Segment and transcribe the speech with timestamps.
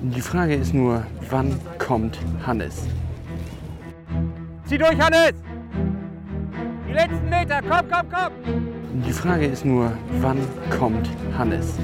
[0.00, 2.86] Die Frage ist nur, wann kommt Hannes?
[4.64, 5.32] Zieh durch, Hannes!
[6.88, 9.02] Die letzten Meter, komm, komm, komm!
[9.04, 9.90] Die Frage ist nur,
[10.20, 10.38] wann
[10.78, 11.74] kommt Hannes?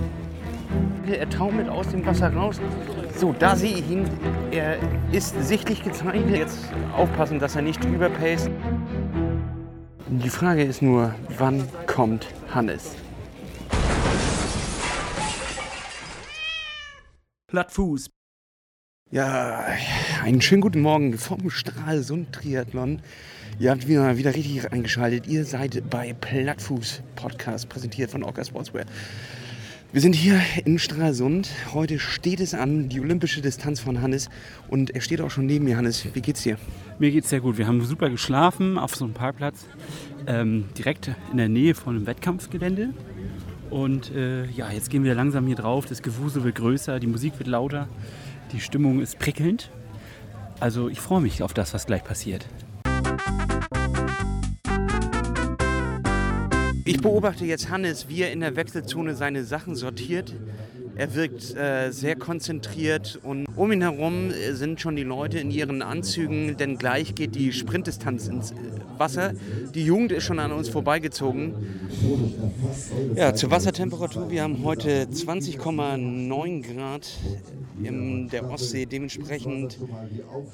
[1.10, 2.60] Er taumelt aus dem Wasser raus.
[3.16, 4.04] So, da sehe ich ihn.
[4.52, 4.76] Er
[5.10, 6.36] ist sichtlich gezeichnet.
[6.36, 8.48] Jetzt aufpassen, dass er nicht überpaced.
[10.06, 12.94] Die Frage ist nur, wann kommt Hannes?
[17.54, 18.10] Plattfuß.
[19.12, 19.64] Ja,
[20.24, 23.00] einen schönen guten Morgen vom Stralsund Triathlon.
[23.60, 25.28] Ihr habt wieder, wieder richtig eingeschaltet.
[25.28, 28.86] Ihr seid bei Plattfuß Podcast, präsentiert von Orca Sportswear.
[29.92, 31.48] Wir sind hier in Stralsund.
[31.72, 34.30] Heute steht es an, die olympische Distanz von Hannes.
[34.66, 35.76] Und er steht auch schon neben mir.
[35.76, 36.58] Hannes, wie geht's dir?
[36.98, 37.56] Mir geht's sehr gut.
[37.56, 39.64] Wir haben super geschlafen auf so einem Parkplatz,
[40.26, 42.94] ähm, direkt in der Nähe von einem Wettkampfgelände.
[43.74, 45.84] Und äh, ja, jetzt gehen wir langsam hier drauf.
[45.86, 47.88] Das Gewusel wird größer, die Musik wird lauter,
[48.52, 49.68] die Stimmung ist prickelnd.
[50.60, 52.46] Also ich freue mich auf das, was gleich passiert.
[56.84, 60.32] Ich beobachte jetzt Hannes, wie er in der Wechselzone seine Sachen sortiert.
[60.96, 65.50] Er wirkt äh, sehr konzentriert und um ihn herum äh, sind schon die Leute in
[65.50, 68.54] ihren Anzügen, denn gleich geht die Sprintdistanz ins äh,
[68.96, 69.32] Wasser.
[69.74, 71.54] Die Jugend ist schon an uns vorbeigezogen.
[73.16, 74.30] Ja, zur Wassertemperatur.
[74.30, 77.08] Wir haben heute 20,9 Grad
[77.82, 78.86] in der Ostsee.
[78.86, 79.78] Dementsprechend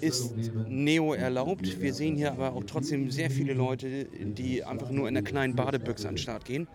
[0.00, 0.34] ist
[0.68, 1.80] Neo erlaubt.
[1.80, 5.54] Wir sehen hier aber auch trotzdem sehr viele Leute, die einfach nur in einer kleinen
[5.54, 6.66] Badebüchse an den Start gehen.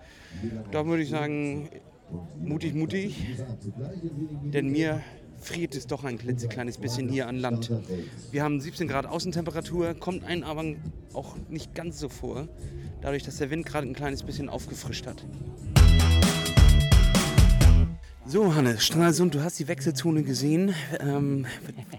[0.71, 1.69] Da würde ich sagen,
[2.39, 3.25] mutig, mutig,
[4.53, 5.01] denn mir
[5.37, 7.71] friert es doch ein klitzekleines bisschen hier an Land.
[8.31, 10.63] Wir haben 17 Grad Außentemperatur, kommt einem aber
[11.13, 12.47] auch nicht ganz so vor,
[13.01, 15.25] dadurch, dass der Wind gerade ein kleines bisschen aufgefrischt hat.
[18.27, 21.45] So, Hannes, Stralsund, du hast die Wechselzone gesehen, ähm,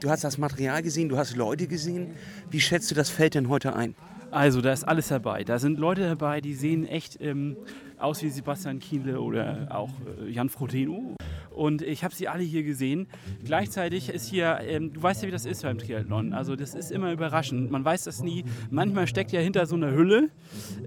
[0.00, 2.14] du hast das Material gesehen, du hast Leute gesehen.
[2.50, 3.94] Wie schätzt du das Feld denn heute ein?
[4.32, 5.44] Also da ist alles dabei.
[5.44, 7.56] Da sind Leute dabei, die sehen echt ähm,
[7.98, 9.90] aus wie Sebastian Kienle oder auch
[10.20, 11.14] äh, Jan Frodeno.
[11.50, 13.06] Und ich habe sie alle hier gesehen.
[13.44, 16.34] Gleichzeitig ist hier, ähm, du weißt ja, wie das ist beim Triathlon.
[16.34, 17.70] Also das ist immer überraschend.
[17.70, 18.44] Man weiß das nie.
[18.70, 20.28] Manchmal steckt ja hinter so einer Hülle,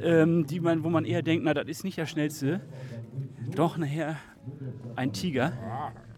[0.02, 2.62] ähm, die man, wo man eher denkt, na, das ist nicht der schnellste.
[3.56, 4.18] Doch nachher
[4.96, 5.54] ein Tiger.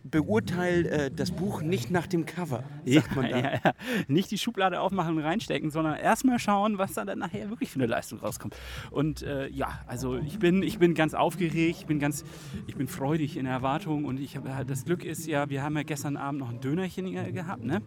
[0.04, 3.38] Beurteil äh, das Buch nicht nach dem Cover, sagt man da.
[3.38, 3.74] Ja, ja.
[4.08, 7.80] Nicht die Schublade aufmachen und reinstecken, sondern erstmal schauen, was da dann nachher wirklich für
[7.80, 8.56] eine Leistung rauskommt.
[8.90, 12.24] Und äh, ja, also ich bin, ich bin ganz aufgeregt, ich bin ganz,
[12.68, 15.84] ich bin freudig in Erwartung und ich habe das Glück ist ja, wir haben ja
[15.84, 17.82] gestern Abend noch ein Dönerchen gehabt, ne?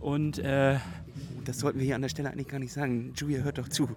[0.00, 0.78] Und äh,
[1.44, 3.14] Das sollten wir hier an der Stelle eigentlich gar nicht sagen.
[3.16, 3.88] Julia, hört doch zu.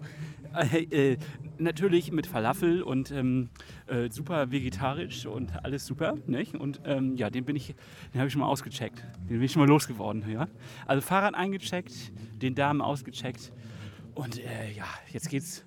[0.74, 1.18] äh, äh,
[1.58, 3.50] natürlich mit Falafel und ähm,
[3.88, 6.56] äh, super vegetarisch und alles super, nicht?
[6.56, 7.76] Und ähm, ja, den bin ich,
[8.14, 9.04] den habe ich schon mal ausgecheckt.
[9.30, 10.48] Den bin ich schon mal losgeworden, ja.
[10.88, 11.92] Also Fahrrad eingecheckt,
[12.42, 13.52] den Damen ausgecheckt
[14.16, 15.66] und äh, ja, jetzt geht's,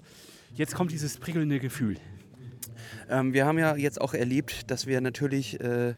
[0.54, 1.96] jetzt kommt dieses prickelnde Gefühl.
[3.10, 5.94] Ähm, wir haben ja jetzt auch erlebt, dass wir natürlich äh,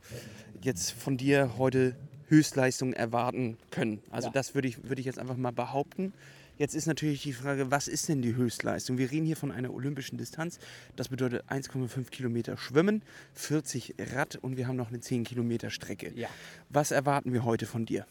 [0.62, 1.94] jetzt von dir heute
[2.28, 4.00] Höchstleistung erwarten können.
[4.10, 4.32] Also Ja.
[4.32, 6.12] das würde ich, würde ich jetzt einfach mal behaupten.
[6.58, 8.96] Jetzt ist natürlich die Frage, was ist denn die Höchstleistung?
[8.96, 10.58] Wir reden hier von einer olympischen Distanz.
[10.96, 13.02] Das bedeutet 1,5 Kilometer Schwimmen,
[13.34, 16.12] 40 Rad und wir haben noch eine 10 Kilometer Strecke.
[16.14, 16.28] Ja.
[16.70, 18.06] Was erwarten wir heute von dir?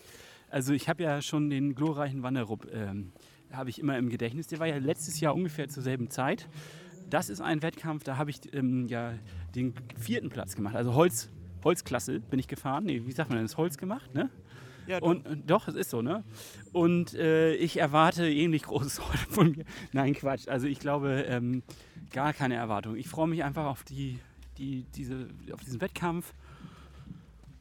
[0.52, 3.14] Also ich habe ja schon den glorreichen Wanderrup, ähm,
[3.52, 4.46] habe ich immer im Gedächtnis.
[4.48, 6.48] Der war ja letztes Jahr ungefähr zur selben Zeit.
[7.10, 9.14] Das ist ein Wettkampf, da habe ich ähm, ja
[9.56, 10.76] den vierten Platz gemacht.
[10.76, 11.30] Also Holz,
[11.66, 12.86] Holzklasse bin ich gefahren.
[12.86, 14.30] Nee, wie sagt man denn, das Holz gemacht, ne?
[14.88, 16.24] Ja, Und äh, doch, es ist so, ne?
[16.72, 19.66] Und äh, ich erwarte ähnlich großes heute von mir.
[19.92, 20.48] Nein, Quatsch.
[20.48, 21.64] Also ich glaube, ähm,
[22.12, 22.96] gar keine Erwartung.
[22.96, 24.20] Ich freue mich einfach auf die,
[24.58, 26.34] die, diese, auf diesen Wettkampf.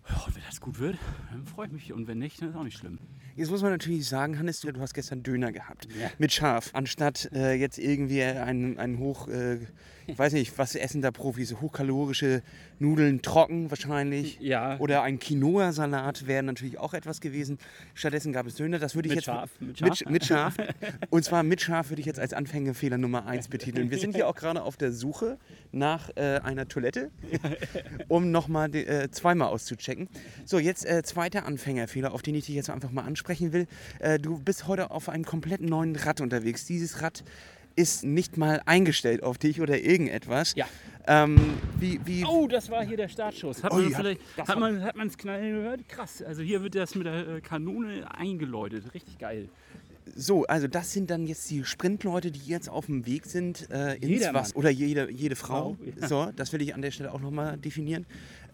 [0.08, 0.98] Ja, und wenn das gut wird,
[1.30, 1.92] dann freue ich mich.
[1.92, 2.98] Und wenn nicht, dann ist auch nicht schlimm.
[3.36, 5.88] Jetzt muss man natürlich sagen, Hannes, du hast gestern Döner gehabt.
[6.00, 6.08] Ja.
[6.18, 6.70] Mit Schaf.
[6.72, 9.58] Anstatt äh, jetzt irgendwie ein, ein hoch, äh,
[10.06, 11.60] ich weiß nicht, was essen da Profis?
[11.60, 12.42] Hochkalorische
[12.78, 14.38] Nudeln, trocken wahrscheinlich.
[14.40, 14.78] Ja.
[14.78, 17.58] Oder ein Quinoa-Salat wäre natürlich auch etwas gewesen.
[17.94, 18.78] Stattdessen gab es Döner.
[18.78, 20.10] Das würde ich Mit jetzt Schaf, mit Schaf.
[20.10, 20.54] mit Schaf.
[21.10, 23.90] Und zwar mit Schaf würde ich jetzt als Anfängerfehler Nummer eins betiteln.
[23.90, 25.38] Wir sind hier auch gerade auf der Suche
[25.72, 27.10] nach äh, einer Toilette,
[28.08, 30.08] um nochmal äh, zweimal auszuchecken.
[30.44, 33.66] So, jetzt äh, zweiter Anfängerfehler, auf den ich dich jetzt einfach mal ansprechen will.
[34.00, 36.66] Äh, du bist heute auf einem komplett neuen Rad unterwegs.
[36.66, 37.24] Dieses Rad
[37.76, 40.54] ist nicht mal eingestellt auf dich oder irgendetwas.
[40.54, 40.66] Ja.
[41.06, 41.38] Ähm,
[41.78, 43.62] wie, wie, Oh, das war hier der Startschuss.
[43.64, 45.88] Hat man hat- vielleicht, hat war- man, hat man's knallen gehört?
[45.88, 46.22] Krass.
[46.22, 48.92] Also hier wird das mit der äh, Kanone eingeläutet.
[48.94, 49.48] Richtig geil.
[50.14, 53.96] So, also das sind dann jetzt die Sprintleute, die jetzt auf dem Weg sind äh,
[53.96, 54.54] ins Wasser.
[54.56, 55.74] Oder jede, jede Frau.
[55.74, 56.06] Frau, ja.
[56.08, 58.04] So, das will ich an der Stelle auch nochmal definieren.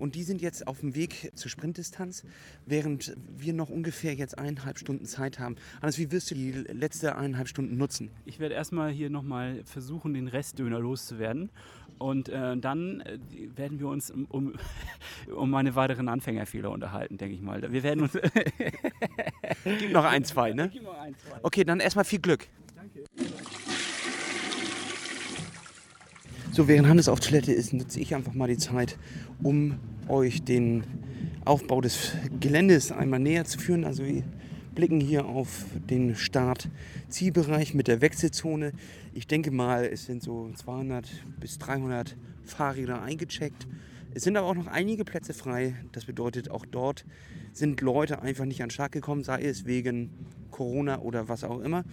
[0.01, 2.25] Und die sind jetzt auf dem Weg zur Sprintdistanz,
[2.65, 5.57] während wir noch ungefähr jetzt eineinhalb Stunden Zeit haben.
[5.83, 8.11] Hannes, wie wirst du die letzte eineinhalb Stunden nutzen?
[8.25, 11.51] Ich werde erstmal hier nochmal versuchen, den Restdöner loszuwerden.
[11.99, 13.19] Und äh, dann äh,
[13.57, 14.55] werden wir uns um, um,
[15.37, 17.61] um meine weiteren Anfängerfehler unterhalten, denke ich mal.
[17.71, 18.13] Wir werden uns.
[19.65, 20.71] Gib noch ein, zwei, ne?
[20.73, 21.39] Gib noch ein, zwei.
[21.43, 22.49] Okay, dann erstmal viel Glück.
[22.75, 23.05] Danke.
[26.53, 28.99] So, während Hannes auf Toilette ist, nutze ich einfach mal die Zeit,
[29.41, 29.77] um
[30.09, 30.83] euch den
[31.45, 32.11] Aufbau des
[32.41, 33.85] Geländes einmal näher zu führen.
[33.85, 34.25] Also wir
[34.75, 38.73] blicken hier auf den Start-Zielbereich mit der Wechselzone.
[39.15, 41.09] Ich denke mal, es sind so 200
[41.39, 43.69] bis 300 Fahrräder eingecheckt.
[44.13, 45.77] Es sind aber auch noch einige Plätze frei.
[45.93, 47.05] Das bedeutet, auch dort
[47.53, 50.11] sind Leute einfach nicht an den Start gekommen, sei es wegen
[50.51, 51.85] Corona oder was auch immer.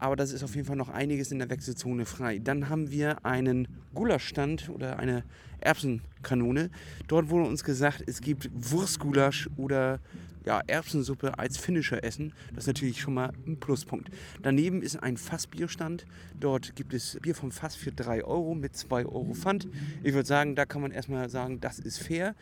[0.00, 2.38] Aber das ist auf jeden Fall noch einiges in der Wechselzone frei.
[2.38, 5.24] Dann haben wir einen Gulaschstand oder eine
[5.60, 6.70] Erbsenkanone.
[7.06, 10.00] Dort wurde uns gesagt, es gibt Wurstgulasch oder
[10.46, 12.32] ja, Erbsensuppe als finnischer Essen.
[12.54, 14.10] Das ist natürlich schon mal ein Pluspunkt.
[14.42, 16.06] Daneben ist ein Fassbierstand.
[16.38, 19.68] Dort gibt es Bier vom Fass für 3 Euro mit 2 Euro Pfand.
[20.02, 22.34] Ich würde sagen, da kann man erstmal sagen, das ist fair.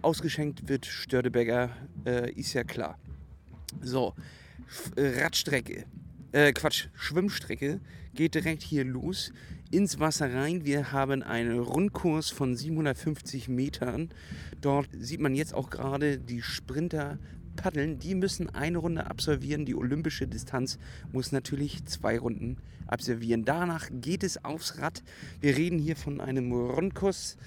[0.00, 1.70] Ausgeschenkt wird Störtebecker,
[2.06, 3.00] äh, ist ja klar.
[3.82, 4.14] So,
[4.94, 5.86] äh, Radstrecke.
[6.32, 7.80] Äh, Quatsch, Schwimmstrecke
[8.14, 9.32] geht direkt hier los
[9.72, 10.64] ins Wasser rein.
[10.64, 14.10] Wir haben einen Rundkurs von 750 Metern.
[14.60, 17.18] Dort sieht man jetzt auch gerade die Sprinter
[17.56, 17.98] paddeln.
[17.98, 19.66] Die müssen eine Runde absolvieren.
[19.66, 20.78] Die olympische Distanz
[21.10, 23.44] muss natürlich zwei Runden absolvieren.
[23.44, 25.02] Danach geht es aufs Rad.
[25.40, 27.38] Wir reden hier von einem Rundkurs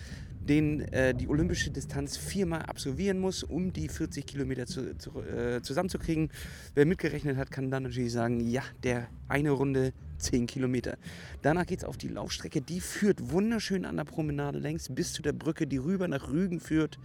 [0.47, 5.61] den äh, die olympische Distanz viermal absolvieren muss, um die 40 Kilometer zu, zu, äh,
[5.61, 6.29] zusammenzukriegen.
[6.75, 10.97] Wer mitgerechnet hat, kann dann natürlich sagen, ja, der eine Runde 10 Kilometer.
[11.41, 15.21] Danach geht es auf die Laufstrecke, die führt wunderschön an der Promenade längs bis zu
[15.21, 16.99] der Brücke, die rüber nach Rügen führt,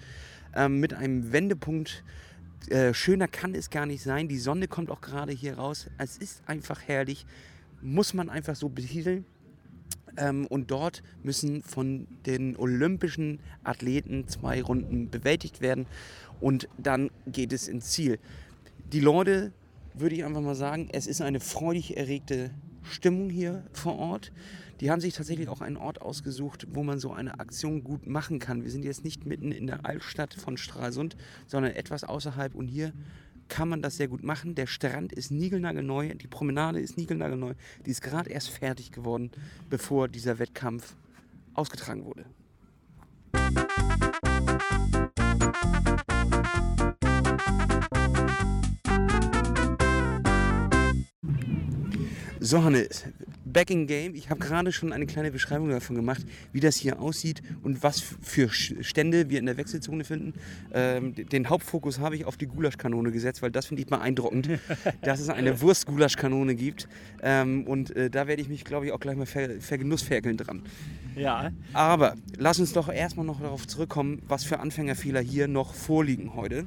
[0.55, 2.05] ähm, mit einem Wendepunkt.
[2.69, 4.29] Äh, schöner kann es gar nicht sein.
[4.29, 5.89] Die Sonne kommt auch gerade hier raus.
[5.97, 7.25] Es ist einfach herrlich.
[7.81, 9.25] Muss man einfach so betiteln.
[10.19, 15.87] Ähm, und dort müssen von den olympischen Athleten zwei Runden bewältigt werden.
[16.41, 18.19] Und dann geht es ins Ziel.
[18.93, 19.53] Die Leute,
[19.95, 22.51] würde ich einfach mal sagen, es ist eine freudig erregte
[22.83, 24.33] Stimmung hier vor Ort.
[24.81, 28.39] Die haben sich tatsächlich auch einen Ort ausgesucht, wo man so eine Aktion gut machen
[28.39, 28.63] kann.
[28.63, 31.17] Wir sind jetzt nicht mitten in der Altstadt von Stralsund,
[31.47, 32.55] sondern etwas außerhalb.
[32.55, 32.93] Und hier
[33.49, 34.55] kann man das sehr gut machen.
[34.55, 37.55] Der Strand ist niegelnagelneu, die Promenade ist niegelnagelneu.
[37.87, 39.31] Die ist gerade erst fertig geworden,
[39.69, 40.95] bevor dieser Wettkampf
[41.55, 42.25] ausgetragen wurde.
[52.41, 53.05] So, Hannes,
[53.59, 54.15] back in game.
[54.15, 58.01] Ich habe gerade schon eine kleine Beschreibung davon gemacht, wie das hier aussieht und was
[58.23, 60.35] für Stände wir in der Wechselzone finden.
[60.73, 64.49] Ähm, den Hauptfokus habe ich auf die Gulaschkanone gesetzt, weil das finde ich beeindruckend,
[65.03, 66.87] dass es eine Wurst-Gulaschkanone gibt.
[67.21, 70.63] Ähm, und äh, da werde ich mich, glaube ich, auch gleich mal ver vergenussferkeln dran.
[71.17, 76.37] Ja, Aber lass uns doch erstmal noch darauf zurückkommen, was für Anfängerfehler hier noch vorliegen
[76.37, 76.65] heute.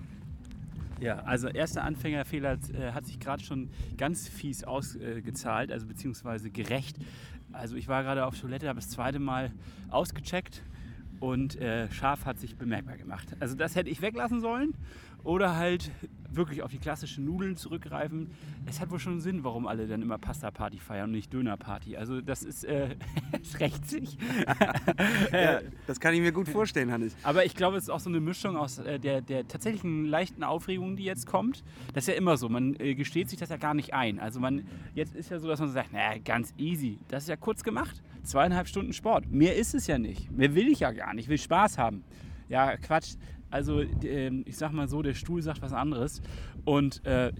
[1.01, 6.98] Ja, also erster Anfängerfehler äh, hat sich gerade schon ganz fies ausgezahlt, also beziehungsweise gerecht.
[7.51, 9.51] Also ich war gerade auf Toilette, habe das zweite Mal
[9.89, 10.62] ausgecheckt
[11.19, 13.27] und äh, Schaf hat sich bemerkbar gemacht.
[13.39, 14.75] Also das hätte ich weglassen sollen
[15.23, 15.92] oder halt
[16.33, 18.31] wirklich auf die klassischen Nudeln zurückgreifen.
[18.66, 21.97] Es hat wohl schon Sinn, warum alle dann immer Pasta-Party feiern und nicht Döner-Party.
[21.97, 22.95] Also das ist, äh,
[23.42, 24.18] es rächt sich.
[25.31, 27.16] Ja, das kann ich mir gut vorstellen, Hannes.
[27.23, 30.44] Aber ich glaube, es ist auch so eine Mischung aus äh, der, der tatsächlichen leichten
[30.44, 31.63] Aufregung, die jetzt kommt.
[31.94, 32.49] Das ist ja immer so.
[32.49, 34.19] Man äh, gesteht sich das ja gar nicht ein.
[34.19, 36.99] Also man, jetzt ist ja so, dass man so sagt, naja, ganz easy.
[37.07, 38.01] Das ist ja kurz gemacht.
[38.23, 39.31] Zweieinhalb Stunden Sport.
[39.31, 40.31] Mehr ist es ja nicht.
[40.31, 41.25] Mehr will ich ja gar nicht.
[41.25, 42.04] Ich will Spaß haben.
[42.49, 43.16] Ja, Quatsch.
[43.51, 46.21] Also ähm, ich sag mal so, der Stuhl sagt was anderes.
[46.65, 47.31] Und äh,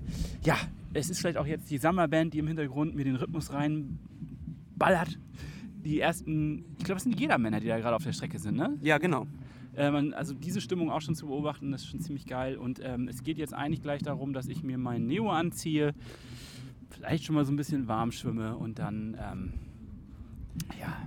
[0.44, 0.58] ja,
[0.94, 5.18] es ist vielleicht auch jetzt die Summerband, die im Hintergrund mir den Rhythmus reinballert.
[5.84, 8.58] Die ersten, ich glaube, es sind die Jedermänner, die da gerade auf der Strecke sind,
[8.58, 8.78] ne?
[8.82, 9.26] Ja, genau.
[9.74, 12.58] Äh, man, also diese Stimmung auch schon zu beobachten, das ist schon ziemlich geil.
[12.58, 15.94] Und ähm, es geht jetzt eigentlich gleich darum, dass ich mir mein Neo anziehe,
[16.90, 19.54] vielleicht schon mal so ein bisschen warm schwimme und dann, ähm,
[20.80, 20.98] ja,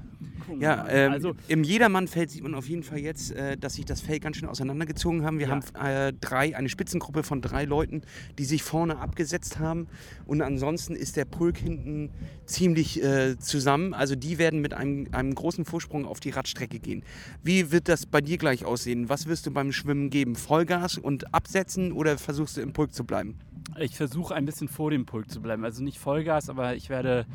[0.61, 4.03] Ja, ähm, also im Jedermannfeld sieht man auf jeden Fall jetzt, äh, dass sich das
[4.03, 5.39] Feld ganz schön auseinandergezogen haben.
[5.39, 5.53] Wir Ja.
[5.55, 8.03] haben äh, drei, eine Spitzengruppe von drei Leuten,
[8.39, 9.87] die sich vorne abgesetzt haben.
[10.27, 12.11] Und ansonsten ist der Pulk hinten
[12.45, 13.95] ziemlich äh, zusammen.
[13.95, 17.05] Also die werden mit einem, einem großen Vorsprung auf die Radstrecke gehen.
[17.43, 19.09] Wie wird das bei dir gleich aussehen?
[19.09, 20.37] Was wirst du beim Schwimmen geben?
[20.37, 23.37] Vollgas und absetzen oder versuchst du im Pulk zu bleiben?
[23.81, 25.65] ich versuche ein bisschen vor dem Pulk zu bleiben.
[25.65, 27.27] Also nicht Vollgas, aber ich werde,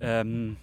[0.00, 0.56] ähm,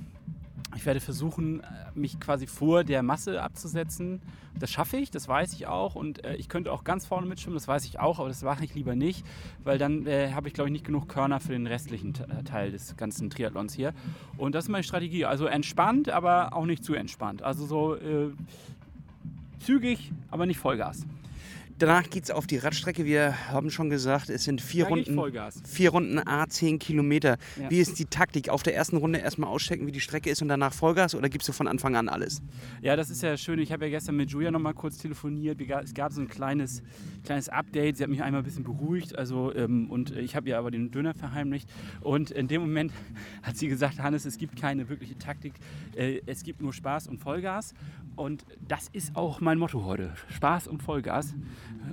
[0.75, 1.63] Ich werde versuchen,
[1.95, 4.21] mich quasi vor der Masse abzusetzen.
[4.57, 5.95] Das schaffe ich, das weiß ich auch.
[5.95, 8.63] Und äh, ich könnte auch ganz vorne mitschwimmen, das weiß ich auch, aber das mache
[8.63, 9.25] ich lieber nicht,
[9.63, 12.71] weil dann äh, habe ich, glaube ich, nicht genug Körner für den restlichen äh, Teil
[12.71, 13.93] des ganzen Triathlons hier.
[14.37, 15.25] Und das ist meine Strategie.
[15.25, 17.41] Also entspannt, aber auch nicht zu entspannt.
[17.41, 18.31] Also so äh,
[19.59, 21.05] zügig, aber nicht Vollgas.
[21.79, 23.05] Danach geht es auf die Radstrecke.
[23.05, 25.17] Wir haben schon gesagt, es sind vier Da Runden.
[25.65, 27.37] Vier Runden A10 Kilometer.
[27.57, 27.69] Ja.
[27.69, 28.49] Wie ist die Taktik?
[28.49, 31.47] Auf der ersten Runde erstmal auschecken, wie die Strecke ist und danach Vollgas oder gibst
[31.47, 32.41] du von Anfang an alles?
[32.81, 33.59] Ja, das ist ja schön.
[33.59, 35.61] Ich habe ja gestern mit Julia noch mal kurz telefoniert.
[35.61, 36.83] Es gab so ein kleines,
[37.23, 37.95] kleines Update.
[37.95, 39.17] Sie hat mich einmal ein bisschen beruhigt.
[39.17, 41.69] Also, ähm, und ich habe ihr aber den Döner verheimlicht.
[42.01, 42.91] Und in dem Moment
[43.41, 45.53] hat sie gesagt, Hannes, es gibt keine wirkliche Taktik.
[45.95, 47.73] Äh, es gibt nur Spaß und Vollgas.
[48.17, 50.13] Und das ist auch mein Motto heute.
[50.35, 51.35] Spaß und Vollgas.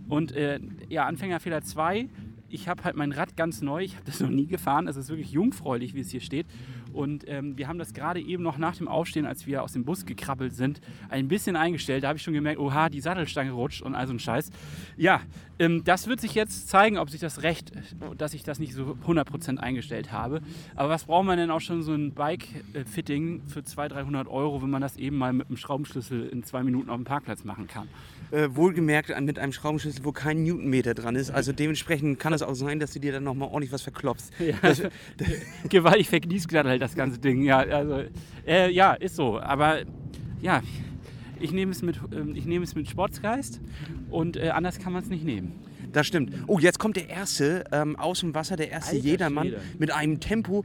[0.09, 2.09] Und äh, ja, Anfängerfehler 2.
[2.49, 3.83] Ich habe halt mein Rad ganz neu.
[3.83, 4.87] Ich habe das noch nie gefahren.
[4.87, 6.47] Es ist wirklich jungfräulich, wie es hier steht.
[6.97, 9.85] Und ähm, wir haben das gerade eben noch nach dem Aufstehen, als wir aus dem
[9.85, 12.05] Bus gekrabbelt sind, ein bisschen eingestellt.
[12.05, 14.51] Da habe ich schon gemerkt, oha, die Sattelstange rutscht und all so ein Scheiß.
[14.97, 15.21] Ja,
[15.59, 17.73] ähm, das wird sich jetzt zeigen, ob sich das recht,
[18.17, 20.41] dass ich das nicht so 100% eingestellt habe.
[20.75, 24.71] Aber was braucht man denn auch schon so ein Bike-Fitting für 200, 300 Euro, wenn
[24.71, 27.89] man das eben mal mit einem Schraubenschlüssel in zwei Minuten auf dem Parkplatz machen kann?
[28.31, 31.31] Äh, wohlgemerkt mit einem Schraubenschlüssel, wo kein Newtonmeter dran ist.
[31.31, 34.33] Also dementsprechend kann es auch sein, dass du dir dann nochmal ordentlich was verklopfst.
[34.63, 34.83] Das,
[35.69, 37.43] gewaltig vergießglatt halt das ganze Ding.
[37.43, 38.05] Ja, also,
[38.47, 39.39] äh, ja, ist so.
[39.41, 39.81] Aber
[40.41, 40.63] ja,
[41.41, 43.61] ich nehme es mit, ähm, ich nehme es mit Sportsgeist
[44.11, 45.53] und äh, anders kann man es nicht nehmen.
[45.93, 46.33] das stimmt.
[46.47, 49.61] Oh, jetzt kommt der erste ähm, aus dem Wasser, der erste Alter Jedermann Schwede.
[49.79, 50.65] mit einem Tempo.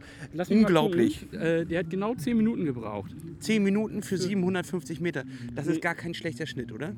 [0.49, 1.31] Unglaublich.
[1.33, 3.11] Äh, der hat genau 10 Minuten gebraucht.
[3.39, 5.23] 10 Minuten für 750 Meter.
[5.55, 6.93] Das ist gar kein schlechter Schnitt, oder?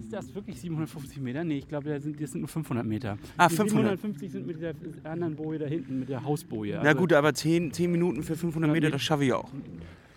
[0.00, 1.44] Ist das wirklich 750 Meter?
[1.44, 3.18] Nee, ich glaube, das sind, das sind nur 500 Meter.
[3.36, 3.98] Ah, Die 500.
[4.00, 6.74] 750 sind mit der anderen Boje da hinten, mit der Hausboje.
[6.82, 9.50] Na Also- gut, aber 10, 10 Minuten für 500 Ja, Meter, das schaffe ich auch.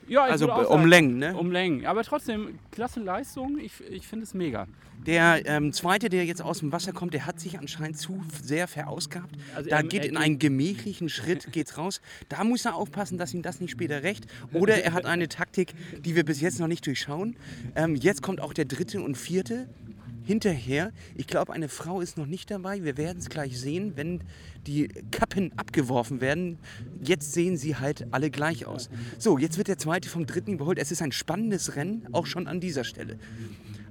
[0.08, 1.36] Ja, Also um Längen, ne?
[1.36, 1.86] Um Längen.
[1.86, 3.58] Aber trotzdem, klasse Leistung.
[3.60, 4.68] Ich, ich finde es mega.
[5.06, 8.68] Der ähm, zweite, der jetzt aus dem Wasser kommt, der hat sich anscheinend zu sehr
[8.70, 9.36] verausgabt.
[9.56, 12.00] Also da er- geht er in einen gemächlichen Schritt geht's raus.
[12.30, 14.26] Da muss er aufpassen, dass ihm das nicht später recht.
[14.54, 15.74] Oder er hat eine Taktik,
[16.06, 17.36] die wir bis jetzt noch nicht durchschauen.
[17.76, 19.68] Ähm, jetzt kommt auch der dritte und vierte
[20.26, 20.92] hinterher.
[21.16, 22.84] Ich glaube, eine Frau ist noch nicht dabei.
[22.84, 24.22] Wir werden es gleich sehen, wenn
[24.68, 26.58] die Kappen abgeworfen werden.
[27.02, 28.90] Jetzt sehen sie halt alle gleich aus.
[29.20, 30.78] So, jetzt wird der zweite vom dritten überholt.
[30.80, 33.18] Es ist ein spannendes Rennen, auch schon an dieser Stelle.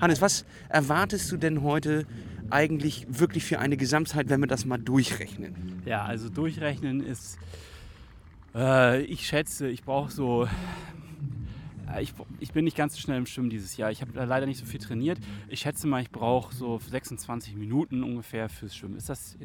[0.00, 2.06] Hannes, was erwartest du denn heute
[2.50, 5.82] eigentlich wirklich für eine Gesamtzeit, wenn wir das mal durchrechnen?
[5.84, 7.38] Ja, also durchrechnen ist.
[8.54, 10.48] Äh, ich schätze, ich brauche so.
[11.94, 13.90] äh, Ich, ich bin nicht ganz so schnell im Schwimmen dieses Jahr.
[13.90, 15.18] Ich habe leider nicht so viel trainiert.
[15.48, 18.96] Ich schätze mal, ich brauche so 26 Minuten ungefähr fürs Schwimmen.
[18.96, 19.36] Ist das,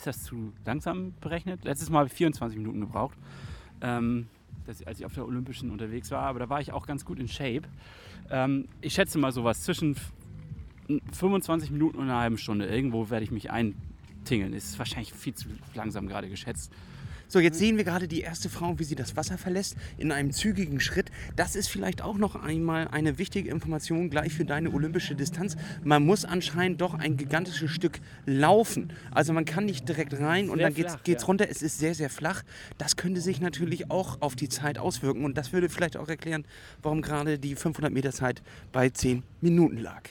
[0.00, 1.64] ist das zu langsam berechnet?
[1.64, 3.18] Letztes Mal habe ich 24 Minuten gebraucht,
[3.82, 4.28] ähm,
[4.66, 6.22] das, als ich auf der Olympischen unterwegs war.
[6.22, 7.62] Aber da war ich auch ganz gut in Shape.
[8.30, 10.12] Ähm, ich schätze mal sowas zwischen f-
[11.12, 12.66] 25 Minuten und einer halben Stunde.
[12.66, 14.54] Irgendwo werde ich mich eintingeln.
[14.54, 16.72] Ist wahrscheinlich viel zu langsam gerade geschätzt.
[17.32, 20.32] So, jetzt sehen wir gerade die erste Frau, wie sie das Wasser verlässt, in einem
[20.32, 21.12] zügigen Schritt.
[21.36, 25.56] Das ist vielleicht auch noch einmal eine wichtige Information gleich für deine olympische Distanz.
[25.84, 28.92] Man muss anscheinend doch ein gigantisches Stück laufen.
[29.12, 31.26] Also man kann nicht direkt rein und Sehr dann geht's, flach, geht's ja.
[31.28, 31.48] runter.
[31.48, 32.42] Es ist sehr, sehr flach.
[32.78, 36.44] Das könnte sich natürlich auch auf die Zeit auswirken und das würde vielleicht auch erklären,
[36.82, 40.02] warum gerade die 500 Meter Zeit bei 10 Minuten lag.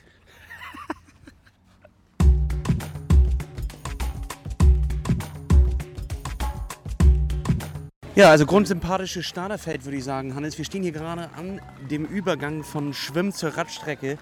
[8.16, 10.58] Ja, also grundsympathisches Starterfeld, würde ich sagen, Hannes.
[10.58, 14.18] Wir stehen hier gerade an dem Übergang von Schwimm zur Radstrecke.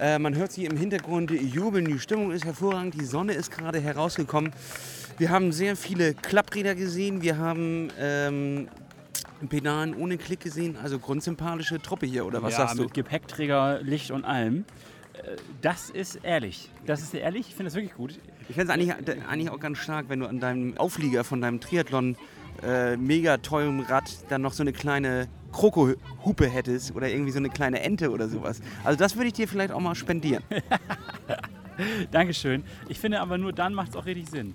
[0.00, 3.78] Äh, man hört sie im Hintergrund jubeln, die Stimmung ist hervorragend, die Sonne ist gerade
[3.80, 4.52] herausgekommen.
[5.18, 8.68] Wir haben sehr viele Klappräder gesehen, wir haben ähm,
[9.48, 12.82] Pedalen ohne Klick gesehen, also grundsympathische Truppe hier, oder was ja, sagst du?
[12.82, 14.64] mit Gepäckträger, Licht und allem.
[15.12, 16.70] Äh, Das ist ehrlich.
[16.84, 17.48] Das ist ehrlich.
[17.48, 18.18] Ich finde das wirklich gut.
[18.48, 21.60] Ich fände es eigentlich, eigentlich auch ganz stark, wenn du an deinem Auflieger von deinem
[21.60, 22.16] Triathlon
[22.62, 27.48] äh, mega teurem Rad dann noch so eine kleine Krokohupe hättest oder irgendwie so eine
[27.48, 28.60] kleine Ente oder sowas.
[28.84, 30.42] Also das würde ich dir vielleicht auch mal spendieren.
[32.10, 32.64] Dankeschön.
[32.88, 34.54] Ich finde aber nur dann macht es auch richtig Sinn.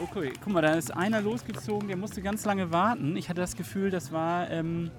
[0.00, 3.16] Okay, guck mal, da ist einer losgezogen, der musste ganz lange warten.
[3.16, 4.50] Ich hatte das Gefühl, das war.
[4.50, 4.90] Ähm,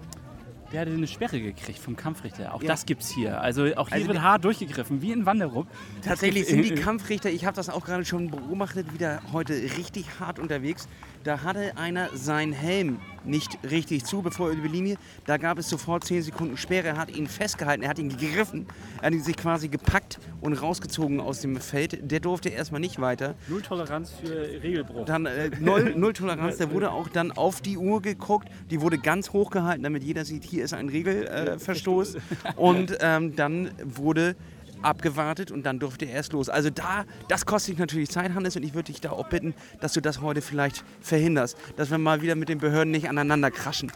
[0.72, 2.52] der hatte eine Sperre gekriegt vom Kampfrichter.
[2.54, 2.68] Auch Ja.
[2.70, 3.40] das gibt's hier.
[3.40, 5.68] Also auch hier Also wird hart durchgegriffen, wie in Wanderup.
[6.02, 10.40] Tatsächlich sind die Kampfrichter, ich habe das auch gerade schon beobachtet, wieder heute richtig hart
[10.40, 10.88] unterwegs.
[11.24, 14.98] Da hatte einer seinen Helm nicht richtig zu, bevor er über die Linie.
[15.26, 16.90] Da gab es sofort 10 Sekunden Sperre.
[16.90, 18.68] Er hat ihn festgehalten, er hat ihn gegriffen,
[19.00, 22.12] er hat ihn sich quasi gepackt und rausgezogen aus dem Feld.
[22.12, 23.36] Der durfte erstmal nicht weiter.
[23.48, 25.06] Null Toleranz für Regelbruch.
[25.06, 28.50] Dann äh, null, null Toleranz, da wurde auch dann auf die Uhr geguckt.
[28.70, 32.18] Die wurde ganz hoch gehalten, damit jeder sieht, hier ist ein Regelverstoß.
[32.58, 34.36] und ähm, dann wurde
[34.84, 36.50] abgewartet und dann durfte er erst los.
[36.50, 39.94] Also da, das kostet natürlich Zeit, Hannes, und ich würde dich da auch bitten, dass
[39.94, 43.92] du das heute vielleicht verhinderst, dass wir mal wieder mit den Behörden nicht aneinander kraschen.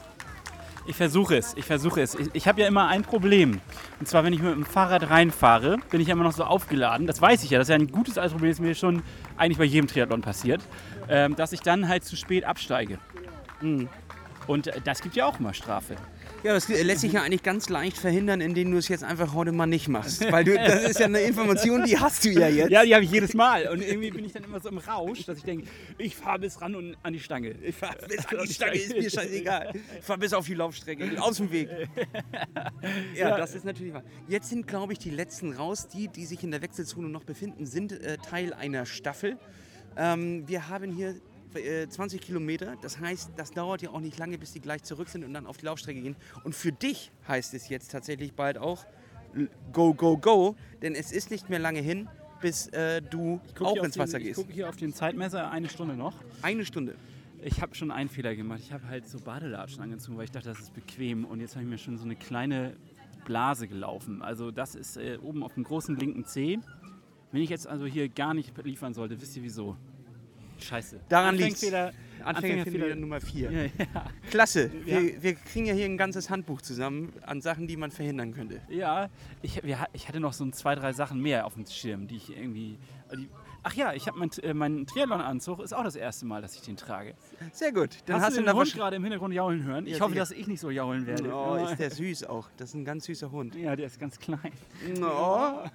[0.90, 2.16] Ich versuche es, ich versuche es.
[2.16, 3.60] Ich, ich habe ja immer ein Problem.
[4.00, 7.08] Und zwar, wenn ich mit dem Fahrrad reinfahre, bin ich immer noch so aufgeladen.
[7.08, 9.04] Das weiß ich ja, das ist ja ein gutes altes Problem, das mir schon
[9.36, 10.62] eigentlich bei jedem Triathlon passiert,
[11.10, 13.00] ähm, dass ich dann halt zu spät absteige.
[13.60, 13.90] Mhm.
[14.48, 15.98] Und äh, das gibt ja auch immer Strafe.
[16.48, 19.52] Ja, das lässt sich ja eigentlich ganz leicht verhindern, indem du es jetzt einfach heute
[19.52, 20.32] mal nicht machst.
[20.32, 22.72] Weil du, das ist ja eine Information, die hast du ja jetzt.
[22.72, 23.68] Ja, die habe ich jedes Mal.
[23.68, 26.62] Und irgendwie bin ich dann immer so im Rausch, dass ich denke, ich fahre bis
[26.62, 27.54] ran und an die Stange.
[27.62, 29.74] Ich fahre bis an die Stange, ist mir scheißegal.
[30.00, 31.68] Ich fahre bis auf die Laufstrecke, aus dem Weg.
[33.14, 34.04] Ja, das ist natürlich wahr.
[34.30, 35.90] Jetzt sind, glaube ich, die letzten raus.
[35.90, 39.38] Die, die sich in der Wechselzone noch befinden, sind äh, Teil einer Staffel.
[39.98, 41.16] Ähm, wir haben hier
[41.54, 42.76] 20 äh, Kilometer.
[42.82, 45.46] Das heißt, das dauert ja auch nicht lange, bis die gleich zurück sind und dann
[45.46, 46.16] auf die Laufstrecke gehen.
[46.44, 48.86] Und für dich heißt es jetzt tatsächlich bald auch
[49.72, 50.56] go, go, go.
[50.82, 52.08] Denn es ist nicht mehr lange hin,
[52.42, 54.40] bis äh, du auch ins Wasser den, gehst.
[54.40, 56.14] Ich gucke hier auf den Zeitmesser, eine Stunde noch.
[56.42, 56.96] Eine Stunde.
[57.42, 58.60] Ich habe schon einen Fehler gemacht.
[58.64, 61.26] Ich habe halt so Badelatschen angezogen, weil ich dachte, das ist bequem.
[61.26, 62.74] Und jetzt habe ich mir schon so eine kleine
[63.26, 64.22] Blase gelaufen.
[64.22, 66.60] Also das ist äh, oben auf dem großen linken C.
[67.32, 69.76] Wenn ich jetzt also hier gar nicht liefern sollte, wisst ihr wieso?
[70.60, 71.00] Scheiße.
[71.10, 71.64] Daran liegt
[72.24, 73.52] Anfängerfehler, Nummer 4.
[73.52, 73.72] Ja, ja.
[74.30, 74.72] Klasse.
[74.84, 75.24] Wir, ja.
[75.24, 78.62] wir, kriegen ja hier ein ganzes Handbuch zusammen an Sachen, die man verhindern könnte.
[78.70, 79.10] Ja,
[79.42, 82.36] ich, wir, ich hatte noch so zwei, drei Sachen mehr auf dem Schirm, die ich
[82.36, 82.78] irgendwie.
[83.16, 83.30] Die,
[83.68, 86.62] Ach ja, ich habe mein, äh, mein Triathlon-Anzug, ist auch das erste Mal, dass ich
[86.62, 87.16] den trage.
[87.52, 87.98] Sehr gut.
[88.06, 89.86] Dann hast, hast du den Hund gerade im Hintergrund jaulen hören?
[89.86, 91.34] Ich ja, hoffe, dass ich nicht so jaulen werde.
[91.34, 92.48] Oh, ist der süß auch.
[92.56, 93.56] Das ist ein ganz süßer Hund.
[93.56, 94.54] Ja, der ist ganz klein.
[95.02, 95.66] Oh.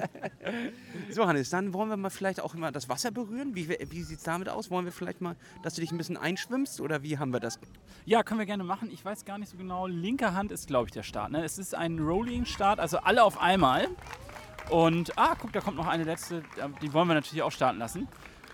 [1.12, 3.54] so, Hannes, dann wollen wir mal vielleicht auch immer das Wasser berühren.
[3.54, 4.68] Wie, wie sieht es damit aus?
[4.72, 7.60] Wollen wir vielleicht mal, dass du dich ein bisschen einschwimmst oder wie haben wir das?
[8.04, 8.90] Ja, können wir gerne machen.
[8.90, 9.86] Ich weiß gar nicht so genau.
[9.86, 11.30] Linke Hand ist, glaube ich, der Start.
[11.30, 11.44] Ne?
[11.44, 13.86] Es ist ein Rolling-Start, also alle auf einmal.
[14.70, 16.42] Und, ah, guck, da kommt noch eine letzte,
[16.82, 18.08] die wollen wir natürlich auch starten lassen.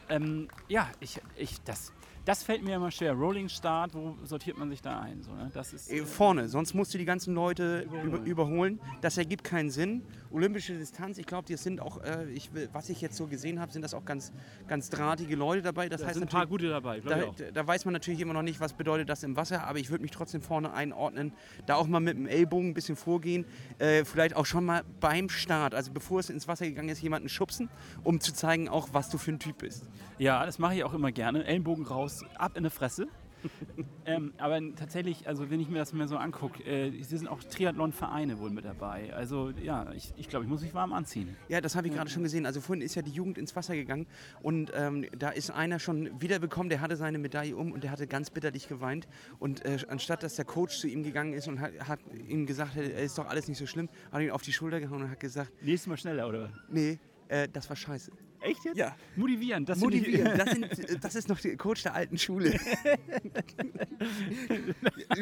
[0.08, 1.92] Ähm, ja, ich, ich, das,
[2.24, 3.12] das fällt mir immer schwer.
[3.12, 5.22] Rolling Start, wo sortiert man sich da ein?
[5.22, 5.50] So, ne?
[5.52, 8.06] das ist, äh, Vorne, sonst musst du die ganzen Leute überholen.
[8.06, 8.80] Über, überholen.
[9.00, 10.02] Das ergibt keinen Sinn.
[10.30, 13.72] Olympische Distanz, ich glaube, die sind auch, äh, ich, was ich jetzt so gesehen habe,
[13.72, 14.32] sind das auch ganz,
[14.66, 15.88] ganz drahtige Leute dabei.
[15.88, 17.00] Das da heißt sind ein paar gute dabei.
[17.00, 19.90] Da, da, weiß man natürlich immer noch nicht, was bedeutet das im Wasser, aber ich
[19.90, 21.32] würde mich trotzdem vorne einordnen.
[21.66, 23.44] Da auch mal mit dem Ellbogen ein bisschen vorgehen.
[23.78, 27.28] Äh, vielleicht auch schon mal beim Start, also bevor es ins Wasser gegangen ist, jemanden
[27.28, 27.68] schubsen,
[28.02, 29.88] um zu zeigen, auch was du für ein Typ bist.
[30.18, 31.44] Ja, das mache ich auch immer gerne.
[31.44, 33.08] Ellenbogen raus, ab in die Fresse.
[34.06, 38.38] ähm, aber tatsächlich, also wenn ich mir das mal so angucke, äh, sind auch Triathlon-Vereine
[38.38, 39.12] wohl mit dabei.
[39.14, 41.36] Also ja, ich, ich glaube, ich muss mich warm anziehen.
[41.48, 42.46] Ja, das habe ich gerade schon gesehen.
[42.46, 44.06] Also vorhin ist ja die Jugend ins Wasser gegangen
[44.42, 48.06] und ähm, da ist einer schon wiederbekommen, der hatte seine Medaille um und der hatte
[48.06, 49.08] ganz bitterlich geweint.
[49.38, 52.76] Und äh, anstatt dass der Coach zu ihm gegangen ist und hat, hat ihm gesagt,
[52.76, 55.20] es ist doch alles nicht so schlimm, hat ihn auf die Schulter gehauen und hat
[55.20, 55.52] gesagt...
[55.62, 56.50] Nächstes Mal schneller, oder?
[56.68, 56.98] Nee,
[57.28, 58.12] äh, das war scheiße.
[58.42, 58.76] Echt jetzt?
[58.76, 58.94] Ja.
[59.16, 59.64] Motivieren.
[59.64, 60.36] Das Motivieren.
[60.36, 60.68] Das, sind,
[61.04, 62.50] das, ist noch der Coach der alten Schule.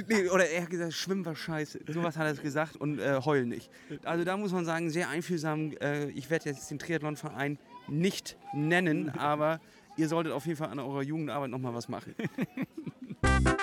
[0.08, 1.80] nee, oder er hat gesagt, Schwimmen war scheiße.
[1.88, 3.70] Sowas hat er gesagt und äh, heulen nicht.
[4.04, 5.72] Also da muss man sagen, sehr einfühlsam.
[5.80, 9.60] Äh, ich werde jetzt den Triathlonverein nicht nennen, aber
[9.96, 12.14] ihr solltet auf jeden Fall an eurer Jugendarbeit nochmal was machen.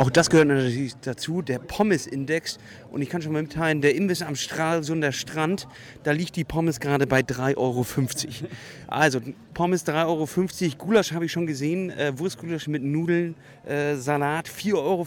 [0.00, 2.56] Auch das gehört natürlich dazu, der Pommes-Index.
[2.90, 5.68] Und ich kann schon mal mitteilen, der Imbiss am Stralsunder Strand,
[6.04, 7.84] da liegt die Pommes gerade bei 3,50 Euro.
[8.86, 9.20] Also
[9.52, 13.34] Pommes 3,50 Euro, Gulasch habe ich schon gesehen, äh, Wurstgulasch mit Nudeln,
[13.66, 15.06] äh, Salat 4,50 Euro.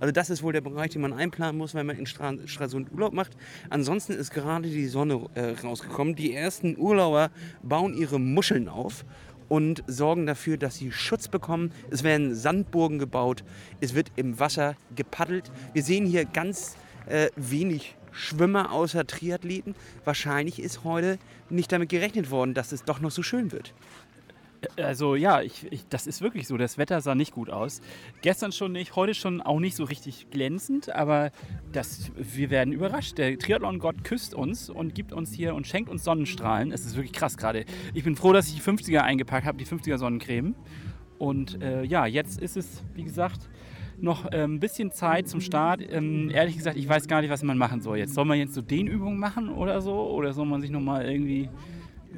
[0.00, 2.90] Also das ist wohl der Bereich, den man einplanen muss, wenn man in Stra Stralsund
[2.92, 3.36] Urlaub macht.
[3.68, 6.14] Ansonsten ist gerade die Sonne äh, rausgekommen.
[6.14, 7.30] Die ersten Urlauber
[7.62, 9.04] bauen ihre Muscheln auf
[9.48, 11.72] und sorgen dafür, dass sie Schutz bekommen.
[11.90, 13.44] Es werden Sandburgen gebaut,
[13.80, 15.50] es wird im Wasser gepaddelt.
[15.72, 19.74] Wir sehen hier ganz äh, wenig Schwimmer außer Triathleten.
[20.04, 21.18] Wahrscheinlich ist heute
[21.50, 23.74] nicht damit gerechnet worden, dass es doch noch so schön wird.
[24.80, 26.56] Also ja, ich, ich, das ist wirklich so.
[26.56, 27.80] Das Wetter sah nicht gut aus.
[28.22, 31.30] Gestern schon nicht, heute schon auch nicht so richtig glänzend, aber
[31.72, 33.18] das, wir werden überrascht.
[33.18, 36.72] Der Triathlon-Gott küsst uns und gibt uns hier und schenkt uns Sonnenstrahlen.
[36.72, 37.64] Es ist wirklich krass gerade.
[37.94, 40.54] Ich bin froh, dass ich die 50er eingepackt habe, die 50er Sonnencreme.
[41.18, 43.48] Und äh, ja, jetzt ist es, wie gesagt,
[43.98, 45.80] noch äh, ein bisschen Zeit zum Start.
[45.90, 48.14] Ähm, ehrlich gesagt, ich weiß gar nicht, was man machen soll jetzt.
[48.14, 49.94] Soll man jetzt so Dehnübungen machen oder so?
[49.94, 51.48] Oder soll man sich nochmal irgendwie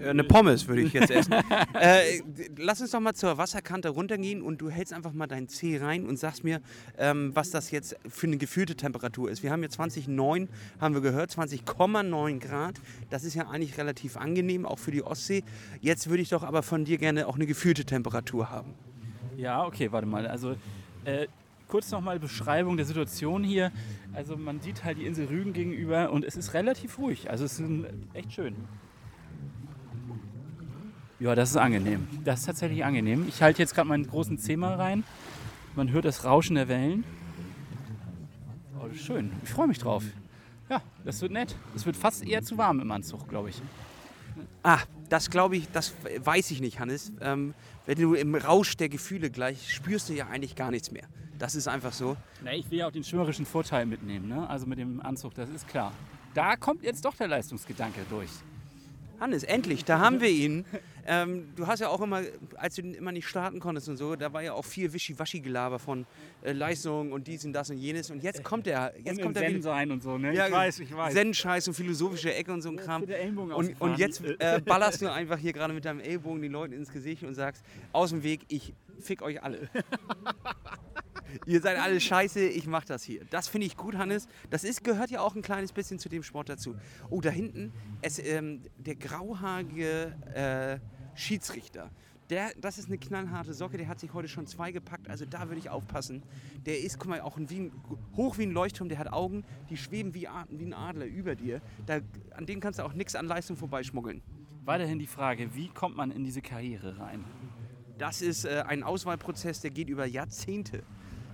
[0.04, 1.34] Eine Pommes würde ich jetzt essen.
[1.74, 2.22] äh,
[2.56, 6.06] lass uns doch mal zur Wasserkante runtergehen und du hältst einfach mal deinen Zeh rein
[6.06, 6.61] und sagst mir,
[6.98, 9.42] ähm, was das jetzt für eine gefühlte Temperatur ist.
[9.42, 10.48] Wir haben hier 20,9,
[10.80, 12.76] haben wir gehört, 20,9 Grad.
[13.11, 15.42] Das ist ja eigentlich relativ angenehm, auch für die Ostsee.
[15.80, 18.74] Jetzt würde ich doch aber von dir gerne auch eine gefühlte Temperatur haben.
[19.37, 20.26] Ja, okay, warte mal.
[20.26, 20.56] Also
[21.04, 21.26] äh,
[21.68, 23.70] kurz nochmal Beschreibung der Situation hier.
[24.12, 27.30] Also man sieht halt die Insel Rügen gegenüber und es ist relativ ruhig.
[27.30, 27.70] Also es ist
[28.14, 28.56] echt schön.
[31.20, 32.07] Ja, das ist angenehm.
[32.24, 33.26] Das ist tatsächlich angenehm.
[33.28, 35.02] Ich halte jetzt gerade meinen großen Zeh mal rein.
[35.74, 37.02] Man hört das Rauschen der Wellen.
[38.78, 39.33] Oh, das ist schön.
[39.42, 40.04] Ich freue mich drauf.
[40.70, 41.57] Ja, das wird nett.
[41.74, 43.61] Es wird fast eher zu warm im Anzug, glaube ich.
[44.62, 44.78] Ah,
[45.09, 47.11] das glaube ich, das weiß ich nicht, Hannes.
[47.20, 47.54] Ähm,
[47.87, 51.04] wenn du im Rausch der Gefühle gleich spürst du ja eigentlich gar nichts mehr.
[51.38, 52.16] Das ist einfach so.
[52.44, 54.48] Na, ich will ja auch den schwimmerischen Vorteil mitnehmen, ne?
[54.48, 55.92] also mit dem Anzug, das ist klar.
[56.35, 58.31] Da kommt jetzt doch der Leistungsgedanke durch.
[59.20, 60.64] Hannes, endlich, da haben wir ihn.
[61.10, 62.20] Ähm, du hast ja auch immer,
[62.56, 66.04] als du immer nicht starten konntest und so, da war ja auch viel Wischiwaschi-Gelaber von
[66.42, 68.10] äh, Leistung und dies und das und jenes.
[68.10, 70.34] Und jetzt kommt er, jetzt und kommt im er Zen sein und so, ne?
[70.34, 71.14] Ja, ich weiß, ich weiß.
[71.14, 73.06] Zen-Scheiß und philosophische Ecke und so ein Kram.
[73.06, 76.74] der Und, und jetzt äh, ballerst du einfach hier gerade mit deinem Ellbogen den Leuten
[76.74, 79.70] ins Gesicht und sagst, aus dem Weg, ich fick euch alle.
[81.46, 83.22] Ihr seid alle scheiße, ich mach das hier.
[83.30, 84.28] Das finde ich gut, Hannes.
[84.50, 86.74] Das ist, gehört ja auch ein kleines bisschen zu dem Sport dazu.
[87.10, 91.90] Oh, da hinten, es, ähm, der grauhaarige äh, Schiedsrichter.
[92.31, 95.48] Der, das ist eine knallharte Socke, der hat sich heute schon zwei gepackt, also da
[95.48, 96.22] würde ich aufpassen.
[96.66, 97.72] Der ist, guck mal, auch ein, wie ein,
[98.16, 101.62] hoch wie ein Leuchtturm, der hat Augen, die schweben wie, wie ein Adler über dir.
[101.87, 102.00] Da,
[102.35, 104.22] an denen kannst du auch nichts an Leistung vorbeischmuggeln.
[104.64, 107.24] Weiterhin die Frage, wie kommt man in diese Karriere rein?
[107.96, 110.83] Das ist äh, ein Auswahlprozess, der geht über Jahrzehnte.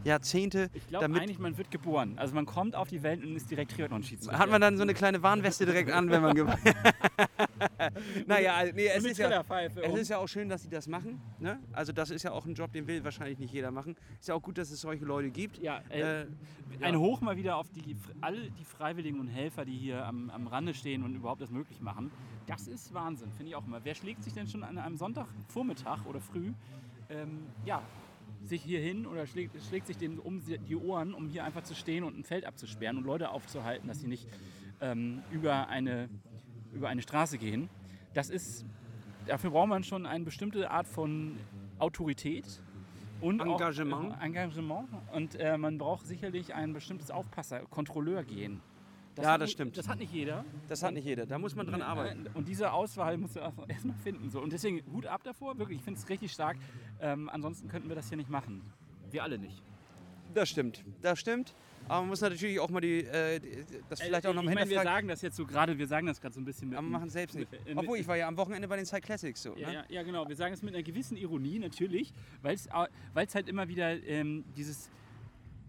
[0.05, 2.15] Jahrzehnte, Ich glaube eigentlich, man wird geboren.
[2.19, 4.39] Also man kommt auf die Welt und ist direkt Triathlon-Schiedsrichter.
[4.39, 6.35] hat man dann so eine kleine Warnweste direkt an, wenn man.
[6.35, 6.47] ge-
[8.27, 10.87] naja, also, nee, es ist, ja, Trillerpfeife es ist ja auch schön, dass sie das
[10.89, 11.21] machen.
[11.41, 11.59] Ne?
[11.73, 13.97] Also, das ist ja auch ein Job, den will wahrscheinlich nicht jeder machen.
[14.21, 15.59] Ist ja auch gut, dass es solche Leute gibt.
[15.59, 16.27] Ja, äh, Äh,
[16.81, 20.47] ein Hoch mal wieder auf die, alle die Freiwilligen und Helfer, die hier am, am
[20.47, 22.11] Rande stehen und überhaupt das möglich machen.
[22.47, 23.81] Das ist Wahnsinn, finde ich auch immer.
[23.85, 26.53] Wer schlägt sich denn schon an einem Sonntagvormittag oder früh,
[27.11, 27.81] ähm, ja,
[28.47, 31.75] sich hier hin oder schlägt, schlägt sich den um die Ohren, um hier einfach zu
[31.75, 34.29] stehen und ein Feld abzusperren und Leute aufzuhalten, dass sie nicht
[34.81, 36.09] ähm, über, eine,
[36.73, 37.69] über eine Straße gehen.
[38.13, 38.65] Das ist,
[39.27, 41.37] dafür braucht man schon eine bestimmte Art von
[41.79, 42.61] Autorität
[43.21, 44.13] und Engagement.
[44.13, 44.89] Auch, äh, Engagement.
[45.13, 47.61] Und äh, man braucht sicherlich ein bestimmtes Aufpasser,
[49.15, 49.23] Kontrolleurgehen.
[49.25, 49.77] Ja, das nicht- stimmt.
[49.79, 50.45] Das hat nicht jeder.
[50.69, 51.27] das hat nicht jeder.
[51.27, 52.27] Da muss man dran arbeiten.
[52.35, 54.31] Und diese Auswahl musst du erst- erstmal finden.
[54.31, 54.41] So.
[54.41, 56.57] Und deswegen Hut ab davor, wirklich, ich finde es richtig stark.
[57.01, 58.63] Ähm, ansonsten könnten wir das hier nicht machen.
[59.11, 59.63] Wir alle nicht.
[60.35, 60.85] Das stimmt.
[61.03, 61.55] Das stimmt.
[61.87, 63.39] Aber man muss natürlich auch mal die, äh,
[63.91, 64.97] das vielleicht auch noch Äh, mal meine, wir hinterfragen.
[64.97, 66.79] sagen das jetzt so gerade, wir sagen das gerade so ein bisschen mit.
[66.79, 67.51] Aber wir machen es selbst nicht.
[67.53, 69.55] mit- äh, Obwohl, ich war ja am Wochenende bei den Cyclassics so.
[69.57, 69.75] Ja, Ne?
[69.75, 70.27] ja, ja, genau.
[70.27, 72.69] Wir sagen es mit einer gewissen Ironie natürlich, weil es
[73.35, 74.91] halt immer wieder ähm, dieses.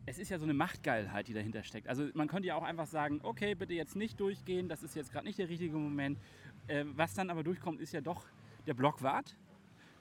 [0.07, 1.87] Es ist ja so eine Machtgeilheit, die dahinter steckt.
[1.87, 5.11] Also man könnte ja auch einfach sagen, okay, bitte jetzt nicht durchgehen, das ist jetzt
[5.11, 6.19] gerade nicht der richtige Moment.
[6.67, 8.25] Ähm, was dann aber durchkommt, ist ja doch
[8.67, 9.35] der Blockwart,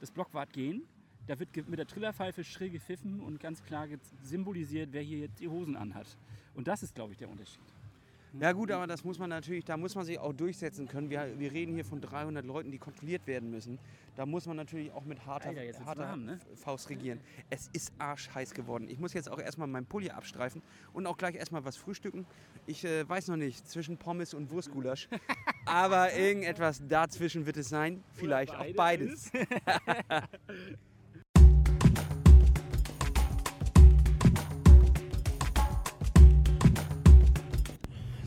[0.01, 0.83] das Blockwartgehen.
[1.27, 3.87] Da wird mit der Trillerpfeife schrill gepfiffen und ganz klar
[4.23, 6.07] symbolisiert, wer hier jetzt die Hosen anhat.
[6.55, 7.74] Und das ist, glaube ich, der Unterschied.
[8.41, 11.09] Ja gut, aber das muss man natürlich, da muss man sich auch durchsetzen können.
[11.09, 13.79] Wir, wir reden hier von 300 Leuten, die kontrolliert werden müssen.
[14.17, 16.41] Da muss man natürlich auch mit harter, Alter, harter warm, ne?
[16.57, 17.21] Faust regieren.
[17.51, 18.89] Es ist arschheiß geworden.
[18.89, 22.27] Ich muss jetzt auch erstmal meinen Pulli abstreifen und auch gleich erstmal was frühstücken.
[22.67, 25.09] Ich äh, weiß noch nicht, zwischen Pommes und Wurstgulasch.
[25.67, 28.03] aber irgendetwas dazwischen wird es sein.
[28.15, 29.31] Vielleicht auch beides.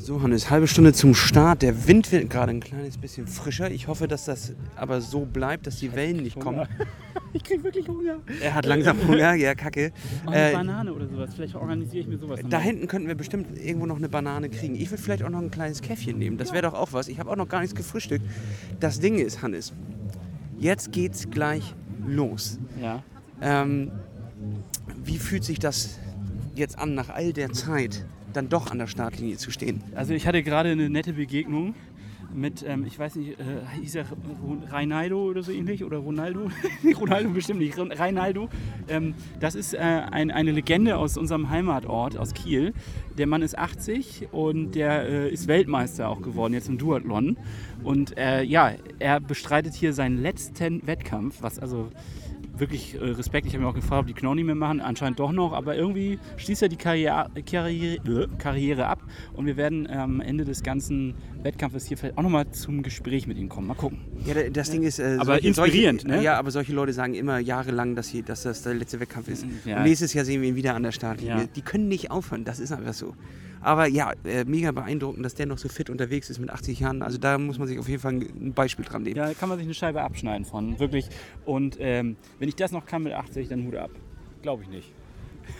[0.07, 1.61] So, Hannes, halbe Stunde zum Start.
[1.61, 3.69] Der Wind wird gerade ein kleines bisschen frischer.
[3.69, 6.65] Ich hoffe, dass das aber so bleibt, dass die Wellen nicht kommen.
[7.33, 8.19] Ich kriege wirklich Hunger.
[8.41, 9.91] Er hat langsam Hunger, ja, kacke.
[10.25, 11.35] Oh, eine Äh, Banane oder sowas.
[11.35, 12.39] Vielleicht organisiere ich mir sowas.
[12.49, 14.75] da hinten könnten wir bestimmt irgendwo noch eine Banane kriegen.
[14.75, 16.37] Ich würde vielleicht auch noch ein kleines Käffchen nehmen.
[16.37, 17.09] Das wäre doch auch was.
[17.09, 18.23] Ich habe auch noch gar nichts gefrühstückt.
[18.79, 19.73] Das Ding ist, Hannes,
[20.57, 21.75] jetzt geht's gleich
[22.07, 22.59] los.
[22.81, 23.03] Ja.
[23.41, 23.91] Ähm,
[25.03, 25.99] wie fühlt sich das
[26.55, 29.83] jetzt an, nach all der Zeit dann doch an der Startlinie zu stehen?
[29.95, 31.75] Also ich hatte gerade eine nette Begegnung
[32.33, 33.43] mit, ähm, ich weiß nicht, äh,
[33.81, 34.05] hieß er
[34.69, 36.49] Reinaldo oder so ähnlich oder Ronaldo?
[36.99, 38.49] Ronaldo bestimmt nicht, Reinaldo.
[38.87, 42.73] Ähm, das ist äh, ein, eine Legende aus unserem Heimatort, aus Kiel.
[43.17, 47.37] Der Mann ist 80 und der äh, ist Weltmeister auch geworden, jetzt im Duathlon.
[47.83, 51.89] Und äh, ja, er bestreitet hier seinen letzten Wettkampf, was also
[52.59, 53.47] wirklich äh, Respekt.
[53.47, 54.81] Ich habe mir auch gefragt, ob die Knochen nicht mehr machen.
[54.81, 59.57] Anscheinend doch noch, aber irgendwie schließt er die Karriere, Karriere, äh, Karriere ab und wir
[59.57, 63.67] werden am Ende des ganzen Wettkampfes hier vielleicht auch nochmal zum Gespräch mit ihm kommen.
[63.67, 63.99] Mal gucken.
[64.25, 64.99] Ja, da- das Ding ist.
[64.99, 66.23] Äh, Aber solche, inspirierend, solche, ne?
[66.23, 69.45] Ja, aber solche Leute sagen immer jahrelang, dass, sie, dass das der letzte Wettkampf ist.
[69.65, 69.77] Ja.
[69.77, 71.35] Und nächstes Jahr sehen wir ihn wieder an der Startlinie.
[71.37, 71.43] Ja.
[71.55, 73.13] Die können nicht aufhören, das ist einfach so.
[73.67, 77.01] Aber ja, äh, mega beeindruckend, dass der noch so fit unterwegs ist mit 80 Jahren.
[77.01, 79.17] Also da muss man sich auf jeden Fall ein, Beispiel dran nehmen.
[79.17, 81.09] Ja, kann man sich eine Scheibe abschneiden von, wirklich.
[81.45, 83.91] Und ähm, wenn ich das noch kann mit 80, dann Hut ab.
[84.41, 84.93] Glaube ich nicht.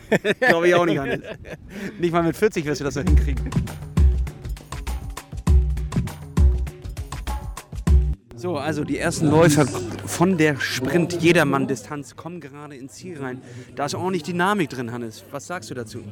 [0.40, 1.20] Glaube ich auch nicht, Hannes.
[2.00, 3.50] Nicht mal mit 40 wirst du das so hinkriegen.
[8.38, 13.42] So, also die ersten Läufer von der Sprint-Jedermann-Distanz kommen gerade ins Ziel rein.
[13.76, 15.26] Da ist ordentlich Dynamik drin, Hannes.
[15.32, 16.04] Was sagst du dazu?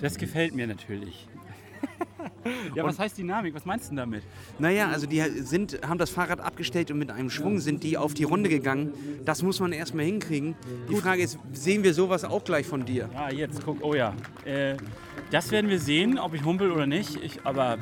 [0.00, 1.26] Das gefällt mir natürlich.
[2.76, 3.52] ja, was heißt Dynamik?
[3.52, 4.22] Was meinst du damit?
[4.60, 8.14] Naja, also die sind, haben das Fahrrad abgestellt und mit einem Schwung sind die auf
[8.14, 8.92] die Runde gegangen.
[9.24, 10.54] Das muss man erstmal hinkriegen.
[10.88, 13.10] Die Frage ist, sehen wir sowas auch gleich von dir?
[13.16, 14.14] Ah, jetzt guck, oh ja.
[14.44, 14.76] Äh,
[15.32, 17.16] das werden wir sehen, ob ich humpel oder nicht.
[17.16, 17.78] Ich, aber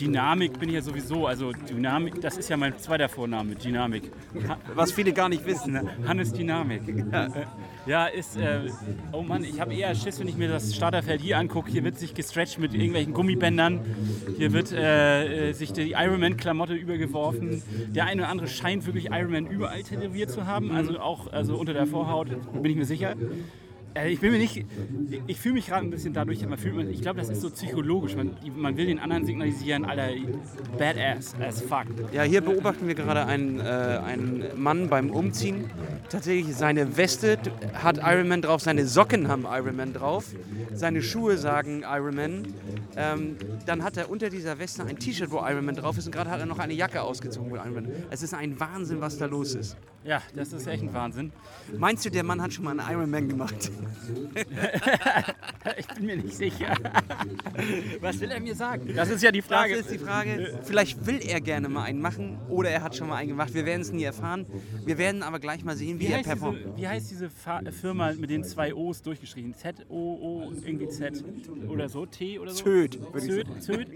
[0.00, 1.26] Dynamik bin ich ja sowieso.
[1.26, 4.10] Also Dynamik, das ist ja mein zweiter Vorname, Dynamik.
[4.48, 5.78] Ha Was viele gar nicht wissen.
[6.06, 6.82] Hannes Dynamik.
[7.14, 7.28] Ja,
[7.86, 8.36] ja ist.
[8.36, 8.70] Äh,
[9.12, 11.70] oh Mann, ich habe eher Schiss, wenn ich mir das Starterfeld hier angucke.
[11.70, 13.80] Hier wird sich gestretcht mit irgendwelchen Gummibändern.
[14.36, 17.62] Hier wird äh, äh, sich die Ironman-Klamotte übergeworfen.
[17.94, 20.72] Der eine oder andere scheint wirklich Ironman überall tätowiert zu haben.
[20.72, 23.14] Also auch also unter der Vorhaut, bin ich mir sicher.
[23.94, 24.64] Äh, Ich bin mir nicht,
[25.26, 28.16] ich- fühle mich gerade ein bisschen dadurch, man fühlt, ich glaube, das ist so psychologisch.
[28.16, 30.08] Man, man will den anderen signalisieren, Alter,
[30.78, 31.84] badass as fuck.
[32.12, 35.70] Ja, hier beobachten wir gerade einen, äh, einen Mann beim Umziehen.
[36.08, 37.38] Tatsächlich, seine Weste
[37.72, 40.26] hat Ironman drauf, seine Socken haben Ironman drauf,
[40.72, 42.54] seine Schuhe sagen Ironman.
[42.96, 43.36] Ähm,
[43.66, 46.40] dann hat er unter dieser Weste ein T-Shirt, wo Ironman drauf ist und gerade hat
[46.40, 47.88] er noch eine Jacke ausgezogen mit Ironman.
[48.10, 49.76] Es ist ein Wahnsinn, was da los ist.
[50.04, 51.32] Ja, das ist echt ein Wahnsinn.
[51.78, 53.70] Meinst du, der Mann hat schon mal einen Ironman gemacht?
[55.78, 56.74] Ich bin mir nicht sicher.
[58.00, 58.92] Was will er mir sagen?
[58.94, 59.76] Das ist ja die Frage.
[59.76, 60.58] Das ist die Frage.
[60.62, 63.54] Vielleicht will er gerne mal einen machen oder er hat schon mal einen gemacht.
[63.54, 64.44] Wir werden es nie erfahren.
[64.84, 66.58] Wir werden aber gleich mal sehen, wie, wie, er heißt performt.
[66.58, 69.54] diese, wie heißt diese Fa Firma mit den zwei O's durchgeschrieben?
[69.54, 71.24] Z, O, O, irgendwie Z
[71.68, 72.06] oder so?
[72.06, 72.64] T oder so?
[72.64, 73.88] Zöd, würde ich Zöd, Zöd,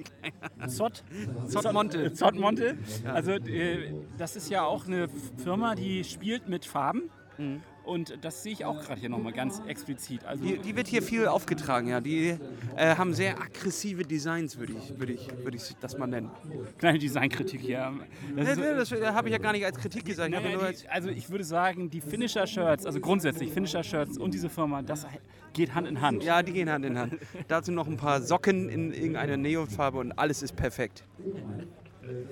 [0.69, 1.05] Zott,
[1.49, 2.13] Zottmonte.
[2.13, 2.79] Zottmonte.
[3.05, 7.11] Also äh, das ist ja auch eine Firma, die spielt mit Farben.
[7.39, 7.63] Mhm.
[7.89, 10.23] Und das sehe ich auch gerade hier nochmal ganz explizit.
[10.27, 12.03] Also Die, die wird hier viel aufgetragen, ja.
[12.03, 12.37] Die
[12.77, 16.31] äh, haben sehr aggressive Designs, würde ich, würde ich, würde ich das mal nennen.
[16.77, 17.91] kleine Designkritik hier.
[18.37, 20.31] Das ist so- das, habe ich ja gar nicht als Kritik gesagt.
[20.31, 24.51] Naja, nur als, die, also ich würde sagen, die Finisher-Shirts, also grundsätzlich Finisher-Shirts und diese
[24.51, 25.07] Firma, das
[25.55, 26.23] geht Hand in Hand.
[26.23, 27.15] ja, die gehen Hand in Hand.
[27.49, 31.05] Dazu noch ein paar Socken in irgendeiner Neonfarbe und alles ist perfekt.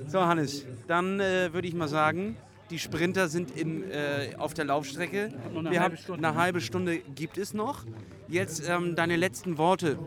[0.07, 2.37] So, Hannes, dann äh, würde ich mal sagen,
[2.71, 5.31] die Sprinter sind im, äh, auf der Laufstrecke.
[5.55, 6.29] eine Wir halbe haben Stunde.
[6.29, 7.85] eine halbe Stunde gibt es noch.
[8.29, 9.99] Jetzt ähm, deine letzten Worte.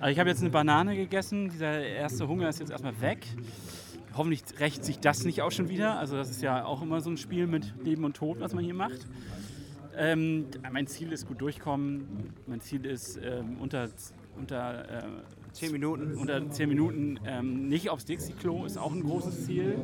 [0.00, 3.26] Also ich habe jetzt eine Banane gegessen, dieser erste Hunger ist jetzt erstmal weg.
[4.16, 5.98] Hoffentlich rächt sich das nicht auch schon wieder.
[5.98, 8.62] Also das ist ja auch immer so ein Spiel mit Leben und Tod, was man
[8.64, 9.06] hier macht.
[9.96, 12.32] Ähm, mein Ziel ist gut durchkommen.
[12.46, 13.88] Mein Ziel ist ähm, unter,
[14.36, 15.02] unter, äh,
[15.52, 16.14] Zehn Minuten.
[16.16, 19.76] unter 10 Minuten ähm, nicht aufs Dixie-Klo, ist auch ein großes Ziel.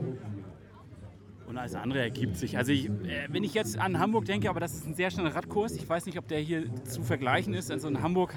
[1.50, 2.56] Und alles andere ergibt sich.
[2.56, 5.34] Also ich, äh, wenn ich jetzt an Hamburg denke, aber das ist ein sehr schneller
[5.34, 5.74] Radkurs.
[5.74, 7.72] Ich weiß nicht, ob der hier zu vergleichen ist.
[7.72, 8.32] Also in Hamburg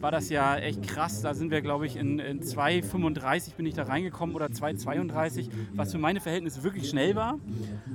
[0.00, 1.22] war das ja echt krass.
[1.22, 5.92] Da sind wir, glaube ich, in, in 2,35 bin ich da reingekommen oder 2,32, was
[5.92, 7.38] für meine Verhältnisse wirklich schnell war.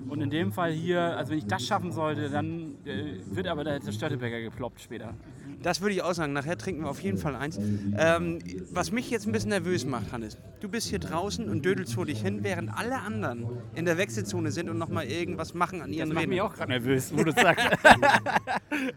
[0.07, 3.65] Und in dem Fall hier, also wenn ich das schaffen sollte, dann äh, wird aber
[3.65, 5.15] der, Störtebecker geploppt später.
[5.61, 6.33] Das würde ich auch sagen.
[6.33, 7.59] Nachher trinken wir auf jeden Fall eins.
[7.97, 8.39] Ähm,
[8.71, 12.05] was mich jetzt ein bisschen nervös macht, Hannes, du bist hier draußen und dödelst vor
[12.05, 15.97] dich hin, während alle anderen in der Wechselzone sind und nochmal irgendwas machen an Das
[15.97, 17.67] ihren macht mich auch gerade nervös, wo du sagst.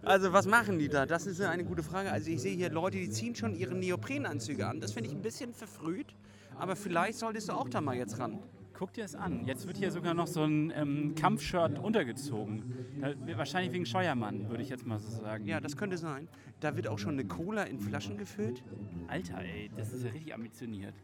[0.03, 1.05] Also was machen die da?
[1.05, 2.11] Das ist eine gute Frage.
[2.11, 4.81] Also ich sehe hier Leute, die ziehen schon ihre Neoprenanzüge an.
[4.81, 6.15] Das finde ich ein bisschen verfrüht.
[6.59, 8.39] Aber vielleicht solltest du auch da mal jetzt ran.
[8.77, 9.47] Guck dir das an.
[9.47, 12.75] Jetzt wird hier sogar noch so ein ähm, Kampfshirt untergezogen.
[13.01, 15.47] Da, wahrscheinlich wegen Scheuermann, würde ich jetzt mal so sagen.
[15.47, 16.29] Ja, das könnte sein.
[16.59, 18.65] Da wird auch schon eine Cola in Flaschen gefüllt.
[19.07, 20.95] Alter, ey, das ist ja richtig ambitioniert.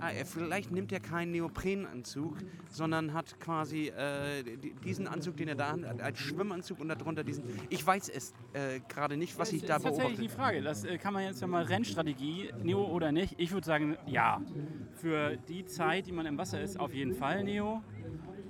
[0.00, 2.36] Ah, er, vielleicht nimmt er keinen Neoprenanzug,
[2.70, 7.24] sondern hat quasi äh, di- diesen Anzug, den er da hat, als Schwimmanzug und darunter
[7.24, 7.42] diesen.
[7.68, 10.22] Ich weiß es äh, gerade nicht, was ich das da ist tatsächlich beobachte.
[10.22, 10.62] die Frage.
[10.62, 13.34] Das äh, kann man jetzt ja mal Rennstrategie, Neo oder nicht.
[13.38, 14.40] Ich würde sagen, ja.
[14.94, 17.82] Für die Zeit, die man im Wasser ist, auf jeden Fall Neo.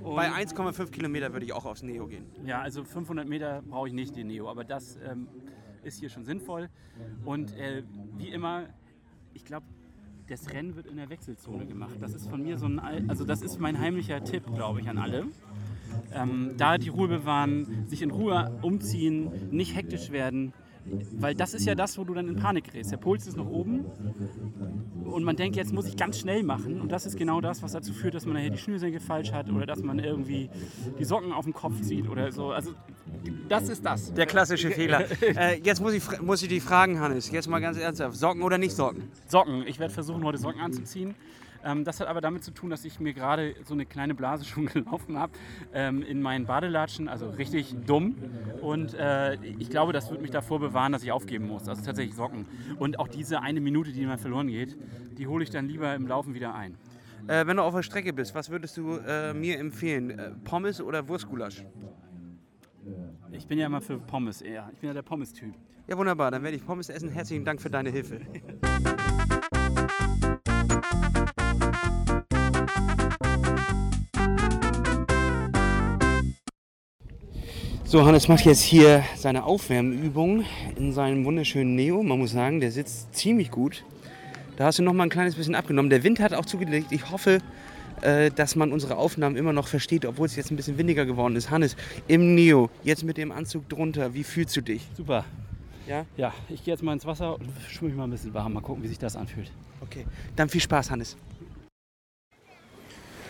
[0.02, 2.26] Und Bei 1,5 Kilometer würde ich auch aufs Neo gehen.
[2.44, 5.28] Ja, also 500 Meter brauche ich nicht den Neo, aber das ähm,
[5.82, 6.68] ist hier schon sinnvoll.
[7.24, 7.82] Und äh,
[8.16, 8.66] wie immer,
[9.34, 9.66] ich glaube,
[10.28, 11.96] das Rennen wird in der Wechselzone gemacht.
[12.00, 14.88] Das ist von mir so ein, Al- also das ist mein heimlicher Tipp, glaube ich,
[14.88, 15.26] an alle.
[16.12, 20.52] Ähm, da die Ruhe bewahren, sich in Ruhe umziehen, nicht hektisch werden.
[21.12, 22.92] Weil das ist ja das, wo du dann in Panik gerätst.
[22.92, 23.84] Der Puls ist nach oben
[25.04, 26.80] und man denkt, jetzt muss ich ganz schnell machen.
[26.80, 29.50] Und das ist genau das, was dazu führt, dass man nachher die Schnürsenkel falsch hat
[29.50, 30.50] oder dass man irgendwie
[30.98, 32.50] die Socken auf den Kopf zieht oder so.
[32.50, 32.72] Also
[33.48, 34.12] das ist das.
[34.14, 35.04] Der klassische Fehler.
[35.22, 38.58] äh, jetzt muss ich, muss ich dich fragen, Hannes, jetzt mal ganz ernsthaft, Socken oder
[38.58, 39.04] nicht Socken?
[39.26, 39.66] Socken.
[39.66, 41.14] Ich werde versuchen, heute Socken anzuziehen.
[41.64, 44.44] Ähm, das hat aber damit zu tun, dass ich mir gerade so eine kleine Blase
[44.44, 45.32] schon gelaufen habe
[45.72, 48.16] ähm, in meinen Badelatschen, also richtig dumm.
[48.60, 51.68] Und äh, ich glaube, das wird mich davor bewahren, dass ich aufgeben muss.
[51.68, 52.46] Also tatsächlich Socken.
[52.78, 54.76] Und auch diese eine Minute, die mir verloren geht,
[55.18, 56.76] die hole ich dann lieber im Laufen wieder ein.
[57.26, 60.10] Äh, wenn du auf der Strecke bist, was würdest du äh, mir empfehlen?
[60.10, 61.64] Äh, Pommes oder Wurstgulasch?
[63.32, 64.70] Ich bin ja immer für Pommes eher.
[64.72, 65.54] Ich bin ja der Pommes-Typ.
[65.86, 66.30] Ja, wunderbar.
[66.30, 67.10] Dann werde ich Pommes essen.
[67.10, 68.20] Herzlichen Dank für deine Hilfe.
[77.90, 80.44] So, Hannes macht jetzt hier seine Aufwärmübung
[80.76, 82.02] in seinem wunderschönen Neo.
[82.02, 83.82] Man muss sagen, der sitzt ziemlich gut.
[84.58, 85.88] Da hast du noch mal ein kleines bisschen abgenommen.
[85.88, 86.92] Der Wind hat auch zugelegt.
[86.92, 87.38] Ich hoffe,
[88.02, 91.34] äh, dass man unsere Aufnahmen immer noch versteht, obwohl es jetzt ein bisschen windiger geworden
[91.34, 91.48] ist.
[91.48, 91.76] Hannes,
[92.08, 94.86] im Neo, jetzt mit dem Anzug drunter, wie fühlst du dich?
[94.94, 95.24] Super.
[95.88, 96.04] Ja?
[96.18, 98.52] Ja, ich gehe jetzt mal ins Wasser und schwimme mich mal ein bisschen warm.
[98.52, 99.50] Mal gucken, wie sich das anfühlt.
[99.80, 100.04] Okay,
[100.36, 101.16] dann viel Spaß, Hannes.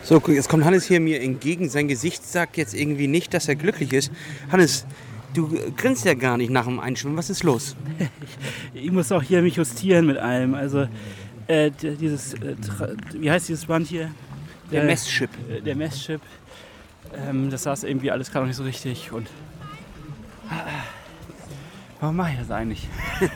[0.09, 1.69] So, jetzt kommt Hannes hier mir entgegen.
[1.69, 4.11] Sein Gesicht sagt jetzt irgendwie nicht, dass er glücklich ist.
[4.51, 4.87] Hannes,
[5.35, 7.19] du grinst ja gar nicht nach dem Einschwimmen.
[7.19, 7.77] Was ist los?
[8.73, 10.55] Ich muss auch hier mich justieren mit allem.
[10.55, 10.89] Also
[11.47, 12.55] äh, dieses, äh,
[13.13, 14.11] wie heißt dieses Band hier?
[14.73, 15.29] Der Äh, Messchip.
[15.51, 16.23] äh, Der Messchip.
[17.29, 19.13] Ähm, das saß irgendwie alles gerade noch nicht so richtig.
[19.13, 19.27] Und
[22.01, 22.89] warum mache ich das eigentlich?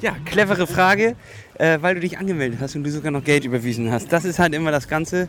[0.00, 1.14] Ja, clevere Frage,
[1.54, 4.12] äh, weil du dich angemeldet hast und du sogar noch Geld überwiesen hast.
[4.12, 5.28] Das ist halt immer das ganze,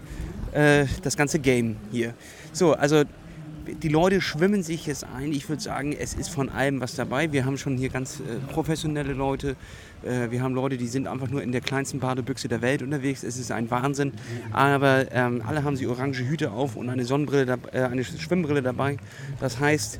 [0.52, 2.16] äh, das ganze Game hier.
[2.52, 3.04] So, also
[3.66, 5.32] die Leute schwimmen sich jetzt ein.
[5.32, 7.32] Ich würde sagen, es ist von allem was dabei.
[7.32, 9.56] Wir haben schon hier ganz äh, professionelle Leute.
[10.04, 13.24] Äh, wir haben Leute, die sind einfach nur in der kleinsten Badebüchse der Welt unterwegs.
[13.24, 14.14] Es ist ein Wahnsinn.
[14.52, 18.98] Aber ähm, alle haben sie orange Hüte auf und eine Sonnenbrille, äh, eine Schwimmbrille dabei.
[19.40, 20.00] Das heißt,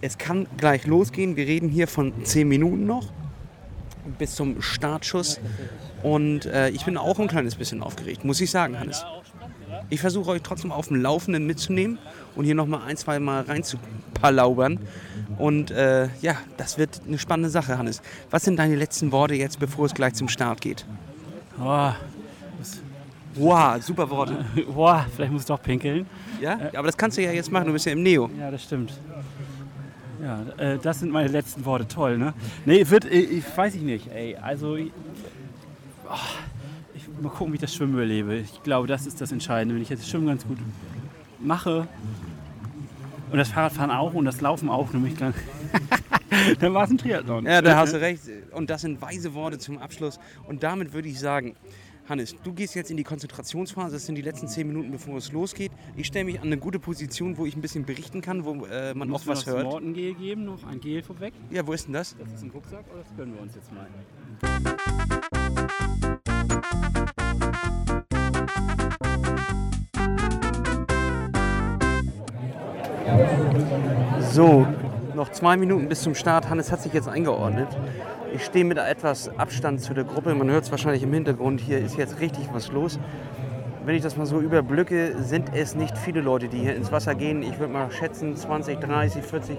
[0.00, 1.36] es kann gleich losgehen.
[1.36, 3.12] Wir reden hier von 10 Minuten noch
[4.18, 5.40] bis zum Startschuss.
[6.02, 9.04] Und äh, ich bin auch ein kleines bisschen aufgeregt, muss ich sagen, Hannes.
[9.90, 11.98] Ich versuche euch trotzdem auf dem Laufenden mitzunehmen
[12.34, 14.78] und hier nochmal ein, zwei Mal reinzupalaubern.
[15.38, 18.02] Und äh, ja, das wird eine spannende Sache, Hannes.
[18.30, 20.86] Was sind deine letzten Worte jetzt, bevor es gleich zum Start geht?
[21.60, 21.90] Oh,
[23.38, 24.44] Wow, super Worte.
[24.74, 26.06] boah, vielleicht muss ich doch pinkeln.
[26.40, 26.58] Ja?
[26.74, 28.30] Aber das kannst du ja jetzt machen, du bist ja im Neo.
[28.38, 28.98] Ja, das stimmt.
[30.22, 31.86] Ja, äh, das sind meine letzten Worte.
[31.88, 32.34] Toll, ne?
[32.64, 34.36] Nee, wird, äh, ich weiß ich nicht, ey.
[34.36, 34.90] Also, ich,
[36.08, 36.14] oh,
[36.94, 38.36] ich, mal gucken, wie ich das Schwimmen überlebe.
[38.36, 39.74] Ich glaube, das ist das Entscheidende.
[39.74, 40.58] Wenn ich jetzt das Schwimmen ganz gut
[41.38, 41.86] mache
[43.30, 45.34] und das Fahrradfahren auch und das Laufen auch, nämlich dann,
[46.60, 47.44] dann war es ein Triathlon.
[47.44, 48.22] Ja, da hast du recht.
[48.52, 50.18] Und das sind weise Worte zum Abschluss.
[50.46, 51.56] Und damit würde ich sagen,
[52.08, 53.96] Hannes, du gehst jetzt in die Konzentrationsphase.
[53.96, 55.72] Das sind die letzten zehn Minuten, bevor es losgeht.
[55.96, 58.94] Ich stelle mich an eine gute Position, wo ich ein bisschen berichten kann, wo äh,
[58.94, 59.64] man auch was hört.
[59.64, 61.34] Mortengel geben, noch ein Gel vorweg.
[61.50, 62.14] Ja, wo ist denn das?
[62.16, 63.88] Das ist ein Rucksack, oder das gönnen wir uns jetzt mal.
[74.30, 74.66] So,
[75.16, 76.48] noch zwei Minuten bis zum Start.
[76.50, 77.68] Hannes hat sich jetzt eingeordnet.
[78.36, 80.34] Ich stehe mit etwas Abstand zu der Gruppe.
[80.34, 81.58] Man hört es wahrscheinlich im Hintergrund.
[81.58, 82.98] Hier ist jetzt richtig was los.
[83.86, 87.14] Wenn ich das mal so überblicke, sind es nicht viele Leute, die hier ins Wasser
[87.14, 87.42] gehen.
[87.42, 89.56] Ich würde mal schätzen 20, 30, 40.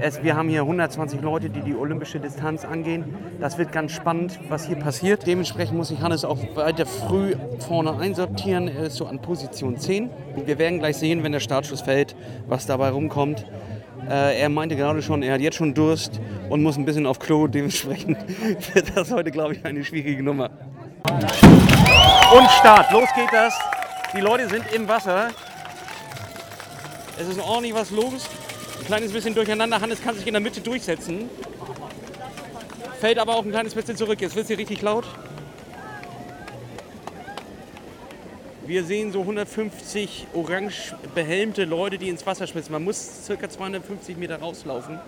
[0.00, 3.16] Es, wir haben hier 120 Leute, die die olympische Distanz angehen.
[3.40, 5.26] Das wird ganz spannend, was hier passiert.
[5.26, 7.34] Dementsprechend muss ich Hannes auch weiter früh
[7.66, 8.68] vorne einsortieren.
[8.68, 10.08] Er ist so an Position 10.
[10.46, 12.14] Wir werden gleich sehen, wenn der Startschuss fällt,
[12.46, 13.44] was dabei rumkommt.
[14.08, 17.18] Äh, er meinte gerade schon, er hat jetzt schon Durst und muss ein bisschen auf
[17.18, 17.46] Klo.
[17.46, 18.18] Dementsprechend
[18.74, 20.50] wird das heute, glaube ich, eine schwierige Nummer.
[22.36, 23.54] Und Start, los geht das.
[24.14, 25.28] Die Leute sind im Wasser.
[27.18, 28.28] Es ist ordentlich was los.
[28.80, 29.80] Ein kleines bisschen durcheinander.
[29.80, 31.30] Hannes kann sich in der Mitte durchsetzen.
[33.00, 34.20] Fällt aber auch ein kleines bisschen zurück.
[34.20, 35.04] Jetzt wird es hier richtig laut.
[38.66, 42.72] Wir sehen so 150 orange behelmte Leute, die ins Wasser schwitzen.
[42.72, 44.98] Man muss circa 250 Meter rauslaufen,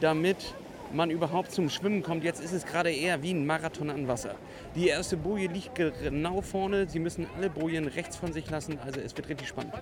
[0.00, 0.54] damit
[0.92, 2.22] man überhaupt zum Schwimmen kommt.
[2.22, 4.36] Jetzt ist es gerade eher wie ein Marathon an Wasser.
[4.76, 6.88] Die erste Boje liegt genau vorne.
[6.88, 8.78] Sie müssen alle Bojen rechts von sich lassen.
[8.78, 9.74] Also es wird richtig spannend.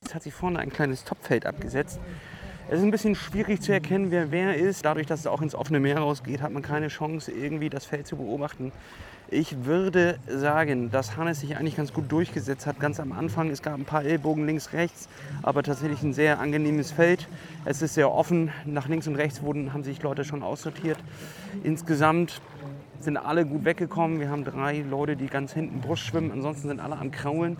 [0.00, 1.98] Jetzt hat sich vorne ein kleines Topfeld abgesetzt.
[2.72, 4.84] Es ist ein bisschen schwierig zu erkennen, wer wer ist.
[4.84, 8.06] Dadurch, dass es auch ins offene Meer rausgeht, hat man keine Chance, irgendwie das Feld
[8.06, 8.70] zu beobachten.
[9.28, 12.78] Ich würde sagen, dass Hannes sich eigentlich ganz gut durchgesetzt hat.
[12.78, 15.08] Ganz am Anfang, es gab ein paar Ellbogen links, rechts,
[15.42, 17.26] aber tatsächlich ein sehr angenehmes Feld.
[17.64, 18.52] Es ist sehr offen.
[18.66, 20.98] Nach links und rechts wurden, haben sich Leute schon aussortiert.
[21.64, 22.40] Insgesamt
[23.00, 24.20] sind alle gut weggekommen.
[24.20, 26.30] Wir haben drei Leute, die ganz hinten Brust schwimmen.
[26.30, 27.56] Ansonsten sind alle am Kraulen.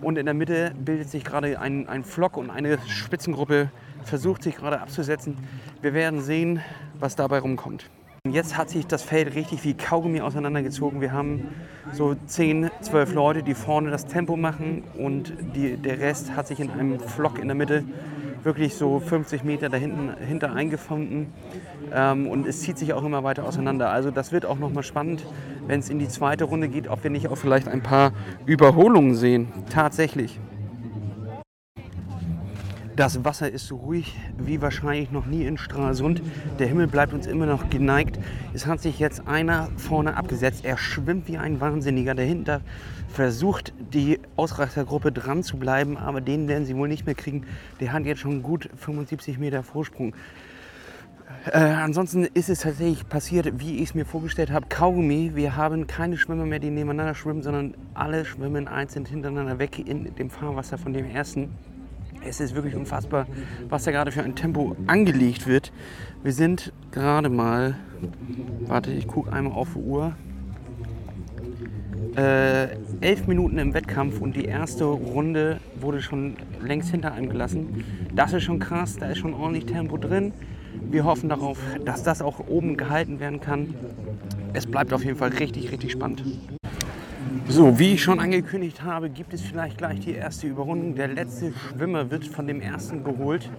[0.00, 3.70] Und in der Mitte bildet sich gerade ein, ein Flock und eine Spitzengruppe
[4.04, 5.36] versucht sich gerade abzusetzen.
[5.80, 6.60] Wir werden sehen,
[6.98, 7.88] was dabei rumkommt.
[8.30, 11.00] Jetzt hat sich das Feld richtig wie Kaugummi auseinandergezogen.
[11.00, 11.48] Wir haben
[11.92, 16.58] so 10, 12 Leute, die vorne das Tempo machen und die, der Rest hat sich
[16.58, 17.84] in einem Flock in der Mitte
[18.46, 21.34] wirklich so 50 Meter dahinter eingefunden
[21.92, 23.90] ähm, und es zieht sich auch immer weiter auseinander.
[23.90, 25.26] Also das wird auch nochmal spannend,
[25.66, 28.12] wenn es in die zweite Runde geht, ob wir nicht auch vielleicht ein paar
[28.46, 29.48] Überholungen sehen.
[29.68, 30.38] Tatsächlich.
[32.96, 36.22] Das Wasser ist so ruhig wie wahrscheinlich noch nie in Stralsund.
[36.58, 38.18] Der Himmel bleibt uns immer noch geneigt.
[38.54, 40.64] Es hat sich jetzt einer vorne abgesetzt.
[40.64, 42.14] Er schwimmt wie ein Wahnsinniger.
[42.14, 42.62] Dahinter
[43.10, 47.44] versucht die Ausreißergruppe dran zu bleiben, aber den werden sie wohl nicht mehr kriegen.
[47.80, 50.14] Der hat jetzt schon gut 75 Meter Vorsprung.
[51.52, 54.68] Äh, ansonsten ist es tatsächlich passiert, wie ich es mir vorgestellt habe.
[54.70, 59.86] Kaugummi, wir haben keine Schwimmer mehr, die nebeneinander schwimmen, sondern alle schwimmen einzeln hintereinander weg
[59.86, 61.50] in dem Fahrwasser von dem ersten.
[62.28, 63.26] Es ist wirklich unfassbar,
[63.68, 65.72] was da gerade für ein Tempo angelegt wird.
[66.24, 67.76] Wir sind gerade mal,
[68.66, 70.12] warte, ich gucke einmal auf die Uhr,
[72.16, 72.68] äh,
[73.00, 77.84] elf Minuten im Wettkampf und die erste Runde wurde schon längst hinter einem gelassen.
[78.14, 80.32] Das ist schon krass, da ist schon ordentlich Tempo drin.
[80.90, 83.74] Wir hoffen darauf, dass das auch oben gehalten werden kann.
[84.52, 86.24] Es bleibt auf jeden Fall richtig, richtig spannend.
[87.48, 90.94] So, wie ich schon angekündigt habe, gibt es vielleicht gleich die erste Überrundung.
[90.94, 93.50] Der letzte Schwimmer wird von dem ersten geholt.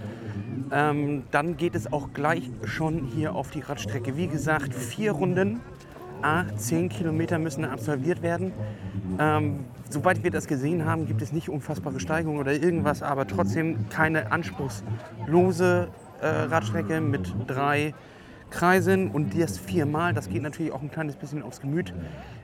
[0.71, 4.17] Ähm, dann geht es auch gleich schon hier auf die Radstrecke.
[4.17, 5.61] Wie gesagt, vier Runden,
[6.21, 8.51] a 10 Kilometer müssen absolviert werden.
[9.19, 13.89] Ähm, soweit wir das gesehen haben, gibt es nicht unfassbare Steigungen oder irgendwas, aber trotzdem
[13.89, 15.87] keine anspruchslose
[16.21, 17.93] äh, Radstrecke mit drei
[18.49, 21.93] kreisen und das viermal, das geht natürlich auch ein kleines bisschen aufs Gemüt,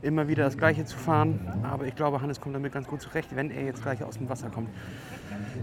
[0.01, 1.39] immer wieder das Gleiche zu fahren.
[1.63, 4.29] Aber ich glaube, Hannes kommt damit ganz gut zurecht, wenn er jetzt gleich aus dem
[4.29, 4.69] Wasser kommt.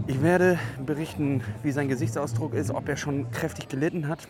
[0.07, 4.27] Ich werde berichten, wie sein Gesichtsausdruck ist, ob er schon kräftig gelitten hat.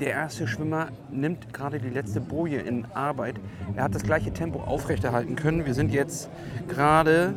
[0.00, 3.36] Der erste Schwimmer nimmt gerade die letzte Boje in Arbeit.
[3.76, 5.66] Er hat das gleiche Tempo aufrechterhalten können.
[5.66, 6.28] Wir sind jetzt
[6.68, 7.34] gerade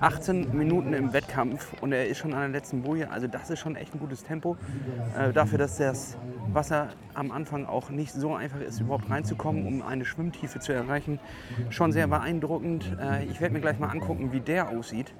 [0.00, 3.10] 18 Minuten im Wettkampf und er ist schon an der letzten Boje.
[3.10, 4.56] Also das ist schon echt ein gutes Tempo.
[5.16, 6.16] Äh, dafür, dass das
[6.52, 11.20] Wasser am Anfang auch nicht so einfach ist, überhaupt reinzukommen, um eine Schwimmtiefe zu erreichen.
[11.68, 12.96] Schon sehr beeindruckend.
[12.98, 15.12] Äh, ich werde mir gleich mal angucken, wie der aussieht.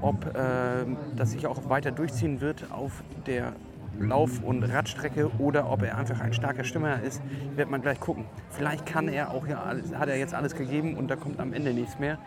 [0.00, 3.54] Ob äh, das sich auch weiter durchziehen wird auf der
[3.98, 7.20] Lauf- und Radstrecke oder ob er einfach ein starker Stürmer ist,
[7.56, 8.26] wird man gleich gucken.
[8.48, 11.74] Vielleicht kann er auch ja hat er jetzt alles gegeben und da kommt am Ende
[11.74, 12.18] nichts mehr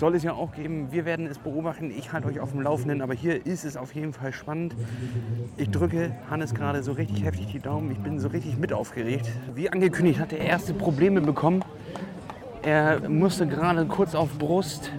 [0.00, 0.88] soll es ja auch geben.
[0.90, 1.90] Wir werden es beobachten.
[1.90, 4.74] Ich halte euch auf dem Laufenden, aber hier ist es auf jeden Fall spannend.
[5.58, 7.90] Ich drücke Hannes gerade so richtig heftig die Daumen.
[7.92, 9.28] Ich bin so richtig mit aufgeregt.
[9.54, 11.62] Wie angekündigt hat er erste Probleme bekommen.
[12.62, 14.90] Er musste gerade kurz auf Brust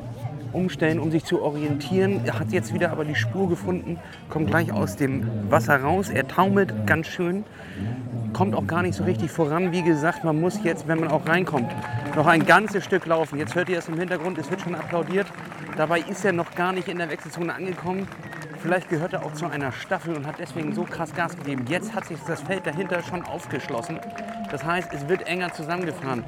[0.53, 2.21] umstellen, um sich zu orientieren.
[2.25, 3.99] Er hat jetzt wieder aber die Spur gefunden,
[4.29, 6.09] kommt gleich aus dem Wasser raus.
[6.09, 7.43] Er taumelt ganz schön,
[8.33, 9.71] kommt auch gar nicht so richtig voran.
[9.71, 11.71] Wie gesagt, man muss jetzt, wenn man auch reinkommt,
[12.15, 13.39] noch ein ganzes Stück laufen.
[13.39, 15.27] Jetzt hört ihr es im Hintergrund, es wird schon applaudiert.
[15.77, 18.07] Dabei ist er noch gar nicht in der Wechselzone angekommen.
[18.61, 21.65] Vielleicht gehört er auch zu einer Staffel und hat deswegen so krass Gas gegeben.
[21.67, 23.99] Jetzt hat sich das Feld dahinter schon aufgeschlossen.
[24.51, 26.23] Das heißt, es wird enger zusammengefahren.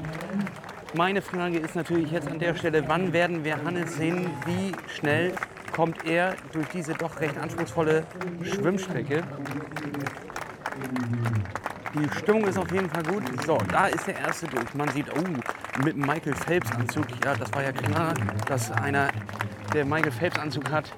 [0.95, 4.29] Meine Frage ist natürlich jetzt an der Stelle, wann werden wir Hannes sehen?
[4.45, 5.33] Wie schnell
[5.71, 8.05] kommt er durch diese doch recht anspruchsvolle
[8.43, 9.23] Schwimmstrecke?
[11.95, 13.23] Die Stimmung ist auf jeden Fall gut.
[13.43, 14.71] So, da ist der erste durch.
[14.75, 17.07] Man sieht, oh, mit Michael Phelps Anzug.
[17.25, 18.13] Ja, das war ja klar,
[18.47, 19.07] dass einer,
[19.73, 20.91] der Michael Phelps Anzug hat,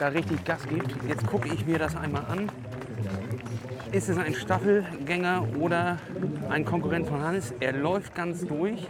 [0.00, 0.92] da richtig Gas gibt.
[1.08, 2.50] Jetzt gucke ich mir das einmal an.
[3.92, 5.98] Ist es ein Staffelgänger oder
[6.48, 7.54] ein Konkurrent von Hannes?
[7.60, 8.86] Er läuft ganz durch.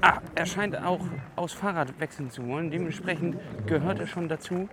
[0.00, 1.00] Ah, er scheint auch
[1.36, 2.70] aus Fahrrad wechseln zu wollen.
[2.70, 4.68] Dementsprechend gehört er schon dazu.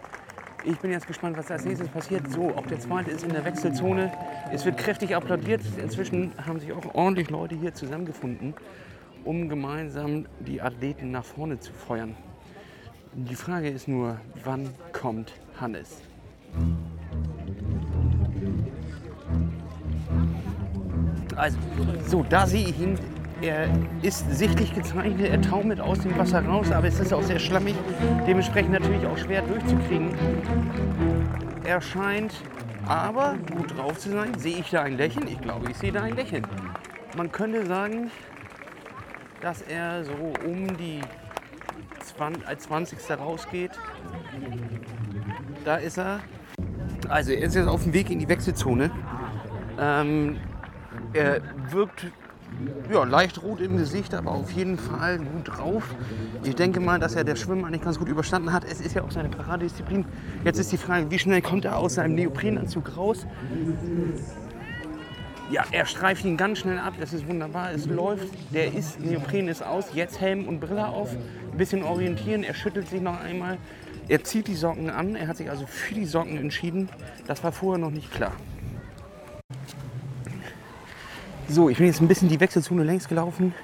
[0.66, 2.30] Ich bin jetzt gespannt, was als nächstes passiert.
[2.32, 4.12] So, auch der zweite ist in der Wechselzone.
[4.52, 5.62] Es wird kräftig applaudiert.
[5.82, 8.54] Inzwischen haben sich auch ordentlich Leute hier zusammengefunden,
[9.24, 12.16] um gemeinsam die Athleten nach vorne zu feuern.
[13.14, 16.02] Die Frage ist nur, wann kommt Hannes?
[21.40, 21.58] Also,
[22.06, 22.98] so, da sehe ich ihn
[23.42, 23.70] er
[24.02, 27.76] ist sichtlich gezeichnet, er taumelt aus dem Wasser raus, aber es ist auch sehr schlammig,
[28.28, 30.10] dementsprechend natürlich auch schwer durchzukriegen.
[31.64, 32.34] Er scheint
[32.86, 35.28] Aber gut drauf zu sein, sehe ich da ein Lächeln?
[35.28, 36.46] Ich glaube, ich sehe da ein Lächeln.
[37.16, 38.10] Man könnte sagen,
[39.42, 41.02] dass er so um die
[42.16, 43.00] 20, als 20.
[43.12, 43.72] rausgeht.
[45.64, 46.20] Da ist er.
[47.08, 48.92] Also er ist jetzt auf dem Weg in die Wechselzone.
[49.80, 50.38] Ähm,
[51.14, 51.42] er
[51.72, 52.08] wirkt
[52.92, 55.84] ja, leicht rot im Gesicht, aber auf jeden Fall gut drauf.
[56.44, 58.66] Ich denke mal, dass er das Schwimmen eigentlich ganz gut überstanden hat.
[58.66, 60.06] Es ist ja auch seine Paradedisziplin.
[60.44, 63.26] Jetzt ist die Frage, wie schnell kommt er aus seinem Neoprenanzug raus?
[65.52, 66.94] Ja, er streift ihn ganz schnell ab.
[67.00, 67.72] Das ist wunderbar.
[67.72, 68.28] Es läuft.
[68.54, 69.86] Der ist, Neopren ist aus.
[69.94, 71.16] Jetzt Helm und Brille auf.
[71.52, 72.44] Ein bisschen orientieren.
[72.44, 73.58] Er schüttelt sich noch einmal.
[74.08, 75.16] Er zieht die Socken an.
[75.16, 76.90] Er hat sich also für die Socken entschieden.
[77.26, 78.34] Das war vorher noch nicht klar.
[81.52, 83.56] So, ich bin jetzt ein bisschen die Wechselzone längs gelaufen,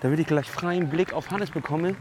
[0.00, 1.96] damit ich gleich freien Blick auf Hannes bekomme.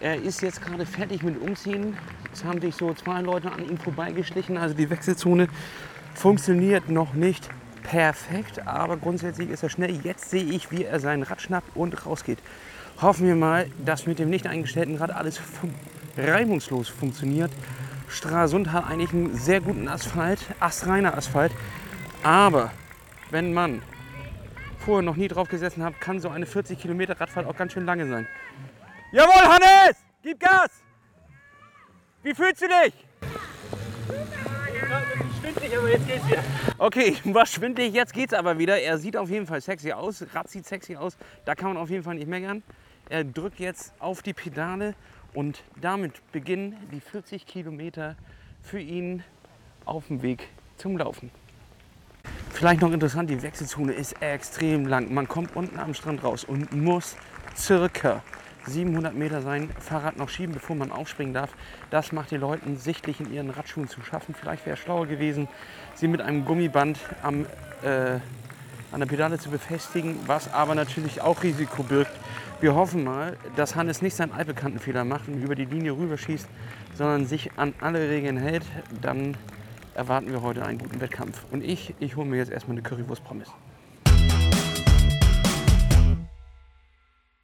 [0.00, 1.96] Er ist jetzt gerade fertig mit Umziehen.
[2.32, 4.56] Es haben sich so zwei Leute an ihm vorbeigeschlichen.
[4.58, 5.46] Also die Wechselzone
[6.14, 7.48] funktioniert noch nicht
[7.84, 10.00] perfekt, aber grundsätzlich ist er schnell.
[10.02, 12.38] Jetzt sehe ich, wie er sein Rad schnappt und rausgeht.
[13.00, 15.72] Hoffen wir mal, dass mit dem nicht eingestellten Rad alles fun
[16.16, 17.52] reibungslos funktioniert.
[18.08, 21.52] Stralsund hat eigentlich einen sehr guten Asphalt, astreiner Asphalt.
[22.24, 22.72] Aber
[23.30, 23.82] wenn man
[24.82, 27.86] vorher noch nie drauf gesessen habe, kann so eine 40 Kilometer Radfahrt auch ganz schön
[27.86, 28.26] lange sein.
[29.12, 29.96] Jawohl, Hannes!
[30.22, 30.82] Gib Gas!
[32.22, 32.94] Wie fühlst du dich?
[35.40, 35.72] Schwindlig.
[36.78, 38.80] Okay, war schwindelig, jetzt geht's aber wieder.
[38.80, 40.24] Er sieht auf jeden Fall sexy aus.
[40.34, 41.16] Rad sieht sexy aus.
[41.44, 42.62] Da kann man auf jeden Fall nicht meckern.
[43.08, 44.94] Er drückt jetzt auf die Pedale
[45.34, 48.16] und damit beginnen die 40 Kilometer
[48.62, 49.24] für ihn
[49.84, 51.30] auf dem Weg zum Laufen.
[52.62, 55.12] Vielleicht noch interessant, die Wechselzone ist extrem lang.
[55.12, 57.16] Man kommt unten am Strand raus und muss
[57.56, 58.22] circa
[58.66, 61.50] 700 Meter sein Fahrrad noch schieben, bevor man aufspringen darf.
[61.90, 64.34] Das macht die Leuten sichtlich in ihren Radschuhen zu schaffen.
[64.38, 65.48] Vielleicht wäre es schlauer gewesen,
[65.96, 67.46] sie mit einem Gummiband am,
[67.82, 68.20] äh,
[68.92, 72.12] an der Pedale zu befestigen, was aber natürlich auch Risiko birgt.
[72.60, 76.46] Wir hoffen mal, dass Hannes nicht seinen altbekannten Fehler macht und über die Linie rüberschießt,
[76.94, 78.62] sondern sich an alle Regeln hält.
[79.00, 79.36] Dann
[79.94, 81.44] erwarten wir heute einen guten Wettkampf.
[81.50, 83.48] Und ich, ich hole mir jetzt erstmal eine Currywurst-Pommes.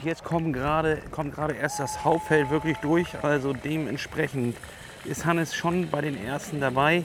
[0.04, 4.56] Jetzt kommt gerade kommt gerade erst das Hauptfeld wirklich durch, also dementsprechend
[5.04, 7.02] ist Hannes schon bei den Ersten dabei.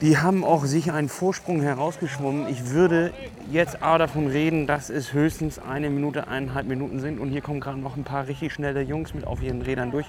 [0.00, 2.48] Die haben auch sich einen Vorsprung herausgeschwommen.
[2.48, 3.12] Ich würde
[3.50, 7.20] jetzt aber davon reden, dass es höchstens eine Minute, eineinhalb Minuten sind.
[7.20, 10.06] Und hier kommen gerade noch ein paar richtig schnelle Jungs mit auf ihren Rädern durch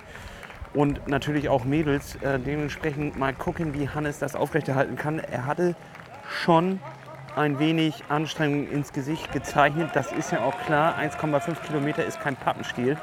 [0.76, 2.16] und natürlich auch Mädels.
[2.18, 5.20] Äh, dementsprechend mal gucken, wie Hannes das aufrechterhalten kann.
[5.20, 5.76] Er hatte
[6.30, 6.80] schon
[7.36, 9.92] ein wenig Anstrengung ins Gesicht gezeichnet.
[9.94, 10.98] Das ist ja auch klar.
[10.98, 12.98] 1,5 Kilometer ist kein Pappenstiel.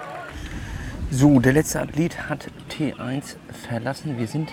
[1.10, 3.36] So, der letzte Athlet hat T1
[3.68, 4.18] verlassen.
[4.18, 4.50] Wir sind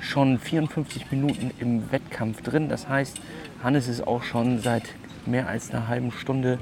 [0.00, 2.68] schon 54 Minuten im Wettkampf drin.
[2.68, 3.18] Das heißt,
[3.62, 4.84] Hannes ist auch schon seit
[5.26, 6.58] mehr als einer halben Stunde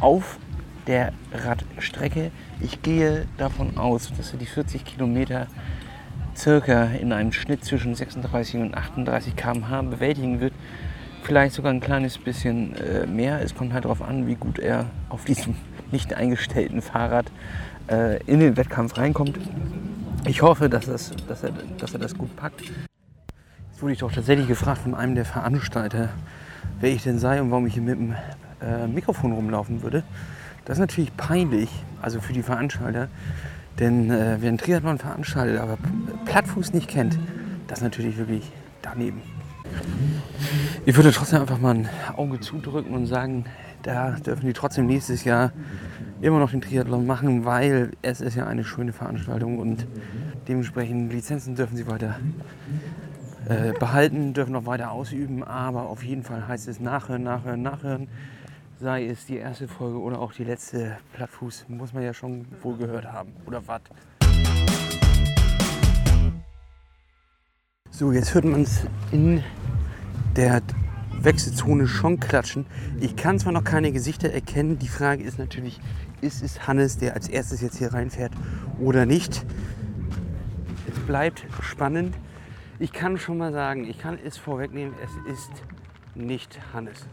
[0.00, 0.38] auf
[0.86, 2.30] der Radstrecke.
[2.62, 5.48] Ich gehe davon aus, dass er die 40 Kilometer
[6.36, 10.52] circa in einem Schnitt zwischen 36 und 38 km/h bewältigen wird.
[11.24, 13.42] Vielleicht sogar ein kleines bisschen äh, mehr.
[13.42, 15.56] Es kommt halt darauf an, wie gut er auf diesem
[15.90, 17.26] nicht eingestellten Fahrrad
[17.90, 19.38] äh, in den Wettkampf reinkommt.
[20.24, 22.62] Ich hoffe, dass, das, dass, er, dass er das gut packt.
[22.62, 26.10] Jetzt wurde ich doch tatsächlich gefragt von einem der Veranstalter,
[26.78, 28.14] wer ich denn sei und warum ich hier mit dem
[28.60, 30.04] äh, Mikrofon rumlaufen würde.
[30.64, 31.68] Das ist natürlich peinlich,
[32.00, 33.08] also für die Veranstalter.
[33.78, 35.78] Denn äh, wer einen Triathlon veranstaltet, aber
[36.24, 37.18] Plattfuß nicht kennt,
[37.66, 38.52] das ist natürlich wirklich
[38.82, 39.22] daneben.
[40.84, 43.46] Ich würde trotzdem einfach mal ein Auge zudrücken und sagen,
[43.82, 45.52] da dürfen die trotzdem nächstes Jahr
[46.20, 49.86] immer noch den Triathlon machen, weil es ist ja eine schöne Veranstaltung und
[50.46, 52.16] dementsprechend Lizenzen dürfen sie weiter
[53.48, 58.08] äh, behalten, dürfen noch weiter ausüben, aber auf jeden Fall heißt es nachhören, nachhören, nachhören
[58.82, 62.76] sei es die erste Folge oder auch die letzte Plattfuß, muss man ja schon wohl
[62.76, 63.32] gehört haben.
[63.46, 63.80] Oder was?
[67.90, 69.44] So, jetzt hört man es in
[70.34, 70.62] der
[71.20, 72.66] Wechselzone schon klatschen.
[72.98, 74.80] Ich kann zwar noch keine Gesichter erkennen.
[74.80, 75.80] Die Frage ist natürlich,
[76.20, 78.32] ist es Hannes, der als erstes jetzt hier reinfährt
[78.80, 79.46] oder nicht?
[80.90, 82.16] Es bleibt spannend.
[82.80, 85.50] Ich kann schon mal sagen, ich kann es vorwegnehmen, es ist
[86.16, 87.06] nicht Hannes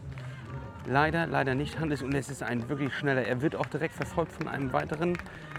[0.86, 3.22] leider, leider nicht Hannes und es ist ein wirklich schneller.
[3.22, 5.16] Er wird auch direkt verfolgt von einem weiteren,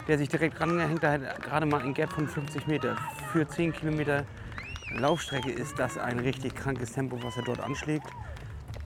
[0.08, 1.04] der sich direkt rangehängt.
[1.04, 2.98] Da hat gerade mal ein Gap von 50 Meter.
[3.32, 4.26] Für 10 Kilometer
[4.98, 8.08] Laufstrecke ist das ein richtig krankes Tempo, was er dort anschlägt.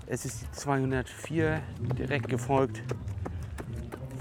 [0.08, 1.62] Es ist die 204
[1.98, 2.84] direkt gefolgt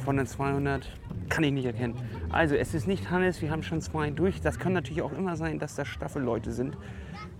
[0.04, 0.86] von den 200
[1.30, 1.96] kann ich nicht erkennen.
[2.30, 4.40] Also es ist nicht Hannes, wir haben schon zwei durch.
[4.40, 6.76] Das kann natürlich auch immer sein, dass das Staffelleute sind.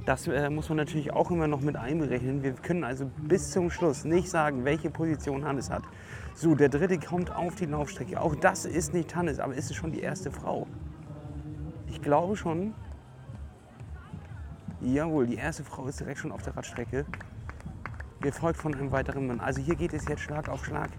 [0.05, 2.43] Das äh, muss man natürlich auch immer noch mit einberechnen.
[2.43, 5.83] Wir können also bis zum Schluss nicht sagen, welche Position Hannes hat.
[6.35, 8.21] So, der dritte kommt auf die Laufstrecke.
[8.21, 10.67] Auch das ist nicht Hannes, aber ist es schon die erste Frau?
[11.89, 12.75] Ich glaube schon.
[14.83, 17.07] Jawohl, die erste Frau ist direkt schon auf der Radstrecke.
[18.21, 19.41] Gefolgt von einem weiteren Mann.
[19.41, 20.91] Also hier geht es jetzt Schlag auf Schlag.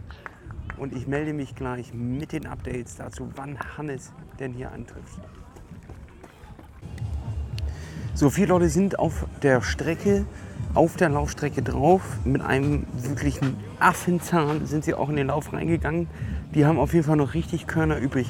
[0.77, 5.19] Und ich melde mich gleich mit den Updates dazu, wann Hannes denn hier antrifft.
[8.17, 10.25] So, vier Leute sind auf der Strecke,
[10.73, 12.01] auf der Laufstrecke drauf.
[12.23, 16.07] Mit einem wirklichen Affenzahn sind sie auch in den Lauf reingegangen.
[16.53, 18.29] Die haben auf jeden Fall noch richtig Körner übrig.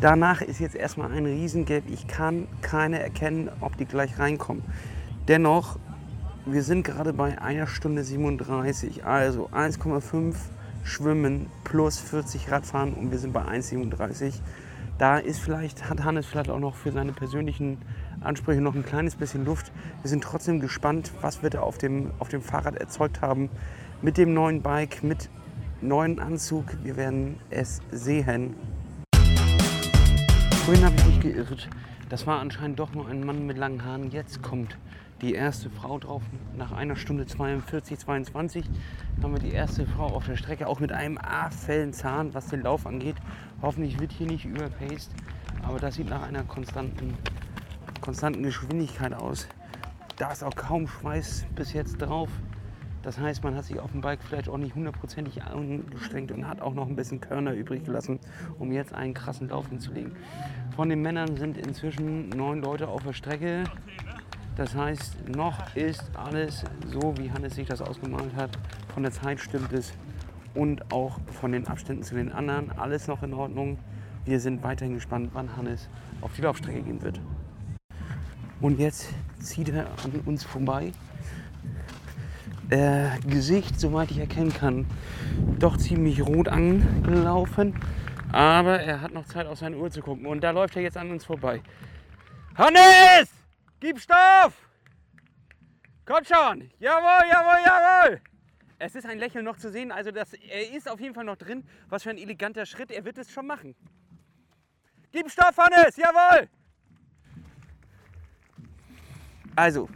[0.00, 1.82] Danach ist jetzt erstmal ein Riesengap.
[1.86, 4.62] Ich kann keine erkennen, ob die gleich reinkommen.
[5.28, 5.78] Dennoch,
[6.46, 10.34] wir sind gerade bei einer Stunde 37, also 1,5
[10.82, 14.32] Schwimmen plus 40 Radfahren und wir sind bei 1,37.
[14.96, 17.76] Da ist vielleicht, hat Hannes vielleicht auch noch für seine persönlichen
[18.20, 19.72] Ansprüche noch ein kleines bisschen Luft.
[20.02, 23.50] Wir sind trotzdem gespannt, was wird er auf dem, auf dem Fahrrad erzeugt haben
[24.02, 25.28] mit dem neuen Bike, mit
[25.80, 26.64] neuen Anzug.
[26.82, 28.54] Wir werden es sehen.
[30.64, 31.68] Vorhin habe ich mich geirrt.
[32.08, 34.10] Das war anscheinend doch nur ein Mann mit langen Haaren.
[34.10, 34.76] Jetzt kommt
[35.22, 36.22] die erste Frau drauf.
[36.56, 38.64] Nach einer Stunde 42, 22
[39.22, 42.86] haben wir die erste Frau auf der Strecke, auch mit einem A-Fellenzahn, was den Lauf
[42.86, 43.16] angeht.
[43.62, 45.10] Hoffentlich wird hier nicht überpaced,
[45.62, 47.14] aber das sieht nach einer konstanten,
[48.00, 49.48] konstanten Geschwindigkeit aus.
[50.16, 52.28] Da ist auch kaum Schweiß bis jetzt drauf.
[53.02, 56.60] Das heißt, man hat sich auf dem Bike vielleicht auch nicht hundertprozentig angestrengt und hat
[56.60, 58.18] auch noch ein bisschen Körner übrig gelassen,
[58.58, 60.16] um jetzt einen krassen Lauf hinzulegen.
[60.74, 63.62] Von den Männern sind inzwischen neun Leute auf der Strecke.
[64.56, 68.50] Das heißt, noch ist alles so, wie Hannes sich das ausgemalt hat.
[68.92, 69.92] Von der Zeit stimmt es
[70.54, 72.72] und auch von den Abständen zu den anderen.
[72.72, 73.78] Alles noch in Ordnung.
[74.24, 75.88] Wir sind weiterhin gespannt, wann Hannes
[76.22, 77.20] auf die Laufstrecke gehen wird.
[78.60, 79.08] Und jetzt
[79.40, 80.92] zieht er an uns vorbei.
[82.70, 84.86] Äh, Gesicht, soweit ich erkennen kann,
[85.58, 87.78] doch ziemlich rot angelaufen.
[88.32, 90.26] Aber er hat noch Zeit, auf seine Uhr zu gucken.
[90.26, 91.62] Und da läuft er jetzt an uns vorbei.
[92.56, 93.30] Hannes!
[93.78, 94.68] Gib Stoff!
[96.06, 96.70] Komm schon!
[96.78, 98.20] Jawohl, jawohl, jawohl!
[98.78, 101.36] Es ist ein Lächeln noch zu sehen, also das, er ist auf jeden Fall noch
[101.36, 101.66] drin.
[101.88, 103.74] Was für ein eleganter Schritt, er wird es schon machen.
[105.12, 106.48] Gib Stoff, Hannes, jawohl!
[109.58, 109.88] Also,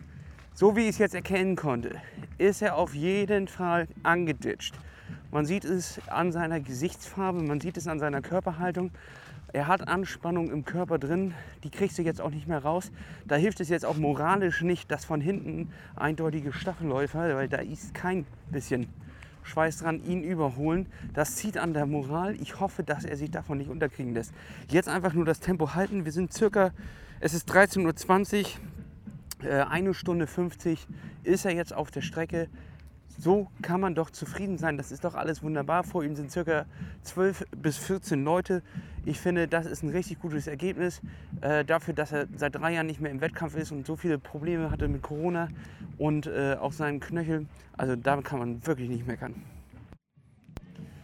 [0.55, 2.01] so wie ich es jetzt erkennen konnte,
[2.39, 4.75] ist er auf jeden Fall angeditscht.
[5.31, 8.91] Man sieht es an seiner Gesichtsfarbe, man sieht es an seiner Körperhaltung.
[9.53, 12.91] Er hat Anspannung im Körper drin, die kriegst du jetzt auch nicht mehr raus.
[13.27, 17.93] Da hilft es jetzt auch moralisch nicht, dass von hinten eindeutige Staffelläufer, weil da ist
[17.93, 18.87] kein bisschen
[19.43, 20.87] Schweiß dran, ihn überholen.
[21.13, 22.35] Das zieht an der Moral.
[22.41, 24.33] Ich hoffe, dass er sich davon nicht unterkriegen lässt.
[24.69, 26.07] Jetzt einfach nur das Tempo halten.
[26.07, 26.71] Wir sind circa,
[27.21, 27.85] es ist 13.20
[28.39, 28.49] Uhr,
[29.45, 30.87] eine Stunde 50
[31.25, 32.49] ist er jetzt auf der Strecke
[33.21, 34.77] so kann man doch zufrieden sein.
[34.79, 35.85] Das ist doch alles wunderbar.
[35.85, 36.65] Vor ihm sind circa
[37.03, 38.63] 12 bis 14 Leute.
[39.05, 41.03] Ich finde, das ist ein richtig gutes Ergebnis
[41.43, 44.19] äh, dafür, dass er seit drei Jahren nicht mehr im Wettkampf ist und so viele
[44.19, 45.49] Probleme hatte mit Corona
[45.99, 47.47] und äh, auch seinen Knöchel.
[47.77, 49.35] Also da kann man wirklich nicht meckern.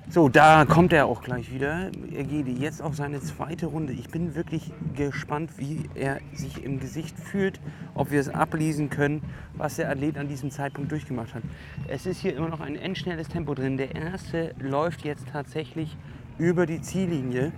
[0.09, 1.91] So, da kommt er auch gleich wieder.
[2.15, 3.93] Er geht jetzt auf seine zweite Runde.
[3.93, 7.61] Ich bin wirklich gespannt, wie er sich im Gesicht fühlt,
[7.95, 9.21] ob wir es ablesen können,
[9.55, 11.43] was der Athlet an diesem Zeitpunkt durchgemacht hat.
[11.89, 13.77] Es ist hier immer noch ein endschnelles Tempo drin.
[13.77, 15.97] Der erste läuft jetzt tatsächlich
[16.39, 17.51] über die Ziellinie.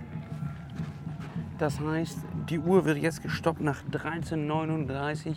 [1.59, 2.17] Das heißt,
[2.49, 5.35] die Uhr wird jetzt gestoppt nach 13.39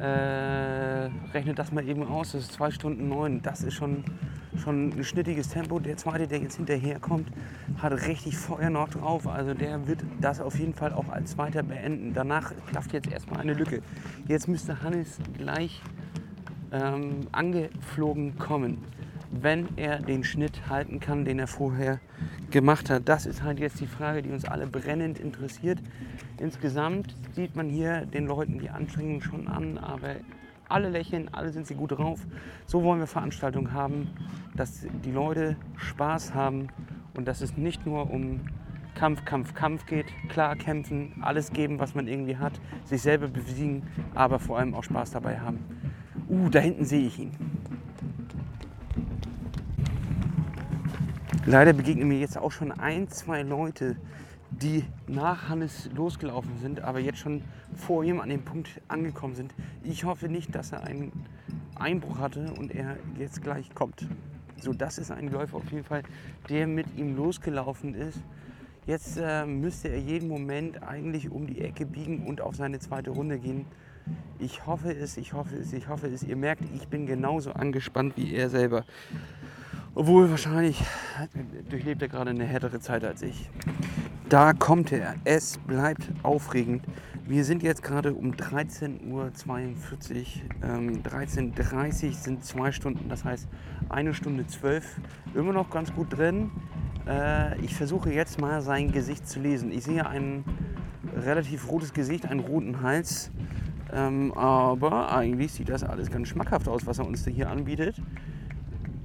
[0.00, 3.42] äh, rechnet das mal eben aus, das ist 2 Stunden 9.
[3.42, 4.04] Das ist schon
[4.58, 5.78] schon ein schnittiges Tempo.
[5.78, 7.28] Der zweite, der jetzt hinterherkommt,
[7.78, 9.26] hat richtig Feuer noch drauf.
[9.26, 12.12] Also der wird das auf jeden Fall auch als zweiter beenden.
[12.14, 13.82] Danach klafft jetzt erstmal eine Lücke.
[14.26, 15.80] Jetzt müsste Hannes gleich
[16.72, 18.78] ähm, angeflogen kommen,
[19.30, 22.00] wenn er den Schnitt halten kann, den er vorher
[22.50, 23.08] gemacht hat.
[23.08, 25.78] Das ist halt jetzt die Frage, die uns alle brennend interessiert.
[26.38, 30.16] Insgesamt sieht man hier den Leuten die Anstrengungen schon an, aber
[30.68, 32.26] alle lächeln, alle sind sie gut drauf.
[32.66, 34.08] So wollen wir Veranstaltungen haben,
[34.54, 36.68] dass die Leute Spaß haben
[37.14, 38.40] und dass es nicht nur um
[38.94, 40.06] Kampf, Kampf, Kampf geht.
[40.28, 44.84] Klar kämpfen, alles geben, was man irgendwie hat, sich selber besiegen, aber vor allem auch
[44.84, 45.60] Spaß dabei haben.
[46.28, 47.30] Uh, da hinten sehe ich ihn.
[51.48, 53.96] Leider begegnen mir jetzt auch schon ein, zwei Leute,
[54.50, 57.40] die nach Hannes losgelaufen sind, aber jetzt schon
[57.74, 59.54] vor ihm an dem Punkt angekommen sind.
[59.82, 61.10] Ich hoffe nicht, dass er einen
[61.74, 64.06] Einbruch hatte und er jetzt gleich kommt.
[64.60, 66.02] So, das ist ein Läufer auf jeden Fall,
[66.50, 68.18] der mit ihm losgelaufen ist.
[68.86, 73.08] Jetzt äh, müsste er jeden Moment eigentlich um die Ecke biegen und auf seine zweite
[73.08, 73.64] Runde gehen.
[74.38, 76.22] Ich hoffe es, ich hoffe es, ich hoffe es.
[76.22, 78.84] Ihr merkt, ich bin genauso angespannt wie er selber.
[79.98, 80.80] Obwohl wahrscheinlich
[81.70, 83.50] durchlebt er gerade eine härtere Zeit als ich.
[84.28, 85.16] Da kommt er.
[85.24, 86.84] Es bleibt aufregend.
[87.26, 89.32] Wir sind jetzt gerade um 13.42 Uhr.
[90.62, 93.48] Ähm, 13.30 Uhr sind zwei Stunden, das heißt
[93.88, 95.00] eine Stunde zwölf.
[95.34, 96.52] Immer noch ganz gut drin.
[97.08, 99.72] Äh, ich versuche jetzt mal sein Gesicht zu lesen.
[99.72, 100.44] Ich sehe ein
[101.16, 103.32] relativ rotes Gesicht, einen roten Hals.
[103.92, 108.00] Ähm, aber eigentlich sieht das alles ganz schmackhaft aus, was er uns hier anbietet.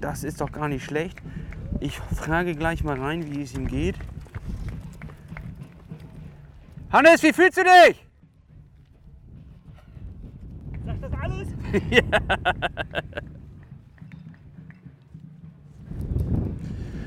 [0.03, 1.17] Das ist doch gar nicht schlecht.
[1.79, 3.95] Ich frage gleich mal rein, wie es ihm geht.
[6.91, 8.05] Hannes, wie fühlst du dich?
[10.85, 11.47] Sagt das alles?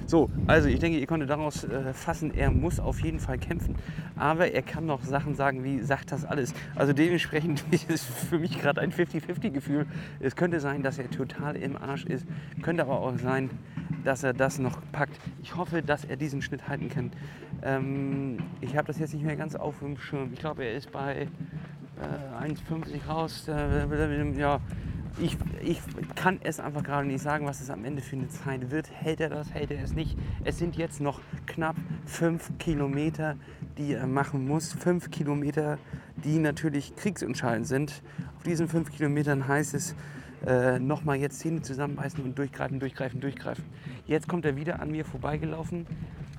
[0.06, 3.74] So, also ich denke, ihr konntet daraus äh, fassen, er muss auf jeden Fall kämpfen.
[4.14, 6.54] Aber er kann noch Sachen sagen wie, sagt das alles.
[6.76, 9.86] Also dementsprechend ist es für mich gerade ein 50-50-Gefühl.
[10.20, 12.24] Es könnte sein, dass er total im Arsch ist.
[12.62, 13.50] Könnte aber auch sein,
[14.04, 15.18] dass er das noch packt.
[15.42, 17.10] Ich hoffe, dass er diesen Schnitt halten kann.
[17.64, 20.30] Ähm, ich habe das jetzt nicht mehr ganz auf dem Schirm.
[20.32, 21.26] Ich glaube, er ist bei
[22.42, 23.48] äh, 1,50 raus.
[23.48, 24.60] Äh, ja,
[25.18, 25.80] ich, ich
[26.14, 28.90] kann es einfach gerade nicht sagen, was es am Ende für eine Zeit wird.
[28.90, 30.16] Hält er das, hält er es nicht?
[30.44, 33.36] Es sind jetzt noch knapp fünf Kilometer,
[33.78, 34.72] die er machen muss.
[34.72, 35.78] Fünf Kilometer,
[36.16, 38.02] die natürlich kriegsentscheidend sind.
[38.36, 39.94] Auf diesen fünf Kilometern heißt es,
[40.46, 43.64] äh, nochmal jetzt Zähne zusammenbeißen und durchgreifen, durchgreifen, durchgreifen.
[44.06, 45.86] Jetzt kommt er wieder an mir vorbeigelaufen.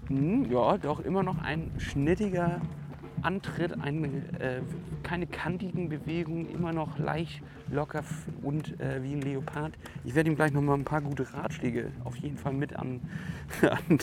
[0.07, 2.61] Hm, ja, doch immer noch ein schnittiger
[3.21, 4.07] Antritt, eine,
[4.39, 4.61] äh,
[5.03, 7.41] keine kantigen Bewegungen, immer noch leicht
[7.71, 8.03] locker
[8.41, 9.73] und äh, wie ein Leopard.
[10.03, 13.01] Ich werde ihm gleich noch mal ein paar gute Ratschläge auf jeden Fall mit an,
[13.61, 13.99] an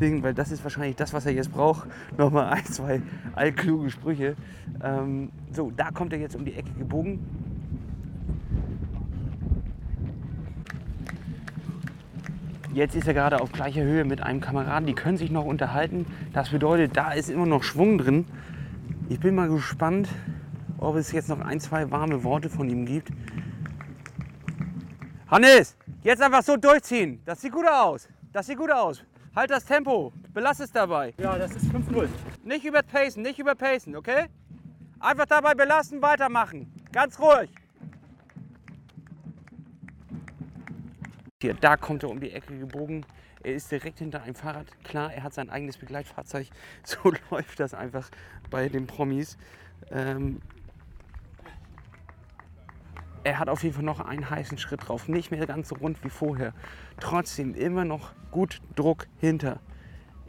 [0.00, 1.88] Dingen, weil das ist wahrscheinlich das, was er jetzt braucht.
[2.16, 3.02] Noch mal ein, zwei
[3.34, 4.36] allkluge Sprüche.
[4.82, 7.20] Ähm, so, da kommt er jetzt um die Ecke gebogen.
[12.74, 14.86] Jetzt ist er gerade auf gleicher Höhe mit einem Kameraden.
[14.88, 16.06] Die können sich noch unterhalten.
[16.32, 18.24] Das bedeutet, da ist immer noch Schwung drin.
[19.10, 20.08] Ich bin mal gespannt,
[20.78, 23.10] ob es jetzt noch ein, zwei warme Worte von ihm gibt.
[25.28, 27.20] Hannes, jetzt einfach so durchziehen.
[27.26, 28.08] Das sieht gut aus.
[28.32, 29.04] Das sieht gut aus.
[29.36, 30.12] Halt das Tempo.
[30.32, 31.12] Belass es dabei.
[31.18, 32.08] Ja, das ist 5-0.
[32.44, 34.26] Nicht überpacen, nicht überpacen, okay?
[35.00, 36.72] Einfach dabei belassen, weitermachen.
[36.90, 37.50] Ganz ruhig.
[41.42, 43.04] Hier, da kommt er um die Ecke gebogen.
[43.44, 44.66] Er ist direkt hinter einem Fahrrad.
[44.84, 46.48] Klar, er hat sein eigenes Begleitfahrzeug.
[46.82, 48.10] So läuft das einfach
[48.50, 49.36] bei den Promis.
[49.90, 50.40] Ähm
[53.22, 55.08] er hat auf jeden Fall noch einen heißen Schritt drauf.
[55.08, 56.52] Nicht mehr ganz so rund wie vorher.
[57.00, 59.60] Trotzdem immer noch gut Druck hinter.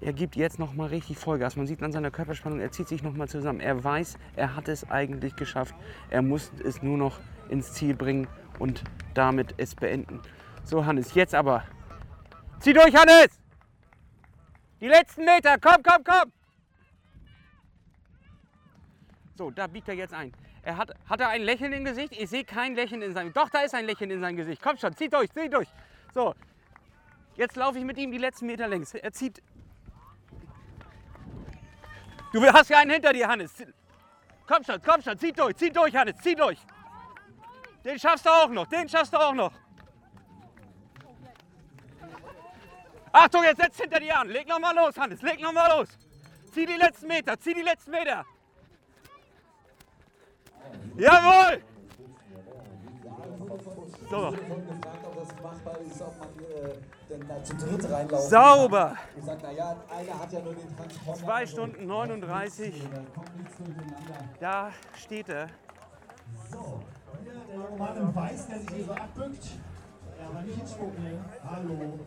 [0.01, 1.55] Er gibt jetzt noch mal richtig Vollgas.
[1.55, 3.59] Man sieht an seiner Körperspannung, er zieht sich noch mal zusammen.
[3.59, 5.75] Er weiß, er hat es eigentlich geschafft.
[6.09, 8.27] Er muss es nur noch ins Ziel bringen
[8.59, 10.21] und damit es beenden.
[10.63, 11.63] So, Hannes, jetzt aber
[12.59, 13.39] Zieh durch, Hannes!
[14.79, 16.31] Die letzten Meter, komm, komm, komm!
[19.37, 20.33] So, da biegt er jetzt ein.
[20.63, 22.13] Er hat, hat er ein Lächeln im Gesicht?
[22.17, 24.61] Ich sehe kein Lächeln in seinem Doch, da ist ein Lächeln in seinem Gesicht.
[24.61, 25.67] Komm schon, zieh durch, zieh durch.
[26.13, 26.33] So,
[27.35, 28.93] jetzt laufe ich mit ihm die letzten Meter längs.
[28.93, 29.43] Er zieht.
[32.33, 33.53] Du hast ja einen hinter dir, Hannes.
[34.47, 36.59] Komm schon, komm schon, zieh durch, zieh durch, Hannes, zieh durch.
[37.83, 39.51] Den schaffst du auch noch, den schaffst du auch noch.
[43.17, 44.27] Achtung, jetzt setzt hinter dir an.
[44.27, 45.21] Leg noch mal los, Hannes.
[45.21, 45.87] Leg noch mal los.
[46.53, 47.39] Zieh die letzten Meter.
[47.39, 48.25] Zieh die letzten Meter.
[50.97, 51.63] Jawohl.
[54.09, 54.35] So.
[58.17, 58.97] Sauber.
[61.13, 62.83] Zwei Stunden 39.
[64.41, 65.47] Da steht er.
[66.51, 66.81] So,
[67.23, 69.45] der Mann im Weiß, der sich hier so abbückt.
[70.19, 71.25] Ja, aber nicht hinspucken.
[71.49, 71.99] Hallo.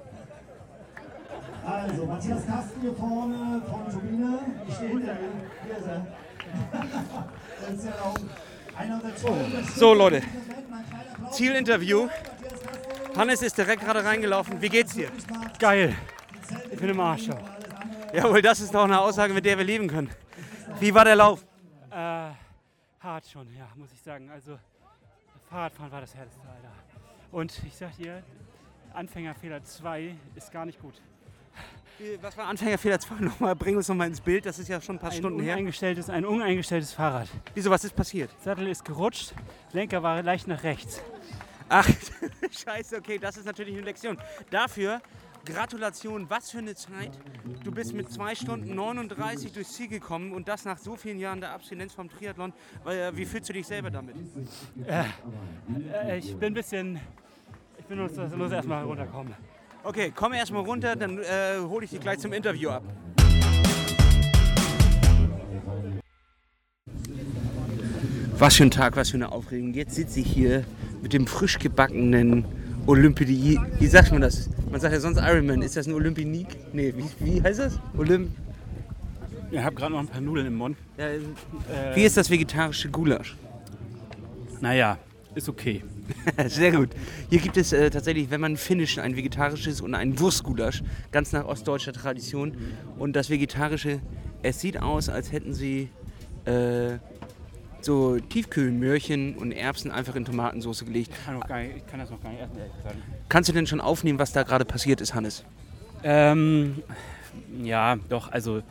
[1.64, 4.38] Also, Matthias Kasten hier vorne von Turbine.
[4.66, 5.32] Ich stehe hinter ihm.
[5.64, 6.06] Hier ist er.
[7.60, 8.16] das ist ja auch
[8.76, 9.46] einer der Tore.
[9.74, 10.22] So, Leute.
[11.30, 12.08] Zielinterview.
[13.16, 14.60] Hannes ist direkt gerade reingelaufen.
[14.60, 15.10] Wie geht's dir?
[15.58, 15.94] Geil.
[16.70, 17.28] Ich bin im Arsch.
[18.12, 20.10] Jawohl, das ist doch eine Aussage, mit der wir leben können.
[20.80, 21.44] Wie war der Lauf?
[21.90, 24.30] Äh, hart schon, ja, muss ich sagen.
[24.30, 24.58] Also,
[25.50, 26.72] Fahrradfahren war das härteste, Alter.
[27.32, 28.22] Und ich sag dir,
[28.94, 30.94] Anfängerfehler 2 ist gar nicht gut.
[32.20, 33.56] Was war Anfängerfehler 2 nochmal?
[33.56, 35.56] Bring uns nochmal ins Bild, das ist ja schon ein paar ein Stunden her.
[35.56, 37.28] Ein uneingestelltes Fahrrad.
[37.54, 38.30] Wieso, was ist passiert?
[38.42, 39.32] Sattel ist gerutscht,
[39.72, 41.02] Lenker war leicht nach rechts.
[41.68, 41.88] Ach,
[42.50, 44.16] scheiße, okay, das ist natürlich eine Lektion.
[44.50, 45.00] Dafür
[45.44, 47.18] Gratulation, was für eine Zeit.
[47.64, 51.40] Du bist mit 2 Stunden 39 durchs Ziel gekommen und das nach so vielen Jahren
[51.40, 52.52] der Abstinenz vom Triathlon.
[52.86, 54.16] Äh, Wie fühlst du dich selber damit?
[54.86, 57.00] Äh, ich bin ein bisschen.
[57.78, 59.34] Ich bin muss, muss erstmal runterkommen.
[59.84, 62.82] Okay, komm erstmal runter, dann äh, hole ich dich gleich zum Interview ab.
[68.36, 69.72] Was für ein Tag, was für eine Aufregung.
[69.74, 70.64] Jetzt sitze ich hier
[71.02, 72.44] mit dem frisch gebackenen
[72.86, 73.58] Olympi...
[73.78, 74.48] Wie sagt man das?
[74.70, 75.62] Man sagt ja sonst Ironman.
[75.62, 76.46] Ist das ein Olympinik?
[76.72, 77.78] Nee, wie, wie heißt das?
[77.96, 78.30] Olymp...
[79.50, 80.76] Ich habe gerade noch ein paar Nudeln im Mund.
[80.98, 81.06] Ja,
[81.94, 83.36] wie ist das vegetarische Gulasch?
[84.60, 84.98] Naja,
[85.38, 85.82] ist okay.
[86.46, 86.90] Sehr gut.
[87.30, 91.46] Hier gibt es äh, tatsächlich, wenn man Finnisch, ein vegetarisches und ein Wurstgulasch, ganz nach
[91.46, 92.56] ostdeutscher Tradition.
[92.98, 94.00] Und das vegetarische,
[94.42, 95.88] es sieht aus, als hätten sie
[96.44, 96.98] äh,
[97.80, 101.10] so Tiefkühlmöhrchen und Erbsen einfach in Tomatensauce gelegt.
[101.12, 102.96] Ich kann, nicht, ich kann das noch gar nicht essen, ehrlich gesagt.
[103.28, 105.44] Kannst du denn schon aufnehmen, was da gerade passiert ist, Hannes?
[106.02, 106.82] Ähm,
[107.62, 108.62] ja, doch, also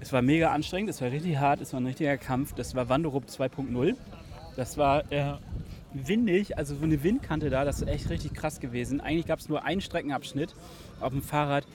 [0.00, 2.54] es war mega anstrengend, es war richtig hart, es war ein richtiger Kampf.
[2.54, 3.96] Das war Wanderup 2.0.
[4.56, 5.34] Das war äh,
[6.04, 9.00] windig, also so eine Windkante da, das ist echt richtig krass gewesen.
[9.00, 10.54] Eigentlich gab es nur einen Streckenabschnitt
[11.00, 11.66] auf dem Fahrrad,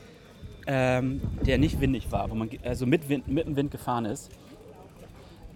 [0.68, 4.32] ähm, der nicht windig war, wo man also mit, Wind, mit dem Wind gefahren ist.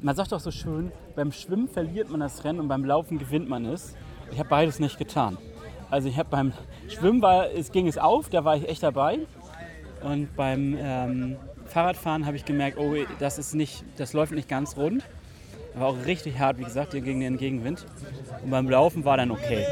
[0.02, 3.50] Man sagt doch so schön, beim Schwimmen verliert man das Rennen und beim Laufen gewinnt
[3.50, 3.96] man es.
[4.32, 5.38] Ich habe beides nicht getan.
[5.90, 6.54] Also ich habe beim
[6.88, 9.20] Schwimmen war, es ging es auf, da war ich echt dabei.
[10.04, 11.36] Und beim ähm,
[11.66, 15.04] Fahrradfahren habe ich gemerkt, oh, das ist nicht, das läuft nicht ganz rund.
[15.78, 17.86] War auch richtig hart, wie gesagt, hier gegen den Gegenwind.
[18.44, 19.66] Und beim Laufen war dann okay.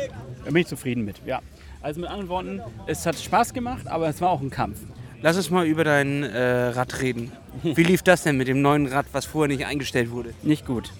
[0.43, 1.41] Da bin ich zufrieden mit, ja.
[1.81, 4.79] Also mit anderen Worten, es hat Spaß gemacht, aber es war auch ein Kampf.
[5.21, 7.31] Lass uns mal über dein äh, Rad reden.
[7.63, 10.33] Wie lief das denn mit dem neuen Rad, was vorher nicht eingestellt wurde?
[10.43, 10.91] Nicht gut.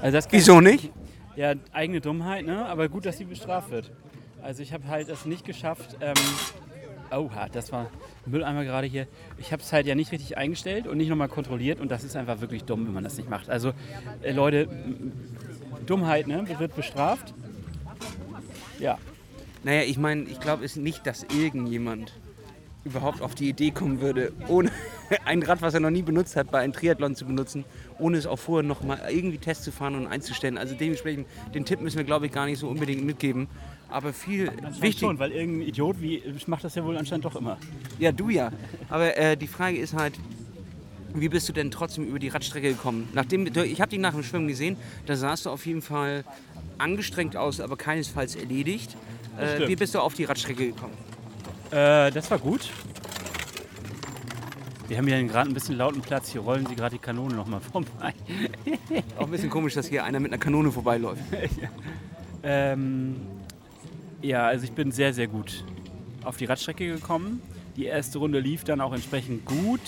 [0.00, 0.90] Also das Wieso nicht?
[1.36, 2.64] Ja, eigene Dummheit, ne?
[2.64, 3.90] aber gut, dass sie bestraft wird.
[4.42, 5.96] Also ich habe halt es nicht geschafft.
[6.00, 6.14] Ähm,
[7.12, 7.90] oha, das war
[8.26, 9.06] Mülleimer gerade hier.
[9.38, 12.16] Ich habe es halt ja nicht richtig eingestellt und nicht nochmal kontrolliert und das ist
[12.16, 13.50] einfach wirklich dumm, wenn man das nicht macht.
[13.50, 13.72] Also
[14.22, 14.68] äh, Leute,
[15.86, 16.44] Dummheit ne?
[16.58, 17.34] wird bestraft.
[18.78, 18.98] Ja,
[19.64, 22.12] Naja, ich meine, ich glaube es nicht, dass irgendjemand
[22.86, 24.70] überhaupt auf die Idee kommen würde, ohne
[25.24, 27.64] ein Rad, was er noch nie benutzt hat, bei einem Triathlon zu benutzen,
[27.98, 30.56] ohne es auch vorher noch mal irgendwie Test zu fahren und einzustellen.
[30.56, 33.48] Also dementsprechend, den Tipp müssen wir, glaube ich, gar nicht so unbedingt mitgeben.
[33.88, 35.00] Aber viel wichtig.
[35.00, 37.56] Schon, weil irgendein Idiot wie macht das ja wohl anscheinend doch immer.
[37.98, 38.50] Ja, du ja.
[38.88, 40.14] Aber äh, die Frage ist halt,
[41.14, 43.08] wie bist du denn trotzdem über die Radstrecke gekommen?
[43.12, 44.76] Nachdem, ich habe dich nach dem Schwimmen gesehen,
[45.06, 46.24] da sahst du auf jeden Fall
[46.78, 48.96] angestrengt aus, aber keinesfalls erledigt.
[49.38, 50.94] Äh, wie bist du auf die Radstrecke gekommen?
[51.70, 52.70] Äh, das war gut.
[54.88, 56.30] Wir haben hier gerade ein bisschen lauten Platz.
[56.30, 58.14] Hier rollen sie gerade die Kanone nochmal vorbei.
[59.18, 61.22] Auch ein bisschen komisch, dass hier einer mit einer Kanone vorbeiläuft.
[62.48, 63.16] Ähm,
[64.22, 65.64] ja, also ich bin sehr, sehr gut
[66.24, 67.40] auf die Radstrecke gekommen.
[67.76, 69.80] Die erste Runde lief dann auch entsprechend gut,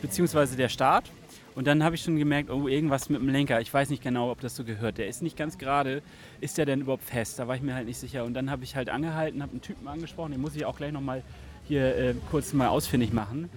[0.00, 1.10] beziehungsweise der Start.
[1.54, 3.60] Und dann habe ich schon gemerkt, oh, irgendwas mit dem Lenker.
[3.60, 4.98] Ich weiß nicht genau, ob das so gehört.
[4.98, 6.02] Der ist nicht ganz gerade.
[6.40, 7.38] Ist der denn überhaupt fest?
[7.38, 8.24] Da war ich mir halt nicht sicher.
[8.24, 10.32] Und dann habe ich halt angehalten, habe einen Typen angesprochen.
[10.32, 11.22] Den muss ich auch gleich nochmal
[11.64, 13.50] hier äh, kurz mal ausfindig machen.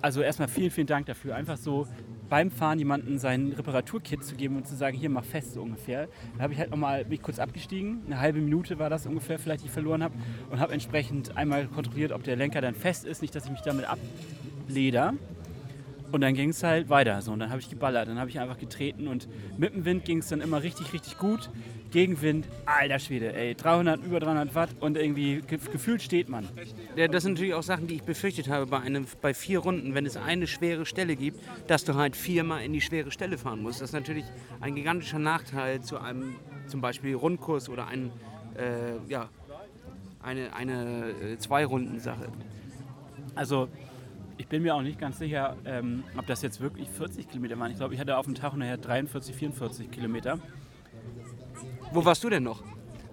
[0.00, 1.36] Also erstmal vielen, vielen Dank dafür.
[1.36, 1.86] Einfach so
[2.30, 6.08] beim Fahren jemandem sein Reparaturkit zu geben und zu sagen, hier mach fest so ungefähr.
[6.36, 8.02] Da habe ich halt nochmal mich kurz abgestiegen.
[8.06, 10.14] Eine halbe Minute war das ungefähr, vielleicht die ich verloren habe.
[10.48, 13.20] Und habe entsprechend einmal kontrolliert, ob der Lenker dann fest ist.
[13.20, 15.14] Nicht, dass ich mich damit ableder.
[16.12, 17.20] Und dann ging es halt weiter.
[17.20, 18.08] So, und dann habe ich geballert.
[18.08, 19.28] Dann habe ich einfach getreten und
[19.58, 21.50] mit dem Wind ging es dann immer richtig, richtig gut.
[21.90, 26.48] Gegenwind, alter Schwede, ey, 300, über 300 Watt und irgendwie ge gefühlt steht man.
[26.96, 29.94] Ja, das sind natürlich auch Sachen, die ich befürchtet habe bei, einem, bei vier Runden,
[29.94, 33.62] wenn es eine schwere Stelle gibt, dass du halt viermal in die schwere Stelle fahren
[33.62, 33.80] musst.
[33.80, 34.24] Das ist natürlich
[34.60, 36.36] ein gigantischer Nachteil zu einem
[36.66, 38.10] zum Beispiel Rundkurs oder einem,
[38.56, 39.28] äh, ja,
[40.22, 42.28] eine, eine äh, Zwei-Runden-Sache.
[43.34, 43.68] Also
[44.36, 47.70] ich bin mir auch nicht ganz sicher, ähm, ob das jetzt wirklich 40 Kilometer waren.
[47.72, 50.38] Ich glaube, ich hatte auf dem Tag nachher 43, 44 Kilometer.
[51.92, 52.62] Wo warst du denn noch?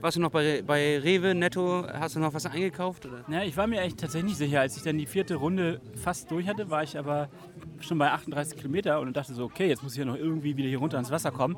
[0.02, 1.84] Warst du noch bei, bei Rewe, Netto?
[1.92, 3.08] Hast du noch was eingekauft?
[3.08, 3.26] Oder?
[3.28, 4.62] Ja, ich war mir echt tatsächlich nicht sicher.
[4.62, 7.28] Als ich dann die vierte Runde fast durch hatte, war ich aber
[7.80, 10.70] schon bei 38 Kilometer und dachte so, okay, jetzt muss ich ja noch irgendwie wieder
[10.70, 11.58] hier runter ins Wasser kommen.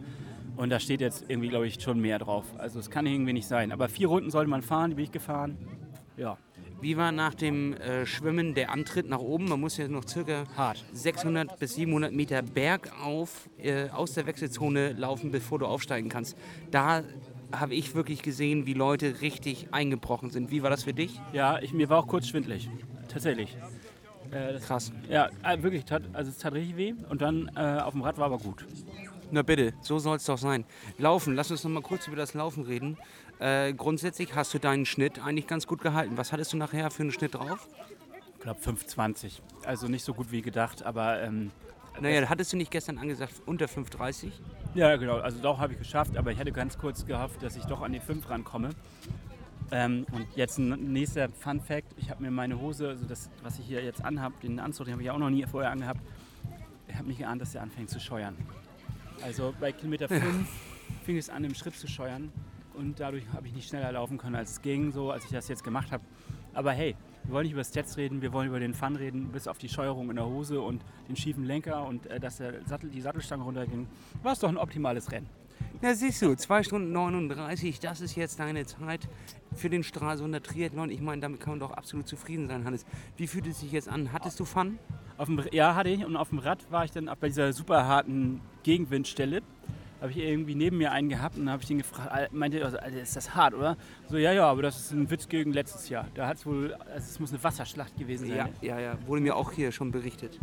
[0.56, 2.46] Und da steht jetzt irgendwie, glaube ich, schon mehr drauf.
[2.58, 3.74] Also es kann irgendwie nicht sein.
[3.74, 5.58] Aber vier Runden sollte man fahren, die bin ich gefahren.
[6.16, 6.38] Ja,
[6.82, 9.50] Wie war nach dem äh, Schwimmen der Antritt nach oben?
[9.50, 10.86] Man muss ja noch circa hart.
[10.94, 16.38] 600 bis 700 Meter bergauf äh, aus der Wechselzone laufen, bevor du aufsteigen kannst.
[16.72, 17.04] Da
[17.52, 20.52] habe ich wirklich gesehen, wie Leute richtig eingebrochen sind.
[20.52, 21.20] Wie war das für dich?
[21.34, 22.70] Ja, ich, mir war auch kurz schwindlig.
[23.10, 23.58] Tatsächlich.
[24.32, 24.92] Äh, das, Krass.
[25.10, 26.94] ja, äh, wirklich, tat, also es tat richtig weh.
[27.10, 28.66] Und dann äh, auf dem Rad war aber gut.
[29.32, 30.66] Na bitte, so soll es doch sein.
[30.98, 32.98] Laufen, lass uns noch mal kurz über das Laufen reden.
[33.40, 36.18] Äh, grundsätzlich hast du deinen Schnitt eigentlich ganz gut gehalten.
[36.18, 37.68] Was hattest du nachher für einen Schnitt drauf?
[38.36, 39.40] Ich glaube 5,20.
[39.66, 41.52] Also nicht so gut wie gedacht, aber ähm,
[42.00, 44.32] Naja, hattest du nicht gestern angesagt, unter 5,30?
[44.76, 45.18] Ja, genau.
[45.18, 47.94] Also doch habe ich geschafft, aber ich hatte ganz kurz gehofft, dass ich doch an
[47.94, 48.70] die 5 rankomme.
[49.72, 51.94] Ähm, und jetzt ein nächster Fun Fact.
[51.98, 54.94] Ich habe mir meine Hose, also das, was ich hier jetzt anhabe, den Anzug, den
[54.94, 56.02] habe ich ja auch noch nie vorher angehabt.
[56.88, 58.36] Ich habe nicht geahnt, dass der anfängt zu scheuern.
[59.22, 60.24] Also bei Kilometer 5
[61.06, 62.32] fing es an, im Schritt zu scheuern.
[62.80, 65.50] Und dadurch habe ich nicht schneller laufen können, als es ging, so als ich das
[65.50, 66.02] jetzt gemacht habe.
[66.54, 69.50] Aber hey, wir wollen nicht über Stats reden, wir wollen über den Fun reden, bis
[69.50, 72.90] auf die Scheuerung in der Hose und den schiefen Lenker und äh, dass der Sattel,
[72.90, 73.86] die Sattelstange runterging.
[74.24, 75.28] War es doch ein optimales Rennen.
[75.82, 79.10] Ja, siehst du, 2 Stunden 39, das ist jetzt deine Zeit
[79.54, 80.90] für den Stralsunder Triathlon.
[80.90, 82.86] Ich meine, damit kann man doch absolut zufrieden sein, Hannes.
[83.18, 84.14] Wie fühlt es sich jetzt an?
[84.14, 84.80] Hattest du Fun?
[85.18, 86.06] Auf dem, ja, hatte ich.
[86.06, 89.42] Und auf dem Rad war ich dann bei dieser super harten Gegenwindstelle.
[90.02, 93.02] Habe ich irgendwie neben mir einen gehabt und habe ich den gefragt, meinte, also, Alter,
[93.02, 93.76] ist das hart, oder?
[94.08, 96.08] So, ja, ja, aber das ist ein Witz gegen letztes Jahr.
[96.16, 98.38] Da hat es wohl, also es muss eine Wasserschlacht gewesen sein.
[98.38, 98.98] Ja, ja, ja.
[99.08, 100.40] Wurde mir auch hier schon berichtet.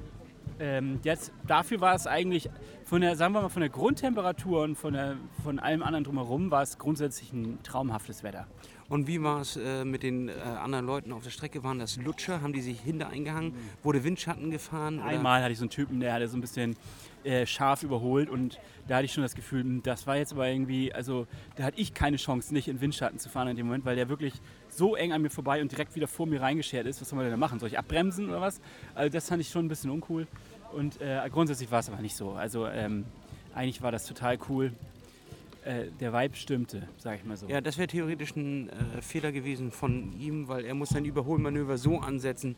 [0.58, 2.48] Ähm, jetzt, dafür war es eigentlich
[2.84, 6.50] von der, sagen wir mal, von der Grundtemperatur und von, der, von allem anderen drumherum
[6.50, 8.46] war es grundsätzlich ein traumhaftes Wetter.
[8.88, 11.62] Und wie war es äh, mit den äh, anderen Leuten auf der Strecke?
[11.64, 12.40] Waren das Lutscher?
[12.40, 13.52] Haben die sich hinter eingehangen?
[13.82, 14.98] Wurde Windschatten gefahren?
[15.00, 16.76] oder- Einmal hatte ich so einen Typen, der hatte so ein bisschen
[17.26, 18.58] äh, scharf überholt und
[18.88, 21.80] da hatte ich schon das Gefühl, hm, das war jetzt aber irgendwie, also da hatte
[21.80, 24.34] ich keine Chance, nicht in Windschatten zu fahren in dem Moment, weil der wirklich
[24.68, 27.00] so eng an mir vorbei und direkt wieder vor mir reingeschert ist.
[27.00, 27.58] Was soll man denn da machen?
[27.58, 28.60] Soll ich abbremsen oder was?
[28.94, 30.26] Also das fand ich schon ein bisschen uncool
[30.72, 32.32] und äh, grundsätzlich war es aber nicht so.
[32.32, 33.04] Also ähm,
[33.54, 34.72] eigentlich war das total cool.
[35.66, 37.48] Äh, der Vibe stimmte, sag ich mal so.
[37.48, 41.76] Ja, das wäre theoretisch ein äh, Fehler gewesen von ihm, weil er muss sein Überholmanöver
[41.76, 42.54] so ansetzen,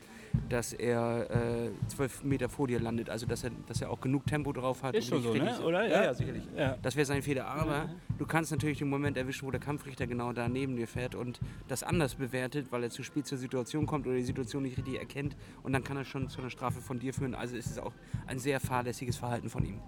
[0.50, 3.08] dass er äh, zwölf Meter vor dir landet.
[3.08, 4.94] Also dass er, dass er auch genug Tempo drauf hat.
[4.94, 5.58] Ist schon so, ne?
[5.60, 5.88] oder?
[5.88, 6.42] Ja, ja, sicherlich.
[6.54, 6.76] Ja.
[6.82, 7.46] Das wäre sein Fehler.
[7.46, 7.88] Aber
[8.18, 11.40] du kannst natürlich den Moment erwischen, wo der Kampfrichter genau da neben dir fährt und
[11.66, 14.98] das anders bewertet, weil er zu spät zur Situation kommt oder die Situation nicht richtig
[14.98, 15.34] erkennt.
[15.62, 17.34] Und dann kann er schon zu einer Strafe von dir führen.
[17.34, 17.94] Also ist es auch
[18.26, 19.80] ein sehr fahrlässiges Verhalten von ihm.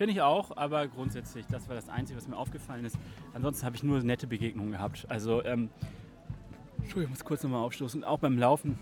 [0.00, 2.98] Finde ich auch, aber grundsätzlich, das war das Einzige, was mir aufgefallen ist.
[3.34, 5.04] Ansonsten habe ich nur nette Begegnungen gehabt.
[5.10, 5.68] Also, ähm,
[6.78, 8.02] Entschuldigung, ich muss kurz nochmal aufstoßen.
[8.02, 8.78] Auch beim Laufen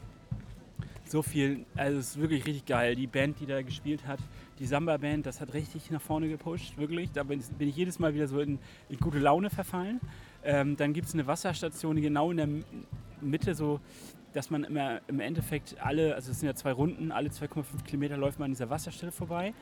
[1.07, 2.95] so viel, also es ist wirklich richtig geil.
[2.95, 4.21] Die Band, die da gespielt hat,
[4.61, 7.11] die Samba-Band, das hat richtig nach vorne gepusht, wirklich.
[7.11, 9.99] Da bin, ich jedes Mal wieder so in, in gute Laune verfallen.
[10.45, 12.49] Ähm, dann gibt es eine Wasserstation, die genau in der
[13.21, 13.81] Mitte so,
[14.35, 18.17] dass man immer im Endeffekt alle, also es sind ja zwei Runden, alle 2,5 Kilometer
[18.17, 19.53] läuft man an dieser Wasserstelle vorbei.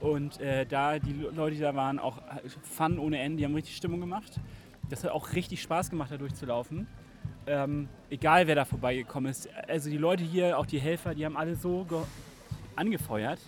[0.00, 2.18] Und äh, da die Leute, die da waren, auch
[2.62, 4.38] Fun ohne Ende, die haben richtig Stimmung gemacht.
[4.90, 6.86] Das hat auch richtig Spaß gemacht, da durchzulaufen.
[7.46, 9.48] Ähm, egal wer da vorbeigekommen ist.
[9.68, 12.02] Also die Leute hier, auch die Helfer, die haben alle so ge-
[12.74, 13.40] angefeuert.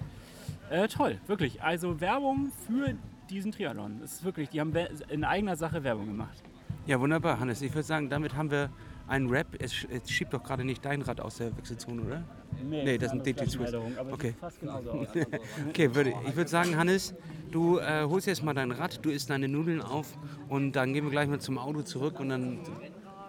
[0.70, 1.62] Äh, toll, wirklich.
[1.62, 2.94] Also Werbung für
[3.28, 3.98] diesen Triathlon.
[4.00, 4.74] Das ist wirklich, die haben
[5.08, 6.42] in eigener Sache Werbung gemacht.
[6.86, 7.60] Ja, wunderbar, Hannes.
[7.60, 8.70] Ich würde sagen, damit haben wir
[9.08, 9.46] einen Rap.
[9.58, 12.24] Es, es schiebt doch gerade nicht dein Rad aus der Wechselzone, oder?
[12.68, 13.72] Nee, das ist ein DT Swiss.
[13.74, 14.28] Aber Okay.
[14.28, 15.08] sieht fast genauso aus.
[15.68, 17.14] Okay, würde, ich würde sagen, Hannes,
[17.50, 20.16] du äh, holst jetzt mal dein Rad, du isst deine Nudeln auf
[20.48, 22.58] und dann gehen wir gleich mal zum Auto zurück und dann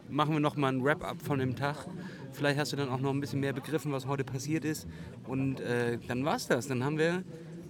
[0.09, 1.85] machen wir noch mal ein Wrap-up von dem Tag.
[2.31, 4.87] Vielleicht hast du dann auch noch ein bisschen mehr begriffen, was heute passiert ist.
[5.27, 6.67] Und äh, dann war's das.
[6.67, 7.23] Dann haben wir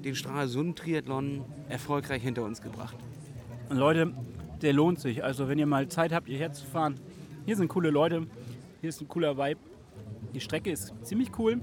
[0.04, 2.96] den Stralsund-Triathlon erfolgreich hinter uns gebracht.
[3.70, 4.14] Und Leute,
[4.62, 5.24] der lohnt sich.
[5.24, 6.96] Also wenn ihr mal Zeit habt, hierher zu fahren,
[7.46, 8.28] hier sind coole Leute,
[8.82, 9.60] hier ist ein cooler Vibe.
[10.34, 11.60] Die Strecke ist ziemlich cool.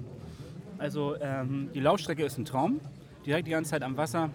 [0.79, 2.81] Also ähm, die Laufstrecke ist ein Traum,
[3.25, 4.31] direkt die ganze Zeit am Wasser.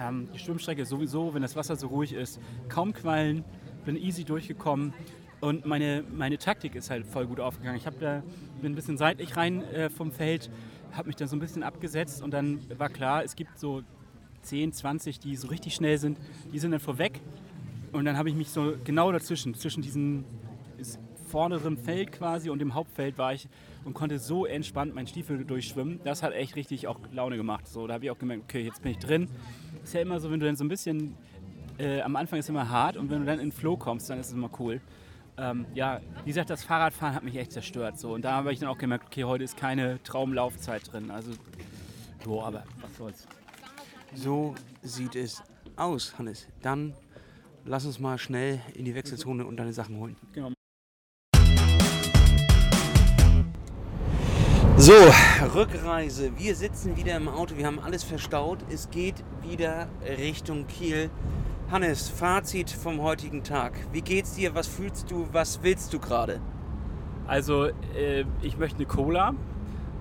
[0.00, 3.44] Ähm, die Schwimmstrecke sowieso, wenn das Wasser so ruhig ist, kaum Quallen,
[3.84, 4.94] bin easy durchgekommen.
[5.40, 7.76] Und meine, meine Taktik ist halt voll gut aufgegangen.
[7.76, 8.22] Ich da,
[8.60, 10.50] bin ein bisschen seitlich rein äh, vom Feld,
[10.92, 13.82] habe mich dann so ein bisschen abgesetzt und dann war klar, es gibt so
[14.42, 16.18] 10, 20, die so richtig schnell sind,
[16.52, 17.20] die sind dann vorweg.
[17.92, 20.41] Und dann habe ich mich so genau dazwischen, zwischen diesem ist
[21.32, 23.48] vorderen Feld quasi und dem Hauptfeld war ich
[23.84, 26.00] und konnte so entspannt meinen Stiefel durchschwimmen.
[26.04, 27.66] Das hat echt richtig auch Laune gemacht.
[27.66, 29.28] So, da habe ich auch gemerkt, okay, jetzt bin ich drin.
[29.82, 31.16] Ist ja immer so, wenn du dann so ein bisschen,
[31.78, 34.10] äh, am Anfang ist es immer hart und wenn du dann in den Flow kommst,
[34.10, 34.80] dann ist es immer cool.
[35.38, 37.98] Ähm, ja, wie gesagt, das Fahrradfahren hat mich echt zerstört.
[37.98, 38.12] So.
[38.12, 41.10] Und da habe ich dann auch gemerkt, okay, heute ist keine Traumlaufzeit drin.
[41.10, 41.32] Also,
[42.22, 43.26] so, aber was soll's.
[44.14, 45.42] So sieht es
[45.76, 46.46] aus, Hannes.
[46.60, 46.92] Dann
[47.64, 50.16] lass uns mal schnell in die Wechselzone und deine Sachen holen.
[50.34, 50.52] Genau.
[54.82, 54.94] So,
[55.54, 56.36] Rückreise.
[56.36, 58.58] Wir sitzen wieder im Auto, wir haben alles verstaut.
[58.68, 59.86] Es geht wieder
[60.18, 61.08] Richtung Kiel.
[61.70, 63.74] Hannes, Fazit vom heutigen Tag.
[63.92, 64.56] Wie geht's dir?
[64.56, 65.28] Was fühlst du?
[65.30, 66.40] Was willst du gerade?
[67.28, 67.66] Also,
[67.96, 69.34] äh, ich möchte eine Cola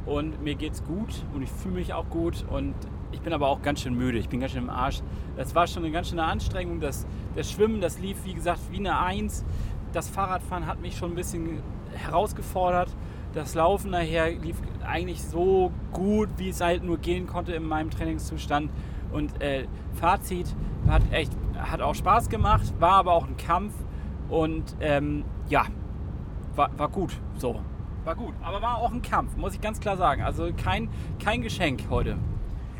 [0.07, 2.73] und mir geht's gut und ich fühle mich auch gut und
[3.11, 4.17] ich bin aber auch ganz schön müde.
[4.17, 5.03] Ich bin ganz schön im Arsch.
[5.37, 6.79] Das war schon eine ganz schöne Anstrengung.
[6.79, 7.05] Das,
[7.35, 9.45] das Schwimmen, das lief wie gesagt wie eine Eins.
[9.93, 11.61] Das Fahrradfahren hat mich schon ein bisschen
[11.93, 12.89] herausgefordert.
[13.33, 17.89] Das Laufen nachher lief eigentlich so gut, wie es halt nur gehen konnte in meinem
[17.89, 18.71] Trainingszustand.
[19.11, 20.53] Und äh, Fazit
[20.87, 23.73] hat echt, hat auch Spaß gemacht, war aber auch ein Kampf
[24.29, 25.65] und ähm, ja,
[26.55, 27.13] war, war gut.
[27.35, 27.59] So,
[28.03, 28.33] war gut.
[28.41, 30.23] Aber war auch ein Kampf, muss ich ganz klar sagen.
[30.23, 30.89] Also kein,
[31.23, 32.17] kein Geschenk heute.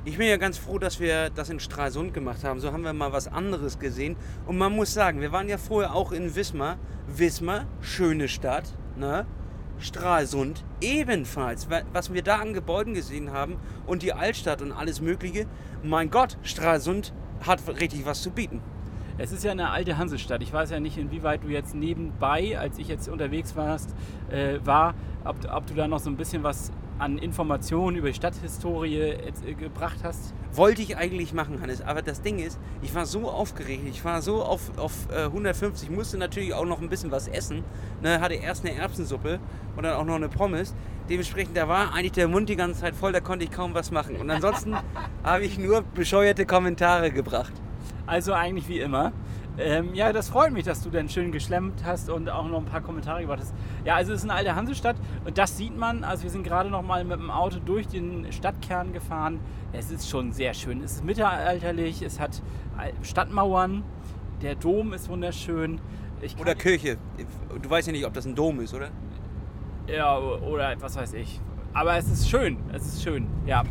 [0.04, 2.60] Ich bin ja ganz froh, dass wir das in Stralsund gemacht haben.
[2.60, 4.16] So haben wir mal was anderes gesehen.
[4.48, 6.78] Und man muss sagen, wir waren ja vorher auch in Wismar.
[7.08, 8.74] Wismar, schöne Stadt.
[8.96, 9.28] Ne?
[9.82, 11.70] Stralsund ebenfalls.
[11.70, 15.46] Wa- Was wir da an Gebäuden gesehen haben und die Altstadt und alles Mögliche.
[15.84, 17.14] Mein Gott, Stralsund
[17.46, 18.62] hat richtig was zu bieten.
[19.18, 20.42] Es ist ja eine alte Hansestadt.
[20.42, 23.94] Ich weiß ja nicht, inwieweit du jetzt nebenbei, als ich jetzt unterwegs warst,
[24.32, 24.94] äh, war,
[25.26, 26.72] ob, ob du da noch so ein bisschen was
[27.02, 30.34] an Informationen über die Stadthistorie jetzt, äh, gebracht hast.
[30.54, 31.82] Wollte ich eigentlich machen, Hannes.
[31.82, 33.84] Aber das Ding ist, ich war so aufgeregt.
[33.90, 35.90] Ich war so auf, auf äh, 150.
[35.90, 37.64] Musste natürlich auch noch ein bisschen was essen.
[38.02, 39.40] Ne, hatte erst eine Erbsensuppe
[39.76, 40.76] und dann auch noch eine Pommes.
[41.10, 43.12] Dementsprechend, da war eigentlich der Mund die ganze Zeit voll.
[43.12, 44.18] Da konnte ich kaum was machen.
[44.18, 44.76] Und ansonsten
[45.24, 47.54] habe ich nur bescheuerte Kommentare gebracht.
[48.06, 49.12] Also eigentlich wie immer.
[49.58, 52.66] Ähm, ja, das freut mich, dass du dann schön geschlemmt hast und auch noch ein
[52.66, 53.54] paar Kommentare gebracht hast.
[53.84, 54.96] Ja, also es ist eine alte Hansestadt
[55.26, 56.04] und das sieht man.
[56.04, 59.40] Also wir sind gerade noch mal mit dem Auto durch den Stadtkern gefahren.
[59.74, 60.82] Es ist schon sehr schön.
[60.82, 62.42] Es ist mittelalterlich, es hat
[63.02, 63.84] Stadtmauern,
[64.42, 65.80] der Dom ist wunderschön.
[66.40, 66.98] Oder Kirche.
[67.62, 68.90] Du weißt ja nicht, ob das ein Dom ist, oder?
[69.88, 71.42] Ja, oder was weiß ich.
[71.74, 73.64] Aber es ist schön, es ist schön, ja.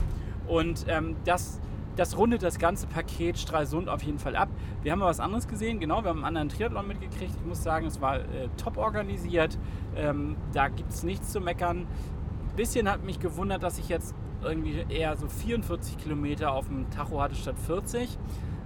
[0.46, 1.60] Und ähm, das,
[2.00, 4.48] das rundet das ganze Paket Stralsund auf jeden Fall ab.
[4.82, 7.32] Wir haben was anderes gesehen, genau, wir haben einen anderen Triathlon mitgekriegt.
[7.36, 9.58] Ich muss sagen, es war äh, top organisiert.
[9.94, 11.80] Ähm, da gibt es nichts zu meckern.
[11.80, 16.88] Ein bisschen hat mich gewundert, dass ich jetzt irgendwie eher so 44 Kilometer auf dem
[16.88, 18.16] Tacho hatte statt 40.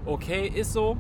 [0.07, 0.97] Okay, ist so.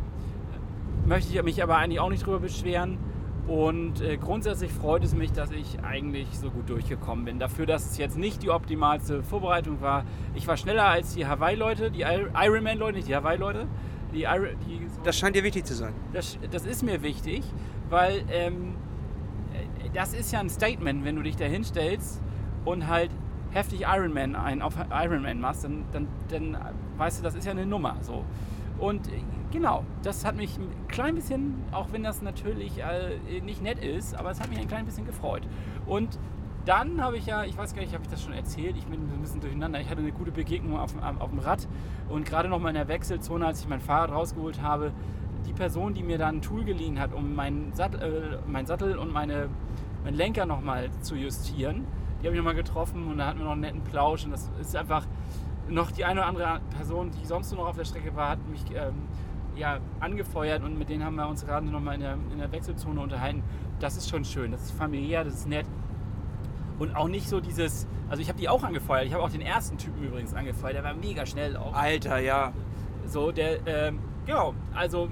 [1.06, 2.98] Möchte ich mich aber eigentlich auch nicht drüber beschweren.
[3.46, 7.38] Und äh, grundsätzlich freut es mich, dass ich eigentlich so gut durchgekommen bin.
[7.38, 10.04] Dafür, dass es jetzt nicht die optimalste Vorbereitung war.
[10.34, 13.66] Ich war schneller als die Hawaii-Leute, die Ir- Ironman-Leute, nicht die Hawaii-Leute.
[14.14, 14.26] Die,
[14.66, 15.92] die Das scheint dir wichtig zu sein.
[16.12, 17.42] das, das ist mir wichtig,
[17.90, 18.76] weil ähm,
[19.52, 22.22] äh, das ist ja ein Statement, wenn du dich da hinstellst
[22.64, 23.10] und halt
[23.50, 26.56] heftig Ironman ein auf Ironman machst, dann, dann, dann
[26.96, 27.96] weißt du, das ist ja eine Nummer.
[28.00, 28.24] So.
[28.78, 29.12] Und äh,
[29.52, 34.14] genau, das hat mich ein klein bisschen, auch wenn das natürlich äh, nicht nett ist,
[34.14, 35.42] aber es hat mich ein klein bisschen gefreut.
[35.86, 36.18] Und
[36.64, 39.00] dann habe ich ja, ich weiß gar nicht, habe ich das schon erzählt, ich bin
[39.00, 39.80] ein bisschen durcheinander.
[39.80, 41.68] Ich hatte eine gute Begegnung auf, dem- auf dem Rad
[42.08, 44.92] und gerade noch mal in der Wechselzone, als ich mein Fahrrad rausgeholt habe,
[45.46, 48.96] die Person, die mir da ein Tool geliehen hat, um meinen Sattel, äh, meinen Sattel
[48.96, 49.50] und meine,
[50.04, 51.84] meinen Lenker nochmal zu justieren,
[52.22, 54.50] die habe ich nochmal getroffen und da hatten wir noch einen netten Plausch und das
[54.58, 55.06] ist einfach
[55.68, 58.48] noch die eine oder andere Person, die sonst nur noch auf der Strecke war, hat
[58.48, 58.94] mich ähm,
[59.56, 63.00] ja, angefeuert und mit denen haben wir uns gerade nochmal in der, in der Wechselzone
[63.00, 63.42] unterhalten.
[63.80, 65.66] Das ist schon schön, das ist familiär, das ist nett.
[66.78, 69.40] Und auch nicht so dieses, also ich habe die auch angefeuert, ich habe auch den
[69.40, 71.72] ersten Typen übrigens angefeuert, der war mega schnell auch.
[71.72, 72.52] Alter, ja.
[73.06, 75.08] So, der, ähm, genau, also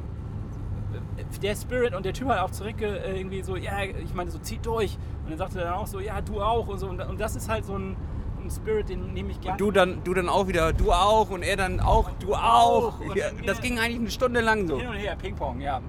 [1.42, 4.38] der Spirit und der Typ hat auch zurück äh, irgendwie so, ja, ich meine, so
[4.38, 4.98] zieht durch.
[5.22, 6.88] Und dann sagte er dann auch so, ja, du auch und so.
[6.88, 7.96] Und, und das ist halt so ein,
[8.45, 9.57] ein Spirit, den nehme ich gerne.
[9.57, 13.01] Du dann, du dann auch wieder, du auch und er dann auch, du auch.
[13.01, 14.78] Und Ja, das ging eigentlich eine Stunde lang so.
[14.78, 15.80] Hin und her, Ping-Pong, ja.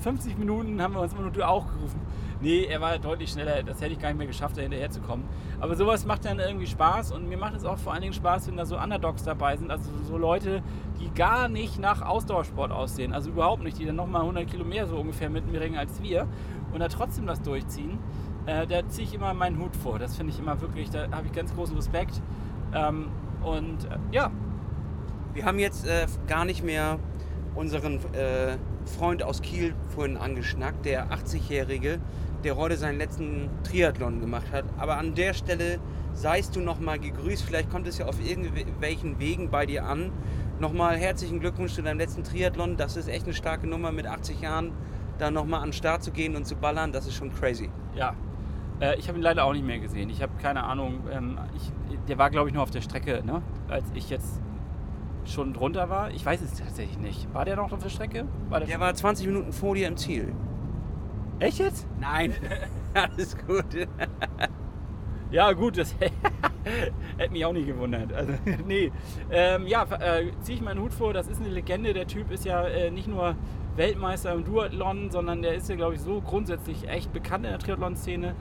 [0.00, 2.00] 50 Minuten haben wir uns immer nur du auch gerufen.
[2.40, 3.64] Nee, er war deutlich schneller.
[3.64, 5.24] Das hätte ich gar nicht mehr geschafft, da hinterher zu kommen.
[5.58, 8.46] Aber sowas macht dann irgendwie Spaß und mir macht es auch vor allen Dingen Spaß,
[8.46, 9.72] wenn da so Underdogs dabei sind.
[9.72, 10.62] Also so Leute,
[11.00, 13.12] die gar nicht nach Ausdauersport aussehen.
[13.12, 13.78] Also überhaupt nicht.
[13.78, 16.28] Die dann nochmal 100 Kilo mehr so ungefähr mitbringen als wir
[16.72, 17.98] und da trotzdem das durchziehen.
[18.48, 19.98] Äh, da ziehe ich immer meinen Hut vor.
[19.98, 22.22] Das finde ich immer wirklich, da habe ich ganz großen Respekt.
[22.74, 23.08] Ähm,
[23.42, 24.30] und äh, ja,
[25.34, 26.98] Wir haben jetzt äh, gar nicht mehr
[27.54, 32.00] unseren äh, Freund aus Kiel vorhin angeschnackt, der 80-Jährige,
[32.42, 34.64] der heute seinen letzten Triathlon gemacht hat.
[34.78, 35.78] Aber an der Stelle
[36.14, 37.42] seist du nochmal gegrüßt.
[37.42, 40.10] Vielleicht kommt es ja auf irgendwelchen Wegen bei dir an.
[40.58, 42.78] Nochmal herzlichen Glückwunsch zu deinem letzten Triathlon.
[42.78, 44.72] Das ist echt eine starke Nummer mit 80 Jahren.
[45.18, 47.68] Da nochmal an den Start zu gehen und zu ballern, das ist schon crazy.
[47.94, 48.14] Ja,
[48.80, 50.10] äh, ich habe ihn leider auch nicht mehr gesehen.
[50.10, 51.00] Ich habe keine Ahnung.
[51.10, 51.72] Ähm, ich,
[52.08, 53.42] der war, glaube ich, nur auf der Strecke, ne?
[53.68, 54.40] als ich jetzt
[55.24, 56.10] schon drunter war.
[56.10, 57.32] Ich weiß es tatsächlich nicht.
[57.34, 58.26] War der noch auf der Strecke?
[58.48, 60.32] War der Der war 20 Minuten vor dir im Ziel.
[61.38, 61.86] Echt jetzt?
[62.00, 62.34] Nein,
[62.94, 63.64] alles gut.
[65.30, 65.94] Ja, gut, das
[67.18, 68.12] hätte mich auch nicht gewundert.
[68.14, 68.32] Also,
[68.66, 68.90] nee.
[69.30, 71.12] Ähm, ja, äh, ziehe ich meinen Hut vor.
[71.12, 71.92] Das ist eine Legende.
[71.92, 73.36] Der Typ ist ja äh, nicht nur
[73.76, 77.58] Weltmeister im Duathlon, sondern der ist ja, glaube ich, so grundsätzlich echt bekannt in der
[77.58, 78.34] Triathlon-Szene.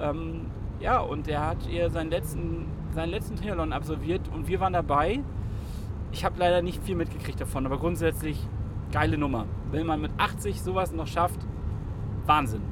[0.00, 0.46] Ähm,
[0.80, 5.20] ja, und der hat ihr seinen letzten, seinen letzten Triathlon absolviert und wir waren dabei.
[6.12, 8.38] Ich habe leider nicht viel mitgekriegt davon, aber grundsätzlich
[8.92, 9.46] geile Nummer.
[9.70, 11.40] Wenn man mit 80 sowas noch schafft,
[12.26, 12.62] Wahnsinn.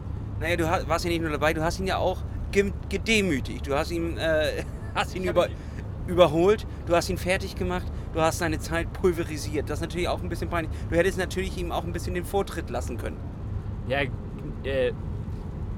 [0.40, 2.18] Naja, du ha- warst ja nicht nur dabei, du hast ihn ja auch
[2.52, 3.66] ge gedemütigt.
[3.66, 5.48] Du hast ihn, äh, hast ihn über,
[6.06, 9.68] überholt, du hast ihn fertig gemacht, du hast seine Zeit pulverisiert.
[9.70, 10.72] Das ist natürlich auch ein bisschen peinlich.
[10.90, 13.16] Du hättest natürlich ihm auch ein bisschen den Vortritt lassen können.
[13.88, 14.00] Ja,
[14.64, 14.92] äh,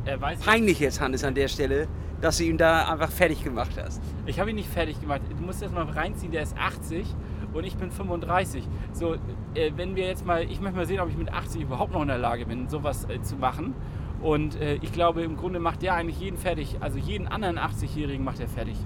[0.05, 0.41] er weiß.
[0.41, 1.89] Peinlich jetzt, Hannes, an der Stelle,
[2.21, 4.01] dass du ihn da einfach fertig gemacht hast.
[4.27, 5.23] Ich habe ihn nicht fertig gemacht.
[5.37, 7.07] Du musst jetzt mal reinziehen, der ist 80
[7.53, 8.67] und ich bin 35.
[8.93, 9.15] So,
[9.55, 12.03] äh, wenn wir jetzt mal, ich möchte mal sehen, ob ich mit 80 überhaupt noch
[12.03, 13.75] in der Lage bin, sowas äh, zu machen.
[14.23, 16.77] Und äh, ich glaube, im Grunde macht der eigentlich jeden fertig.
[16.81, 18.77] Also jeden anderen 80-Jährigen macht er fertig.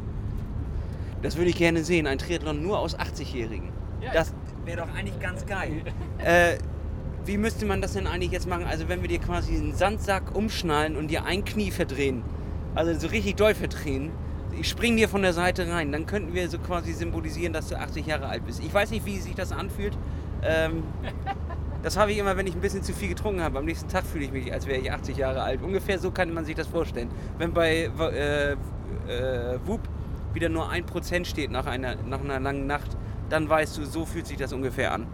[1.22, 3.70] Das würde ich gerne sehen, ein Triathlon nur aus 80-Jährigen.
[4.00, 4.34] Ja, das
[4.64, 5.82] wäre doch eigentlich ganz geil.
[7.28, 8.64] wie müsste man das denn eigentlich jetzt machen?
[8.64, 12.22] Also wenn wir dir quasi einen Sandsack umschnallen und dir ein Knie verdrehen,
[12.74, 14.10] also so richtig doll verdrehen,
[14.58, 17.78] ich spring dir von der Seite rein, dann könnten wir so quasi symbolisieren, dass du
[17.78, 18.60] 80 Jahre alt bist.
[18.64, 19.96] Ich weiß nicht, wie sich das anfühlt.
[20.42, 20.82] Ähm,
[21.82, 23.58] das habe ich immer, wenn ich ein bisschen zu viel getrunken habe.
[23.58, 25.62] Am nächsten Tag fühle ich mich, als wäre ich 80 Jahre alt.
[25.62, 27.10] Ungefähr so kann man sich das vorstellen.
[27.36, 28.56] Wenn bei äh, äh,
[29.66, 29.82] Whoop
[30.32, 32.96] wieder nur ein Prozent steht nach einer, nach einer langen Nacht,
[33.28, 35.06] dann weißt du, so fühlt sich das ungefähr an.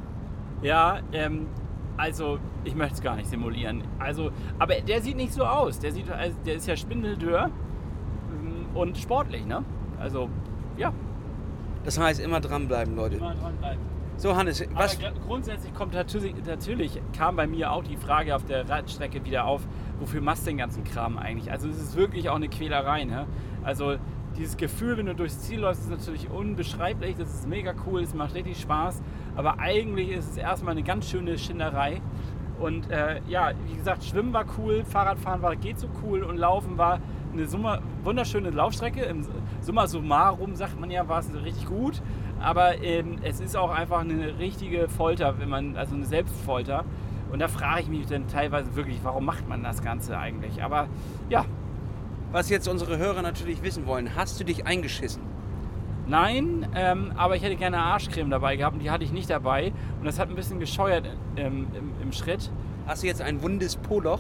[0.63, 1.49] Ja, ähm,
[1.97, 3.83] also ich möchte es gar nicht simulieren.
[3.99, 5.79] Also, aber der sieht nicht so aus.
[5.79, 7.51] Der sieht, also, der ist ja spindeldürr
[8.31, 9.65] ähm, und sportlich, ne?
[10.01, 10.29] Also,
[10.77, 10.93] ja.
[11.85, 13.17] Das heißt, immer dranbleiben, Leute.
[13.17, 13.95] Immer dranbleiben.
[14.17, 14.97] So, Hannes, was.
[14.99, 19.45] Aber grundsätzlich kommt natürlich, natürlich, kam bei mir auch die Frage auf der Radstrecke wieder
[19.45, 19.67] auf,
[19.99, 21.51] wofür machst du den ganzen Kram eigentlich?
[21.51, 23.05] Also es ist wirklich auch eine Quälerei.
[23.05, 23.27] Ne?
[23.65, 23.97] Also
[24.37, 27.17] dieses Gefühl, wenn du durchs Ziel läufst, ist natürlich unbeschreiblich.
[27.17, 29.03] Das ist mega cool, es macht richtig Spaß.
[29.37, 32.01] Aber eigentlich ist es erstmal eine ganz schöne Schinderei.
[32.59, 36.79] Und äh, ja, wie gesagt, Schwimmen war cool, Fahrradfahren war geht so cool und Laufen
[36.79, 37.01] war
[37.33, 39.03] eine Summa, wunderschöne Laufstrecke.
[39.03, 39.27] Im
[39.61, 42.01] Summa summarum sagt man ja, war es richtig gut.
[42.41, 46.85] Aber ähm, es ist auch einfach eine richtige Folter, wenn man, also eine Selbstfolter.
[47.33, 50.63] Und da frage ich mich dann teilweise wirklich, warum macht man das Ganze eigentlich?
[50.63, 50.89] Aber
[51.29, 51.45] ja.
[52.35, 55.23] Was jetzt unsere Hörer natürlich wissen wollen, hast du dich eingeschissen?
[56.09, 59.73] Nein, ähm, aber ich hätte gerne Arschcreme dabei gehabt und die hatte ich nicht dabei.
[60.01, 62.51] Und das hat ein bisschen gescheuert ähm, im, im, Schritt.
[62.89, 64.19] Hast du jetzt ein wundes Poloch?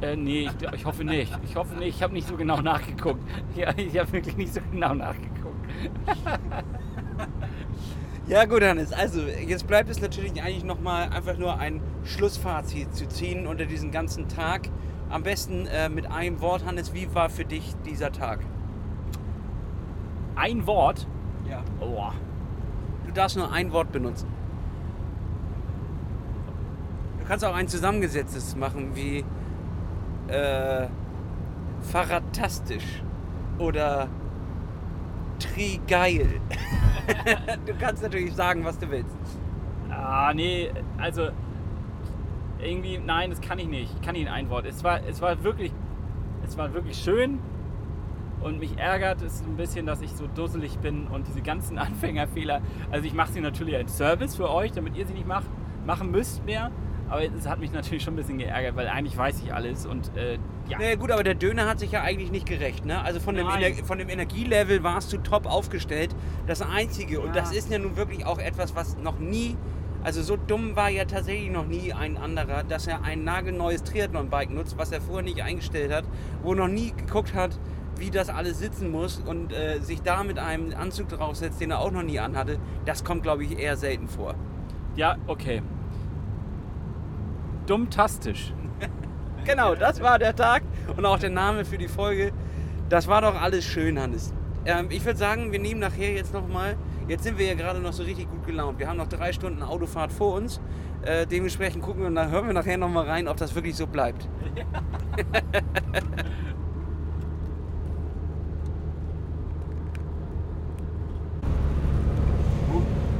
[0.00, 1.32] Äh, nee, ich, ich, hoffe nicht.
[1.44, 1.94] Ich hoffe nicht.
[1.94, 3.22] Ich habe nicht so genau nachgeguckt.
[3.54, 5.70] Ja, ich habe wirklich nicht so genau nachgeguckt.
[8.26, 8.92] ja gut, Hannes.
[8.92, 13.92] Also jetzt bleibt es natürlich eigentlich nochmal einfach nur ein Schlussfazit zu ziehen unter diesen
[13.92, 14.68] ganzen Tag.
[15.10, 16.92] Am besten äh, mit einem Wort, Hannes.
[16.92, 18.40] Wie war für dich dieser Tag?
[20.36, 21.06] Ein Wort?
[21.48, 21.62] Ja.
[21.80, 22.10] Oh.
[23.06, 24.28] Du darfst nur ein Wort benutzen.
[27.18, 29.24] Du kannst auch ein zusammengesetztes machen, wie
[30.28, 30.88] äh,
[31.80, 33.02] fahrradtastisch
[33.58, 34.08] oder
[35.38, 36.40] trigeil.
[37.66, 39.16] du kannst natürlich sagen, was du willst.
[39.90, 41.30] Ah, nee, also
[42.62, 43.94] irgendwie, nein, das kann ich nicht.
[43.94, 44.66] Ich kann nicht in ein Wort.
[44.66, 45.72] Es war, es war wirklich,
[46.44, 47.38] es war wirklich schön.
[48.40, 52.60] Und mich ärgert es ein bisschen, dass ich so dusselig bin und diese ganzen Anfängerfehler.
[52.90, 55.46] Also ich mache sie natürlich als Service für euch, damit ihr sie nicht macht,
[55.84, 56.70] machen müsst mehr.
[57.08, 60.14] Aber es hat mich natürlich schon ein bisschen geärgert, weil eigentlich weiß ich alles und
[60.16, 60.78] äh, ja.
[60.78, 62.84] Naja gut, aber der Döner hat sich ja eigentlich nicht gerecht.
[62.84, 63.00] Ne?
[63.00, 66.14] Also von dem, Ener von dem Energielevel warst du top aufgestellt.
[66.46, 67.20] Das Einzige, ja.
[67.20, 69.56] und das ist ja nun wirklich auch etwas, was noch nie,
[70.04, 74.50] also so dumm war ja tatsächlich noch nie ein anderer, dass er ein nagelneues Triathlon-Bike
[74.50, 76.04] nutzt, was er vorher nicht eingestellt hat,
[76.42, 77.58] wo noch nie geguckt hat,
[77.96, 81.80] wie das alles sitzen muss und äh, sich da mit einem Anzug draufsetzt, den er
[81.80, 82.58] auch noch nie anhatte.
[82.84, 84.34] Das kommt, glaube ich, eher selten vor.
[84.94, 85.62] Ja, okay
[87.68, 88.52] dummtastisch.
[89.44, 90.62] genau, das war der Tag
[90.96, 92.32] und auch der Name für die Folge.
[92.88, 94.32] Das war doch alles schön, Hannes.
[94.64, 96.76] Ähm, ich würde sagen, wir nehmen nachher jetzt nochmal.
[97.08, 98.78] Jetzt sind wir ja gerade noch so richtig gut gelaunt.
[98.78, 100.60] Wir haben noch drei Stunden Autofahrt vor uns.
[101.06, 103.86] Äh, dementsprechend gucken wir und dann hören wir nachher nochmal rein, ob das wirklich so
[103.86, 104.28] bleibt.
[104.54, 104.66] Ja.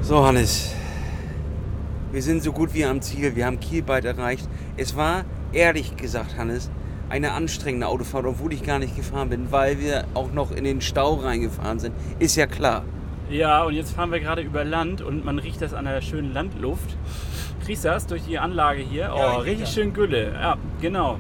[0.02, 0.74] so, Hannes.
[2.12, 3.34] Wir sind so gut wie am Ziel.
[3.36, 4.46] Wir haben Kiel bald erreicht.
[4.76, 6.68] Es war, ehrlich gesagt, Hannes,
[7.08, 10.82] eine anstrengende Autofahrt, obwohl ich gar nicht gefahren bin, weil wir auch noch in den
[10.82, 11.94] Stau reingefahren sind.
[12.18, 12.84] Ist ja klar.
[13.30, 16.32] Ja, und jetzt fahren wir gerade über Land und man riecht das an der schönen
[16.32, 16.96] Landluft.
[17.66, 19.12] Riechst das durch die Anlage hier?
[19.14, 20.32] Oh, ja, richtig schön Gülle.
[20.32, 21.18] Ja, genau.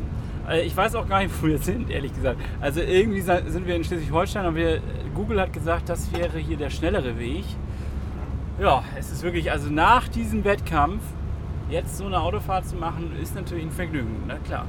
[0.48, 2.40] Äh, ich weiß auch gar nicht, wo wir sind, ehrlich gesagt.
[2.60, 4.80] Also irgendwie sind wir in Schleswig-Holstein und wir,
[5.14, 7.44] Google hat gesagt, das wäre hier der schnellere Weg
[8.60, 11.02] ja, es ist wirklich, also nach diesem Wettkampf
[11.70, 14.66] jetzt so eine Autofahrt zu machen, ist natürlich ein Vergnügen, na klar.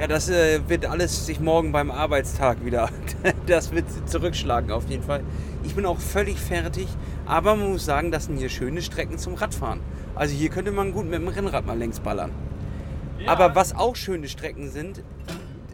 [0.00, 2.88] Ja, das äh, wird alles sich morgen beim Arbeitstag wieder,
[3.46, 5.22] das wird zurückschlagen auf jeden Fall.
[5.62, 6.88] Ich bin auch völlig fertig,
[7.26, 9.80] aber man muss sagen, das sind hier schöne Strecken zum Radfahren.
[10.14, 12.30] Also hier könnte man gut mit dem Rennrad mal längs ballern.
[13.18, 13.30] Ja.
[13.30, 15.02] Aber was auch schöne Strecken sind,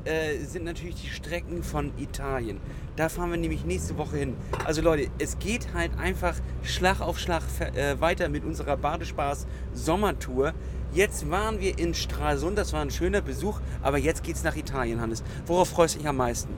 [0.02, 2.58] äh, sind natürlich die Strecken von Italien.
[2.96, 4.36] Da fahren wir nämlich nächste Woche hin.
[4.64, 6.34] Also Leute, es geht halt einfach
[6.64, 10.52] Schlag auf Schlag äh, weiter mit unserer Badespaß Sommertour.
[10.96, 14.98] Jetzt waren wir in Stralsund, das war ein schöner Besuch, aber jetzt geht's nach Italien,
[14.98, 15.22] Hannes.
[15.44, 16.54] Worauf freust du dich am meisten?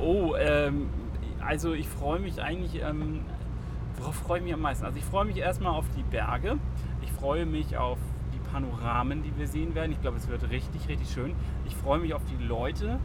[0.00, 0.90] Oh, ähm,
[1.38, 3.20] also ich freue mich eigentlich, ähm,
[3.98, 4.84] worauf freue ich mich am meisten?
[4.84, 6.58] Also ich freue mich erstmal auf die Berge.
[7.02, 7.98] Ich freue mich auf
[8.34, 9.92] die Panoramen, die wir sehen werden.
[9.92, 11.32] Ich glaube, es wird richtig, richtig schön.
[11.64, 12.98] Ich freue mich auf die Leute.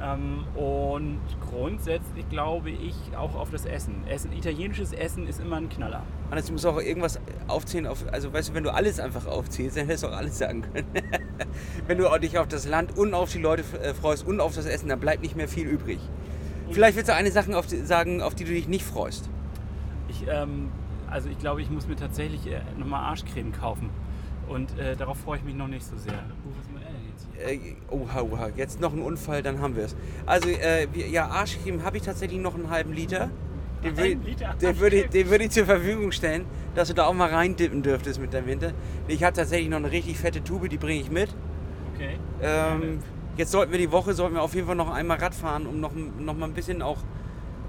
[0.00, 1.20] Ähm, und
[1.50, 4.06] grundsätzlich glaube ich auch auf das Essen.
[4.06, 4.32] Essen.
[4.32, 6.02] Italienisches Essen ist immer ein Knaller.
[6.30, 7.86] Hannes, du musst auch irgendwas aufzählen.
[7.86, 10.62] Auf, also weißt du, wenn du alles einfach aufzählst, dann hättest du auch alles sagen
[10.62, 10.86] können.
[11.86, 14.54] wenn du auch dich auf das Land und auf die Leute äh, freust und auf
[14.54, 15.98] das Essen, dann bleibt nicht mehr viel übrig.
[16.70, 19.28] Vielleicht willst du eine Sache auf die, sagen, auf die du dich nicht freust.
[20.08, 20.70] Ich, ähm,
[21.10, 23.90] also ich glaube, ich muss mir tatsächlich äh, nochmal Arschcreme kaufen.
[24.48, 26.24] Und äh, darauf freue ich mich noch nicht so sehr.
[27.46, 29.96] Äh, oha, oha, jetzt noch ein Unfall, dann haben wir es.
[30.26, 33.30] Also, äh, ja, Arschcreme habe ich tatsächlich noch einen halben Liter.
[33.84, 35.10] Den, würde, würde, Arschcreme?
[35.10, 38.46] den würde ich zur Verfügung stellen, dass du da auch mal reindippen dürftest mit der
[38.46, 38.72] Winter.
[39.06, 41.34] Ich habe tatsächlich noch eine richtig fette Tube, die bringe ich mit.
[41.94, 42.18] Okay.
[42.42, 42.98] Ähm,
[43.36, 45.80] jetzt sollten wir die Woche, sollten wir auf jeden Fall noch einmal Rad fahren, um
[45.80, 46.98] noch, noch mal ein bisschen auch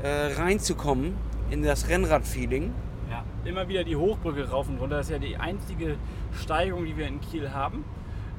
[0.01, 1.13] äh, reinzukommen
[1.51, 2.73] in das Rennrad-Feeling.
[3.09, 4.97] Ja, immer wieder die Hochbrücke rauf und runter.
[4.97, 5.97] Das ist ja die einzige
[6.33, 7.83] Steigung, die wir in Kiel haben.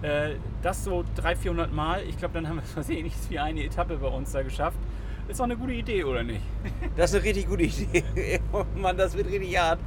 [0.03, 2.03] Äh, das so 300, 400 Mal.
[2.09, 4.79] Ich glaube, dann haben wir es versehentlich wie eine Etappe bei uns da geschafft.
[5.29, 6.41] Ist doch eine gute Idee, oder nicht?
[6.97, 8.41] Das ist eine richtig gute Idee.
[8.53, 9.79] oh Mann, das wird richtig hart.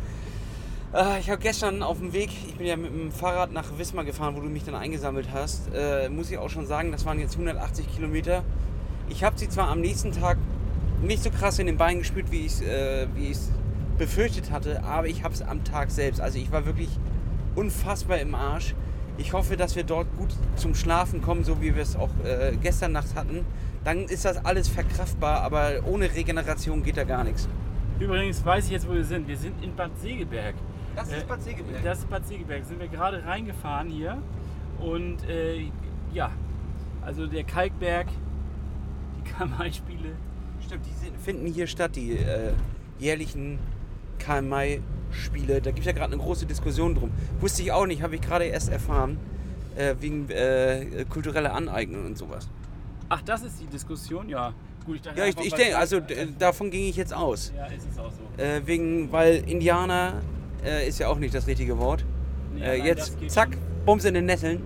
[0.94, 4.06] Äh, Ich habe gestern auf dem Weg, ich bin ja mit dem Fahrrad nach Wismar
[4.06, 5.70] gefahren, wo du mich dann eingesammelt hast.
[5.74, 8.44] Äh, muss ich auch schon sagen, das waren jetzt 180 Kilometer.
[9.10, 10.38] Ich habe sie zwar am nächsten Tag
[11.02, 13.52] nicht so krass in den Beinen gespürt, wie ich es äh, ich's
[13.98, 16.22] befürchtet hatte, aber ich habe es am Tag selbst.
[16.22, 16.90] Also ich war wirklich
[17.56, 18.74] unfassbar im Arsch.
[19.18, 22.56] Ich hoffe, dass wir dort gut zum Schlafen kommen, so wie wir es auch äh,
[22.62, 23.46] gestern Nacht hatten.
[23.84, 27.48] Dann ist das alles verkraftbar, aber ohne Regeneration geht da gar nichts.
[28.00, 29.28] Übrigens weiß ich jetzt, wo wir sind.
[29.28, 30.56] Wir sind in Bad Segeberg.
[30.96, 31.84] Das ist Äh, Bad Segeberg.
[31.84, 32.64] Das ist Bad Segeberg.
[32.66, 34.18] Sind wir gerade reingefahren hier.
[34.80, 35.68] Und äh,
[36.14, 36.32] ja,
[37.06, 38.08] also der Kalkberg,
[39.18, 40.10] die KMI-Spiele.
[40.66, 42.54] Stimmt, die sind, finden hier statt, die äh,
[43.00, 43.60] jährlichen
[45.14, 45.62] KMI-Spiele.
[45.62, 47.12] Da gibt es ja gerade eine große Diskussion drum.
[47.40, 49.18] Wusste ich auch nicht, habe ich gerade erst erfahren,
[49.76, 52.48] äh, wegen äh, kultureller Aneignung und sowas.
[53.10, 54.30] Ach, das ist die Diskussion?
[54.30, 54.54] Ja.
[54.86, 56.02] Gut, ich dachte Ja, ich, ich denke, also
[56.38, 57.54] davon ging ich jetzt aus.
[57.56, 58.44] Ja, ist es auch so.
[58.44, 60.22] Äh, wegen, weil Indianer
[60.64, 62.04] äh, ist ja auch nicht das richtige Wort.
[62.54, 63.58] Nee, äh, nein, jetzt, zack.
[63.86, 64.62] Bums in den Nesseln.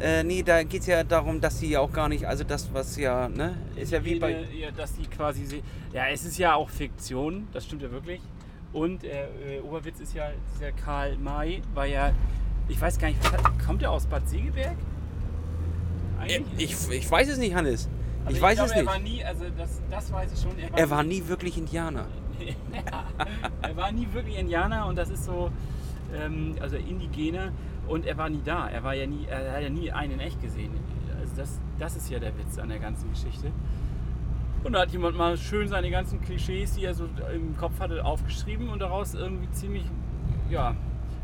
[0.00, 2.72] Äh, nee, da geht es ja darum, dass sie ja auch gar nicht, also das,
[2.72, 4.46] was ja, ne, ist ja wie bei.
[4.58, 5.62] Ja, dass die quasi.
[5.92, 8.20] Ja, es ist ja auch Fiktion, das stimmt ja wirklich.
[8.72, 12.12] Und äh, äh, Oberwitz ist ja, dieser Karl May war ja.
[12.68, 14.76] Ich weiß gar nicht, hat, kommt er aus Bad Segeberg?
[16.26, 16.40] Äh?
[16.56, 17.88] Ich, ich weiß es nicht, Hannes.
[18.24, 18.92] Also ich weiß glaube, es Er nicht.
[18.92, 20.58] war nie, also das, das weiß ich schon.
[20.58, 22.06] Er war, Er war nie wirklich Indianer.
[23.62, 25.50] er war nie wirklich Indianer und das ist so,
[26.14, 27.52] ähm, also Indigene
[27.88, 28.68] und er war nie da.
[28.68, 30.70] Er war ja nie, er hat ja nie einen in echt gesehen.
[31.20, 33.50] Also das, das ist ja der Witz an der ganzen Geschichte.
[34.62, 38.04] Und da hat jemand mal schön seine ganzen Klischees, die er so im Kopf hatte,
[38.04, 39.84] aufgeschrieben und daraus irgendwie ziemlich,
[40.50, 40.76] ja,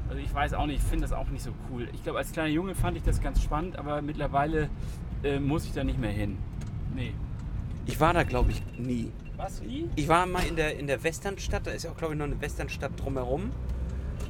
[0.09, 1.89] also ich weiß auch nicht, ich finde das auch nicht so cool.
[1.93, 4.71] Ich glaube, als kleiner Junge fand ich das ganz spannend, aber mittlerweile
[5.23, 6.39] äh, muss ich da nicht mehr hin.
[6.95, 7.13] Nee.
[7.87, 9.13] Ich war da, glaube ich, nie.
[9.37, 9.91] Was, nie?
[9.97, 12.27] Ich war mal in der, in der Westernstadt, da ist ja auch, glaube ich, noch
[12.27, 13.51] eine Westernstadt drumherum.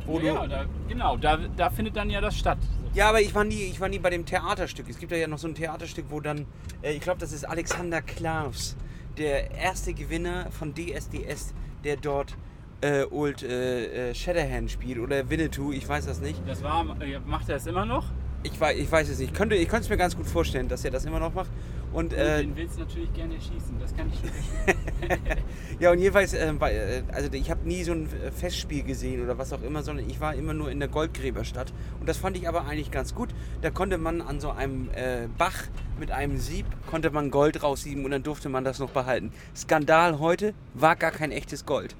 [0.04, 2.58] Wo ja, du, da, genau, da, da findet dann ja das statt.
[2.94, 4.88] ja, aber ich war, nie, ich war nie bei dem Theaterstück.
[4.88, 6.46] Es gibt ja noch so ein Theaterstück, wo dann,
[6.82, 8.76] äh, ich glaube, das ist Alexander Klaus,
[9.18, 12.36] der erste Gewinner von DSDS, der dort
[12.82, 16.40] äh, Old äh, äh, Shatterhand spielt oder Winnetou, ich weiß das nicht.
[16.46, 18.04] Das war, äh, macht er es immer noch?
[18.42, 19.30] Ich, wei- ich weiß es nicht.
[19.32, 21.50] Ich könnte, ich könnte es mir ganz gut vorstellen, dass er das immer noch macht.
[21.96, 25.44] Und, äh, den willst du natürlich gerne schießen, das kann ich schon verstehen.
[25.80, 29.38] Ja, und jedenfalls, äh, äh, also ich habe nie so ein äh, Festspiel gesehen oder
[29.38, 31.72] was auch immer, sondern ich war immer nur in der Goldgräberstadt.
[31.98, 33.30] Und das fand ich aber eigentlich ganz gut.
[33.62, 35.64] Da konnte man an so einem äh, Bach
[35.98, 39.32] mit einem Sieb, konnte man Gold raussieben und dann durfte man das noch behalten.
[39.54, 41.96] Skandal heute, war gar kein echtes Gold.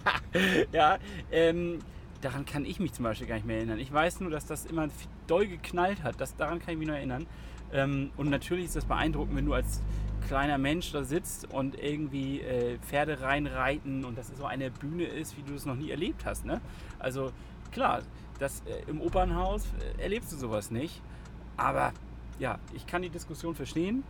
[0.72, 0.98] ja,
[1.30, 1.78] ähm,
[2.20, 3.78] daran kann ich mich zum Beispiel gar nicht mehr erinnern.
[3.78, 4.88] Ich weiß nur, dass das immer
[5.26, 6.20] doll geknallt hat.
[6.20, 7.26] Das, daran kann ich mich noch erinnern.
[7.72, 9.80] Ähm, und natürlich ist das beeindruckend, wenn du als
[10.28, 15.36] kleiner Mensch da sitzt und irgendwie äh, Pferde reinreiten und das so eine Bühne ist,
[15.36, 16.44] wie du es noch nie erlebt hast.
[16.44, 16.60] Ne?
[16.98, 17.32] Also
[17.72, 18.02] klar,
[18.38, 19.64] das, äh, im Opernhaus
[19.98, 21.02] äh, erlebst du sowas nicht.
[21.56, 21.92] Aber
[22.38, 24.04] ja, ich kann die Diskussion verstehen.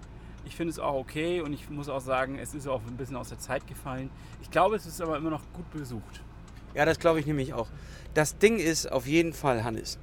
[0.44, 3.16] Ich finde es auch okay und ich muss auch sagen, es ist auch ein bisschen
[3.16, 4.10] aus der Zeit gefallen.
[4.42, 6.20] Ich glaube, es ist aber immer noch gut besucht.
[6.74, 7.68] Ja, das glaube ich nämlich auch.
[8.14, 9.98] Das Ding ist auf jeden Fall, Hannes,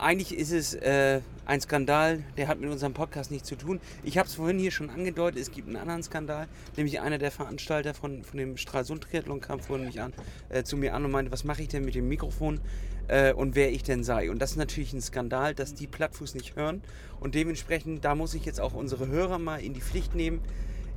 [0.00, 3.80] eigentlich ist es äh, ein Skandal, der hat mit unserem Podcast nichts zu tun.
[4.02, 7.30] Ich habe es vorhin hier schon angedeutet, es gibt einen anderen Skandal, nämlich einer der
[7.30, 10.12] Veranstalter von, von dem Stralsund-Triathlon kam vorhin mich an,
[10.48, 12.60] äh, zu mir an und meinte, was mache ich denn mit dem Mikrofon
[13.08, 14.30] äh, und wer ich denn sei.
[14.30, 16.82] Und das ist natürlich ein Skandal, dass die Plattfuß nicht hören
[17.20, 20.40] und dementsprechend, da muss ich jetzt auch unsere Hörer mal in die Pflicht nehmen.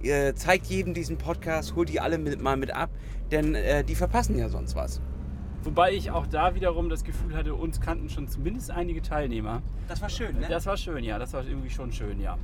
[0.02, 2.90] Äh, zeigt jedem diesen Podcast, holt die alle mit, mal mit ab,
[3.32, 5.02] denn äh, die verpassen ja sonst was.
[5.66, 9.62] Wobei ich auch da wiederum das Gefühl hatte, uns kannten schon zumindest einige Teilnehmer.
[9.88, 10.48] Das war schön, ne?
[10.50, 11.18] Das war schön, ja.
[11.20, 12.38] Das war irgendwie schon schön, ja.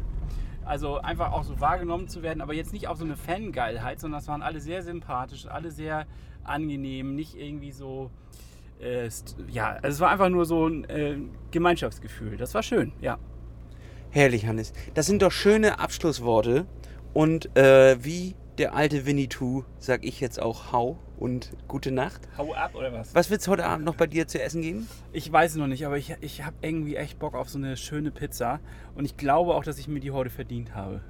[0.64, 4.20] Also einfach auch so wahrgenommen zu werden, aber jetzt nicht auf so eine Fangeilheit, sondern
[4.20, 6.06] das waren alle sehr sympathisch, alle sehr
[6.44, 8.12] angenehm, nicht irgendwie so.
[8.80, 9.10] Äh,
[9.50, 11.18] ja, also es war einfach nur so ein äh,
[11.52, 12.38] Gemeinschaftsgefühl.
[12.38, 13.18] Das war schön, ja.
[14.12, 14.74] Herrlich, Hannes.
[14.94, 16.66] Das sind doch schöne Abschlussworte.
[17.14, 22.28] Und äh, wie der alte Winnetou sag ich jetzt auch Hau und gute Nacht.
[22.38, 23.16] Hau ab oder was?
[23.16, 24.88] Was wird's heute Abend noch bei dir zu essen geben?
[25.14, 27.78] Ich weiß es noch nicht, aber ich, ich habe irgendwie echt Bock auf so eine
[27.78, 28.60] schöne Pizza.
[28.96, 31.02] Und ich glaube auch, dass ich mir die heute verdient habe.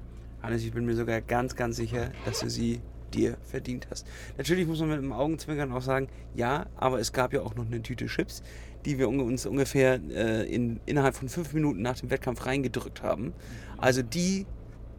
[0.44, 2.82] Hannes, ich bin mir sogar ganz, ganz sicher, dass du sie
[3.14, 4.06] dir verdient hast.
[4.38, 7.66] Natürlich muss man mit dem Augenzwinkern auch sagen, ja, aber es gab ja auch noch
[7.66, 8.44] eine Tüte Chips,
[8.86, 13.34] die wir uns ungefähr äh, in, innerhalb von fünf Minuten nach dem Wettkampf reingedrückt haben.
[13.78, 14.46] Also die,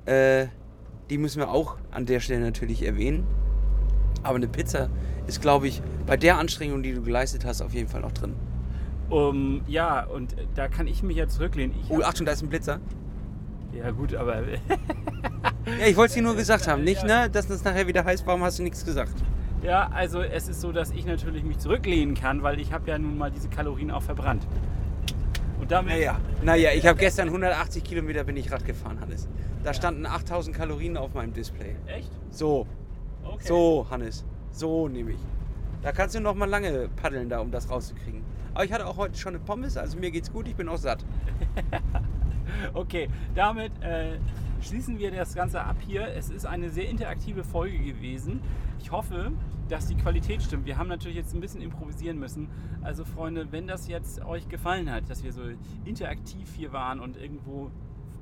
[0.06, 0.48] äh,
[1.10, 3.26] die müssen wir auch an der Stelle natürlich erwähnen.
[4.22, 4.88] Aber eine Pizza
[5.26, 8.34] ist, glaube ich, bei der Anstrengung, die du geleistet hast, auf jeden Fall noch drin.
[9.08, 11.74] Um, ja, und da kann ich mich ja zurücklehnen.
[11.82, 12.78] Ich Oh, Achtung, da ist ein Blitzer.
[13.72, 14.42] ja gut, aber
[15.78, 16.84] Ja, ich wollte es dir nur gesagt haben.
[16.84, 19.14] Nicht, ne, dass das nachher wieder heißt, warum hast du nichts gesagt?
[19.62, 22.98] ja, also es ist so, dass ich natürlich mich zurücklehnen kann, weil ich habe ja
[22.98, 24.46] nun mal diese Kalorien auch verbrannt.
[25.60, 29.28] Und damit Naja, naja ich habe gestern 180 Kilometer bin ich Rad gefahren, Hannes.
[29.62, 31.76] Da standen 8000 Kalorien auf meinem Display.
[31.86, 32.10] echt?
[32.30, 32.66] So,
[33.22, 33.46] Okay.
[33.46, 34.24] so, Hannes.
[34.50, 35.18] So nehme ich.
[35.82, 38.22] Da kannst du noch mal lange paddeln, da, um das rauszukriegen.
[38.54, 40.78] Aber ich hatte auch heute schon eine Pommes, also mir geht's gut, ich bin auch
[40.78, 41.04] satt.
[42.74, 44.18] Okay, damit äh,
[44.60, 46.08] schließen wir das Ganze ab hier.
[46.14, 48.40] Es ist eine sehr interaktive Folge gewesen.
[48.78, 49.32] Ich hoffe,
[49.68, 50.66] dass die Qualität stimmt.
[50.66, 52.48] Wir haben natürlich jetzt ein bisschen improvisieren müssen.
[52.82, 55.42] Also Freunde, wenn das jetzt euch gefallen hat, dass wir so
[55.84, 57.70] interaktiv hier waren und irgendwo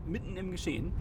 [0.06, 0.92] mitten im Geschehen,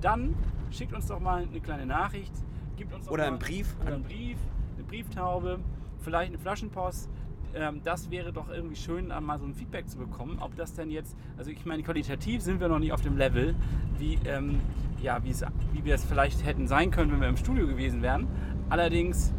[0.00, 0.34] dann
[0.70, 2.32] schickt uns doch mal eine kleine Nachricht.
[2.76, 4.38] Gibt uns Oder einen Brief Oder einen Brief,
[4.76, 5.58] eine Brieftaube,
[6.00, 7.08] vielleicht eine Flaschenpost.
[7.54, 10.90] Ähm, das wäre doch irgendwie schön, mal so ein Feedback zu bekommen, ob das denn
[10.90, 13.54] jetzt, also ich meine, qualitativ sind wir noch nicht auf dem Level,
[13.98, 14.60] wie, ähm,
[15.02, 18.26] ja, wie wir es vielleicht hätten sein können, wenn wir im Studio gewesen wären.
[18.68, 19.32] Allerdings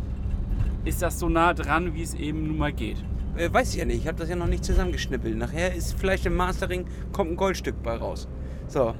[0.85, 3.03] ist das so nah dran, wie es eben nun mal geht.
[3.35, 5.37] Äh, weiß ich ja nicht, ich habe das ja noch nicht zusammengeschnippelt.
[5.37, 8.27] Nachher ist vielleicht im Mastering, kommt ein Goldstück bei raus.
[8.67, 8.95] So.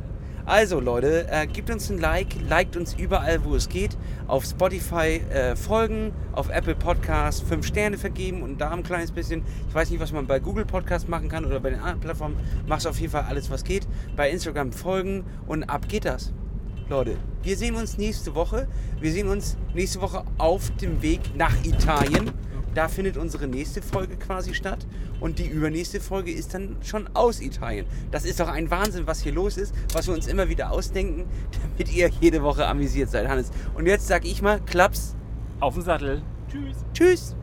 [0.50, 3.96] Also Leute, äh, gebt uns ein Like, liked uns überall, wo es geht.
[4.26, 9.44] Auf Spotify äh, folgen, auf Apple Podcasts 5 Sterne vergeben und da ein kleines bisschen.
[9.68, 12.36] Ich weiß nicht, was man bei Google Podcast machen kann oder bei den anderen Plattformen.
[12.66, 13.88] Machst auf jeden Fall alles, was geht.
[14.16, 16.34] Bei Instagram folgen und ab geht das.
[16.90, 18.68] Leute, wir sehen uns nächste Woche.
[19.00, 22.32] Wir sehen uns nächste Woche auf dem Weg nach Italien.
[22.76, 24.86] Da findet unsere nächste Folge quasi statt.
[25.20, 27.86] Und die übernächste Folge ist dann schon aus Italien.
[28.12, 31.26] Das ist doch ein Wahnsinn, was hier los ist, was wir uns immer wieder ausdenken,
[31.78, 33.52] damit ihr jede Woche amüsiert seid, Hannes.
[33.76, 35.16] Und jetzt sag ich mal, Klaps,
[35.60, 36.22] Auf den Sattel.
[36.50, 36.78] Tschüss.
[36.94, 37.36] tschüss.